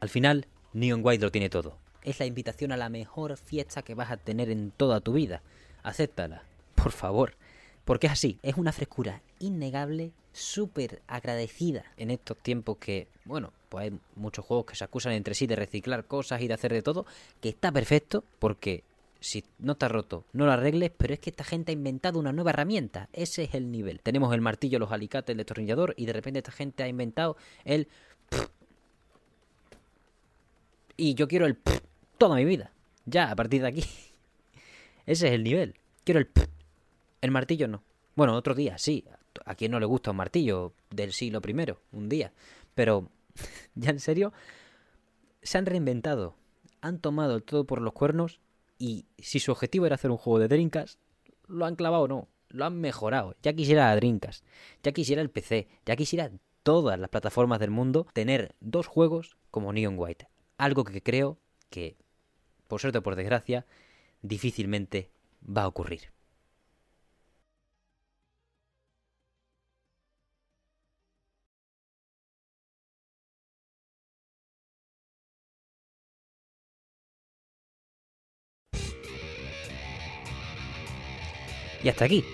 Al 0.00 0.10
final, 0.10 0.46
Neon 0.74 1.00
White 1.02 1.24
lo 1.24 1.32
tiene 1.32 1.48
todo. 1.48 1.78
Es 2.02 2.20
la 2.20 2.26
invitación 2.26 2.70
a 2.70 2.76
la 2.76 2.90
mejor 2.90 3.38
fiesta 3.38 3.80
que 3.80 3.94
vas 3.94 4.10
a 4.10 4.18
tener 4.18 4.50
en 4.50 4.70
toda 4.70 5.00
tu 5.00 5.14
vida. 5.14 5.42
Acéptala, 5.82 6.42
por 6.74 6.92
favor. 6.92 7.34
Porque 7.86 8.08
es 8.08 8.12
así, 8.12 8.38
es 8.42 8.56
una 8.56 8.72
frescura 8.72 9.22
innegable, 9.38 10.12
súper 10.32 11.02
agradecida 11.06 11.84
en 11.96 12.10
estos 12.10 12.36
tiempos 12.38 12.76
que, 12.78 13.08
bueno, 13.24 13.52
pues 13.68 13.84
hay 13.84 13.98
muchos 14.14 14.44
juegos 14.44 14.66
que 14.66 14.76
se 14.76 14.84
acusan 14.84 15.12
entre 15.12 15.34
sí 15.34 15.46
de 15.46 15.56
reciclar 15.56 16.04
cosas 16.04 16.40
y 16.40 16.48
de 16.48 16.54
hacer 16.54 16.72
de 16.72 16.82
todo, 16.82 17.06
que 17.40 17.48
está 17.48 17.72
perfecto 17.72 18.24
porque 18.38 18.84
si 19.20 19.44
no 19.58 19.72
está 19.72 19.88
roto, 19.88 20.24
no 20.32 20.46
lo 20.46 20.52
arregles, 20.52 20.92
pero 20.96 21.14
es 21.14 21.20
que 21.20 21.30
esta 21.30 21.44
gente 21.44 21.72
ha 21.72 21.74
inventado 21.74 22.18
una 22.18 22.32
nueva 22.32 22.50
herramienta. 22.50 23.08
Ese 23.12 23.44
es 23.44 23.54
el 23.54 23.70
nivel. 23.70 24.00
Tenemos 24.00 24.32
el 24.34 24.40
martillo, 24.40 24.78
los 24.78 24.92
alicates, 24.92 25.32
el 25.32 25.38
destornillador 25.38 25.94
y 25.96 26.06
de 26.06 26.12
repente 26.12 26.38
esta 26.38 26.52
gente 26.52 26.82
ha 26.82 26.88
inventado 26.88 27.36
el... 27.64 27.88
Y 30.96 31.14
yo 31.14 31.28
quiero 31.28 31.46
el... 31.46 31.58
toda 32.18 32.36
mi 32.36 32.44
vida. 32.44 32.72
Ya, 33.04 33.30
a 33.30 33.36
partir 33.36 33.62
de 33.62 33.68
aquí. 33.68 33.84
Ese 35.06 35.28
es 35.28 35.34
el 35.34 35.44
nivel. 35.44 35.74
Quiero 36.04 36.20
el... 36.20 36.30
El 37.20 37.30
martillo 37.30 37.68
no. 37.68 37.82
Bueno, 38.14 38.34
otro 38.34 38.54
día, 38.54 38.78
sí. 38.78 39.04
A 39.44 39.54
quien 39.54 39.72
no 39.72 39.80
le 39.80 39.86
gusta 39.86 40.10
un 40.10 40.16
martillo 40.16 40.74
del 40.90 41.12
siglo 41.12 41.40
primero, 41.40 41.80
un 41.92 42.08
día. 42.08 42.32
Pero, 42.74 43.10
ya 43.74 43.90
en 43.90 44.00
serio, 44.00 44.32
se 45.42 45.58
han 45.58 45.66
reinventado. 45.66 46.34
Han 46.80 47.00
tomado 47.00 47.40
todo 47.40 47.64
por 47.64 47.80
los 47.80 47.92
cuernos 47.92 48.40
y 48.78 49.06
si 49.18 49.40
su 49.40 49.52
objetivo 49.52 49.86
era 49.86 49.94
hacer 49.94 50.10
un 50.10 50.18
juego 50.18 50.38
de 50.38 50.48
Drinkas, 50.48 50.98
lo 51.46 51.64
han 51.64 51.76
clavado 51.76 52.08
no. 52.08 52.28
Lo 52.48 52.64
han 52.64 52.80
mejorado. 52.80 53.34
Ya 53.42 53.52
quisiera 53.52 53.88
la 53.88 53.96
Drinkas, 53.96 54.44
ya 54.82 54.92
quisiera 54.92 55.22
el 55.22 55.30
PC, 55.30 55.68
ya 55.84 55.96
quisiera 55.96 56.30
todas 56.62 56.98
las 56.98 57.10
plataformas 57.10 57.60
del 57.60 57.70
mundo 57.70 58.06
tener 58.12 58.54
dos 58.60 58.86
juegos 58.86 59.36
como 59.50 59.72
Neon 59.72 59.94
White. 59.98 60.28
Algo 60.58 60.84
que 60.84 61.02
creo 61.02 61.38
que, 61.70 61.96
por 62.68 62.80
suerte 62.80 62.98
o 62.98 63.02
por 63.02 63.16
desgracia, 63.16 63.66
difícilmente 64.22 65.10
va 65.44 65.62
a 65.62 65.68
ocurrir. 65.68 66.15
Y 81.82 81.88
hasta 81.88 82.04
aquí 82.04 82.24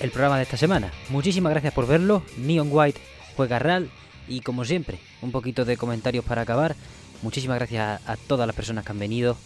el 0.00 0.10
programa 0.10 0.36
de 0.36 0.44
esta 0.44 0.56
semana. 0.56 0.92
Muchísimas 1.08 1.50
gracias 1.50 1.72
por 1.74 1.86
verlo. 1.86 2.22
Neon 2.36 2.68
White 2.70 3.00
juega 3.36 3.58
real 3.58 3.90
y 4.28 4.40
como 4.40 4.64
siempre, 4.64 4.98
un 5.22 5.32
poquito 5.32 5.64
de 5.64 5.76
comentarios 5.76 6.24
para 6.24 6.42
acabar. 6.42 6.76
Muchísimas 7.22 7.58
gracias 7.58 8.00
a, 8.06 8.16
todas 8.16 8.46
las 8.46 8.54
personas 8.54 8.84
que 8.84 8.92
han 8.92 8.98
venido. 8.98 9.36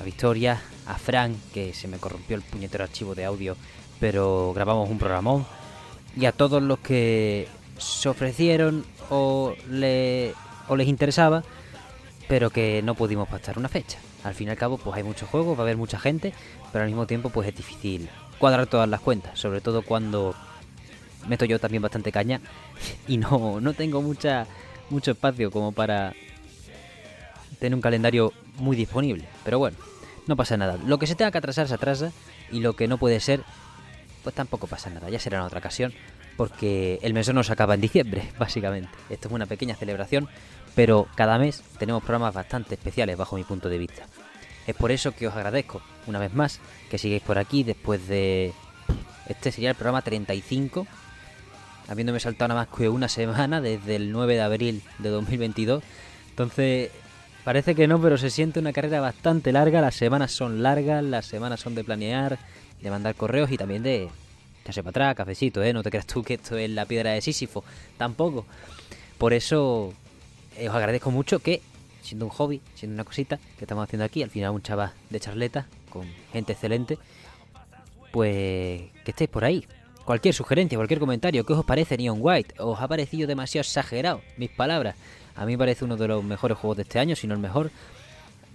A 0.00 0.04
Victoria, 0.04 0.60
a 0.86 0.94
Frank, 0.94 1.36
que 1.52 1.74
se 1.74 1.88
me 1.88 1.98
corrompió 1.98 2.36
el 2.36 2.42
puñetero 2.42 2.84
archivo 2.84 3.14
de 3.14 3.24
audio, 3.24 3.56
pero 3.98 4.52
grabamos 4.54 4.88
un 4.88 4.98
programón. 4.98 5.46
Y 6.16 6.26
a 6.26 6.32
todos 6.32 6.62
los 6.62 6.78
que 6.80 7.48
se 7.78 8.08
ofrecieron 8.08 8.84
o, 9.10 9.54
le, 9.68 10.34
o 10.68 10.76
les 10.76 10.86
interesaba, 10.86 11.42
pero 12.28 12.50
que 12.50 12.82
no 12.82 12.94
pudimos 12.94 13.28
pactar 13.28 13.58
una 13.58 13.68
fecha. 13.68 13.98
Al 14.22 14.34
fin 14.34 14.48
y 14.48 14.50
al 14.50 14.56
cabo, 14.56 14.78
pues 14.78 14.96
hay 14.96 15.02
muchos 15.02 15.28
juegos, 15.28 15.56
va 15.56 15.62
a 15.62 15.64
haber 15.64 15.76
mucha 15.76 15.98
gente, 15.98 16.32
pero 16.72 16.84
al 16.84 16.90
mismo 16.90 17.06
tiempo, 17.06 17.30
pues 17.30 17.48
es 17.48 17.56
difícil 17.56 18.08
cuadrar 18.38 18.66
todas 18.66 18.88
las 18.88 19.00
cuentas, 19.00 19.38
sobre 19.38 19.60
todo 19.60 19.82
cuando 19.82 20.34
meto 21.26 21.44
yo 21.44 21.58
también 21.58 21.82
bastante 21.82 22.12
caña 22.12 22.40
y 23.08 23.16
no, 23.16 23.60
no 23.60 23.74
tengo 23.74 24.00
mucha, 24.02 24.46
mucho 24.90 25.12
espacio 25.12 25.50
como 25.50 25.72
para 25.72 26.14
tener 27.58 27.74
un 27.74 27.80
calendario 27.80 28.32
muy 28.56 28.76
disponible. 28.76 29.24
Pero 29.44 29.58
bueno, 29.58 29.76
no 30.26 30.36
pasa 30.36 30.56
nada. 30.56 30.78
Lo 30.86 30.98
que 30.98 31.06
se 31.06 31.14
tenga 31.14 31.30
que 31.30 31.38
atrasar 31.38 31.68
se 31.68 31.74
atrasa 31.74 32.12
y 32.50 32.60
lo 32.60 32.74
que 32.74 32.88
no 32.88 32.98
puede 32.98 33.20
ser, 33.20 33.42
pues 34.22 34.34
tampoco 34.34 34.66
pasa 34.66 34.90
nada. 34.90 35.10
Ya 35.10 35.18
será 35.18 35.38
en 35.38 35.44
otra 35.44 35.58
ocasión 35.58 35.92
porque 36.36 37.00
el 37.02 37.14
mes 37.14 37.32
no 37.34 37.42
se 37.42 37.52
acaba 37.52 37.74
en 37.74 37.80
diciembre, 37.80 38.30
básicamente. 38.38 38.90
Esto 39.10 39.28
es 39.28 39.34
una 39.34 39.46
pequeña 39.46 39.74
celebración, 39.74 40.28
pero 40.74 41.08
cada 41.16 41.38
mes 41.38 41.62
tenemos 41.78 42.02
programas 42.02 42.34
bastante 42.34 42.74
especiales 42.74 43.16
bajo 43.16 43.36
mi 43.36 43.44
punto 43.44 43.68
de 43.68 43.78
vista. 43.78 44.04
Es 44.68 44.76
por 44.76 44.92
eso 44.92 45.12
que 45.12 45.26
os 45.26 45.34
agradezco 45.34 45.80
una 46.06 46.18
vez 46.18 46.34
más 46.34 46.60
que 46.90 46.98
sigáis 46.98 47.22
por 47.22 47.38
aquí 47.38 47.64
después 47.64 48.06
de... 48.06 48.52
Este 49.26 49.50
sería 49.50 49.70
el 49.70 49.76
programa 49.76 50.02
35, 50.02 50.86
habiéndome 51.88 52.20
saltado 52.20 52.48
nada 52.48 52.60
más 52.60 52.76
que 52.76 52.90
una 52.90 53.08
semana 53.08 53.62
desde 53.62 53.96
el 53.96 54.12
9 54.12 54.34
de 54.34 54.40
abril 54.42 54.82
de 54.98 55.08
2022. 55.08 55.82
Entonces, 56.28 56.90
parece 57.44 57.74
que 57.74 57.88
no, 57.88 57.98
pero 57.98 58.18
se 58.18 58.28
siente 58.28 58.60
una 58.60 58.74
carrera 58.74 59.00
bastante 59.00 59.52
larga. 59.52 59.80
Las 59.80 59.94
semanas 59.94 60.32
son 60.32 60.62
largas, 60.62 61.02
las 61.02 61.24
semanas 61.24 61.60
son 61.60 61.74
de 61.74 61.84
planear, 61.84 62.38
de 62.82 62.90
mandar 62.90 63.14
correos 63.14 63.50
y 63.50 63.56
también 63.56 63.82
de 63.82 64.10
echarse 64.62 64.82
para 64.82 64.90
atrás, 64.90 65.16
cafecito, 65.16 65.62
¿eh? 65.62 65.72
No 65.72 65.82
te 65.82 65.88
creas 65.88 66.06
tú 66.06 66.22
que 66.22 66.34
esto 66.34 66.58
es 66.58 66.68
la 66.68 66.84
piedra 66.84 67.12
de 67.12 67.22
Sísifo, 67.22 67.64
tampoco. 67.96 68.44
Por 69.16 69.32
eso 69.32 69.94
eh, 70.58 70.68
os 70.68 70.74
agradezco 70.74 71.10
mucho 71.10 71.38
que 71.38 71.62
siendo 72.08 72.26
un 72.26 72.30
hobby, 72.32 72.60
siendo 72.74 72.94
una 72.94 73.04
cosita 73.04 73.38
que 73.56 73.64
estamos 73.64 73.84
haciendo 73.84 74.04
aquí, 74.04 74.22
al 74.22 74.30
final 74.30 74.50
un 74.50 74.62
chaval 74.62 74.92
de 75.10 75.20
charleta 75.20 75.66
con 75.90 76.06
gente 76.32 76.52
excelente, 76.52 76.98
pues 78.12 78.82
que 79.04 79.10
estéis 79.10 79.30
por 79.30 79.44
ahí. 79.44 79.66
Cualquier 80.04 80.34
sugerencia, 80.34 80.78
cualquier 80.78 81.00
comentario, 81.00 81.44
¿qué 81.44 81.52
os 81.52 81.64
parece 81.64 81.96
Neon 81.98 82.18
White? 82.20 82.54
¿Os 82.58 82.80
ha 82.80 82.88
parecido 82.88 83.26
demasiado 83.26 83.62
exagerado 83.62 84.22
mis 84.38 84.50
palabras? 84.50 84.96
A 85.36 85.44
mí 85.44 85.52
me 85.52 85.58
parece 85.58 85.84
uno 85.84 85.96
de 85.96 86.08
los 86.08 86.24
mejores 86.24 86.56
juegos 86.56 86.78
de 86.78 86.82
este 86.82 86.98
año, 86.98 87.14
si 87.14 87.26
no 87.26 87.34
el 87.34 87.40
mejor. 87.40 87.70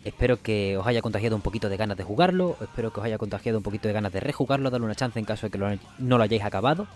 Espero 0.03 0.41
que 0.41 0.75
os 0.77 0.85
haya 0.85 1.01
contagiado 1.01 1.35
un 1.35 1.41
poquito 1.41 1.69
de 1.69 1.77
ganas 1.77 1.95
de 1.95 2.03
jugarlo, 2.03 2.57
espero 2.59 2.91
que 2.91 2.99
os 2.99 3.05
haya 3.05 3.17
contagiado 3.17 3.59
un 3.59 3.63
poquito 3.63 3.87
de 3.87 3.93
ganas 3.93 4.11
de 4.11 4.19
rejugarlo, 4.19 4.69
darle 4.69 4.85
una 4.85 4.95
chance 4.95 5.17
en 5.17 5.25
caso 5.25 5.47
de 5.47 5.51
que 5.51 5.79
no 5.99 6.17
lo 6.17 6.23
hayáis 6.23 6.43
acabado. 6.43 6.87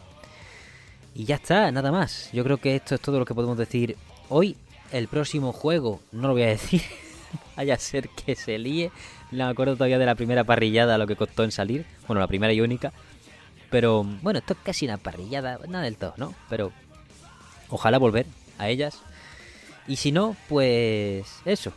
Y 1.16 1.24
ya 1.26 1.36
está, 1.36 1.72
nada 1.72 1.92
más. 1.92 2.30
Yo 2.34 2.44
creo 2.44 2.58
que 2.58 2.76
esto 2.76 2.96
es 2.96 3.02
todo 3.02 3.18
lo 3.18 3.26
que 3.26 3.34
podemos 3.34 3.58
decir 3.58 3.96
hoy 4.30 4.58
el 4.92 5.08
próximo 5.08 5.54
juego, 5.54 6.00
no 6.12 6.28
lo 6.28 6.34
voy 6.34 6.44
a 6.44 6.48
decir, 6.48 6.82
vaya 7.58 7.76
a 7.76 7.80
ser 7.80 8.10
que 8.10 8.36
se 8.36 8.58
líe. 8.58 8.92
No 9.32 9.46
me 9.46 9.52
acuerdo 9.52 9.74
todavía 9.74 10.00
de 10.00 10.06
la 10.06 10.16
primera 10.16 10.44
parrillada, 10.44 10.98
lo 10.98 11.08
que 11.08 11.16
costó 11.16 11.44
en 11.44 11.52
salir. 11.52 11.86
Bueno, 12.08 12.22
la 12.22 12.28
primera 12.28 12.54
y 12.54 12.62
única. 12.62 12.94
Pero 13.70 14.04
bueno, 14.22 14.40
esto 14.40 14.54
es 14.54 14.60
casi 14.64 14.86
una 14.86 14.98
parrillada, 14.98 15.60
nada 15.68 15.84
del 15.84 15.98
todo, 15.98 16.14
¿no? 16.16 16.34
Pero 16.50 16.72
ojalá 17.70 17.98
volver 17.98 18.26
a 18.58 18.70
ellas. 18.70 19.02
Y 19.88 19.98
si 19.98 20.12
no, 20.12 20.36
pues 20.48 21.28
eso. 21.46 21.74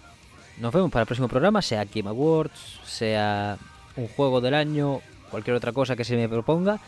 Nos 0.59 0.73
vemos 0.73 0.91
para 0.91 1.03
el 1.03 1.07
próximo 1.07 1.29
programa, 1.29 1.63
sea 1.63 1.85
Game 1.85 2.09
Awards, 2.09 2.81
sea 2.85 3.57
un 3.97 4.09
juego 4.09 4.41
del 4.41 4.55
año, 4.55 5.01
cualquier 5.31 5.57
otra 5.57 5.73
cosa 5.73 5.97
que 5.97 6.05
se 6.05 6.17
me 6.17 6.29
proponga 6.29 6.81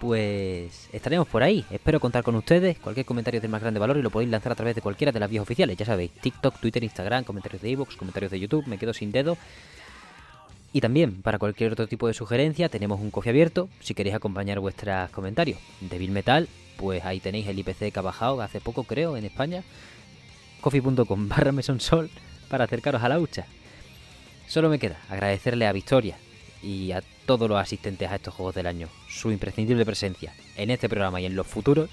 pues 0.00 0.88
estaremos 0.92 1.26
por 1.26 1.42
ahí. 1.42 1.64
Espero 1.70 2.00
contar 2.00 2.22
con 2.22 2.34
ustedes. 2.34 2.78
Cualquier 2.78 3.06
comentario 3.06 3.40
de 3.40 3.48
más 3.48 3.60
grande 3.60 3.80
valor 3.80 3.96
y 3.96 4.02
lo 4.02 4.10
podéis 4.10 4.30
lanzar 4.30 4.52
a 4.52 4.54
través 4.54 4.74
de 4.74 4.82
cualquiera 4.82 5.12
de 5.12 5.20
las 5.20 5.30
vías 5.30 5.42
oficiales. 5.42 5.76
Ya 5.76 5.86
sabéis, 5.86 6.12
TikTok, 6.12 6.60
Twitter, 6.60 6.82
Instagram, 6.84 7.24
comentarios 7.24 7.62
de 7.62 7.70
iVoox, 7.70 7.96
comentarios 7.96 8.30
de 8.30 8.40
YouTube. 8.40 8.66
Me 8.66 8.78
quedo 8.78 8.92
sin 8.92 9.12
dedo. 9.12 9.36
Y 10.72 10.80
también, 10.80 11.22
para 11.22 11.38
cualquier 11.38 11.72
otro 11.72 11.86
tipo 11.86 12.06
de 12.06 12.14
sugerencia, 12.14 12.68
tenemos 12.68 13.00
un 13.00 13.10
coffee 13.10 13.30
abierto. 13.30 13.68
Si 13.80 13.94
queréis 13.94 14.14
acompañar 14.14 14.60
vuestros 14.60 15.10
comentarios 15.10 15.58
de 15.80 15.98
Bill 15.98 16.10
Metal, 16.10 16.48
pues 16.76 17.04
ahí 17.04 17.20
tenéis 17.20 17.46
el 17.46 17.58
IPC 17.58 17.92
que 17.92 17.98
ha 17.98 18.02
bajado 18.02 18.42
hace 18.42 18.60
poco, 18.60 18.84
creo, 18.84 19.16
en 19.16 19.24
España. 19.24 19.62
coffee.com 20.60 21.28
barra 21.28 21.52
mesonsol 21.52 22.10
para 22.50 22.64
acercaros 22.64 23.02
a 23.02 23.08
la 23.08 23.18
hucha. 23.18 23.46
Solo 24.46 24.68
me 24.68 24.78
queda 24.78 24.98
agradecerle 25.08 25.66
a 25.66 25.72
Victoria 25.72 26.18
y 26.62 26.92
a 26.92 27.02
todos 27.26 27.48
los 27.48 27.58
asistentes 27.58 28.10
a 28.10 28.16
estos 28.16 28.34
Juegos 28.34 28.54
del 28.54 28.66
Año 28.66 28.88
su 29.08 29.30
imprescindible 29.30 29.84
presencia 29.84 30.34
en 30.56 30.70
este 30.70 30.88
programa 30.88 31.20
y 31.20 31.26
en 31.26 31.36
los 31.36 31.46
futuros, 31.46 31.90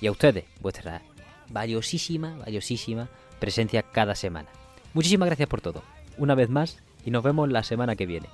y 0.00 0.06
a 0.06 0.12
ustedes 0.12 0.44
vuestra 0.60 1.02
valiosísima, 1.48 2.36
valiosísima 2.36 3.08
presencia 3.40 3.82
cada 3.82 4.14
semana. 4.14 4.48
Muchísimas 4.94 5.26
gracias 5.26 5.48
por 5.48 5.60
todo. 5.60 5.82
Una 6.16 6.34
vez 6.34 6.50
más 6.50 6.78
y 7.04 7.10
nos 7.10 7.22
vemos 7.22 7.48
la 7.48 7.62
semana 7.62 7.96
que 7.96 8.06
viene. 8.06 8.28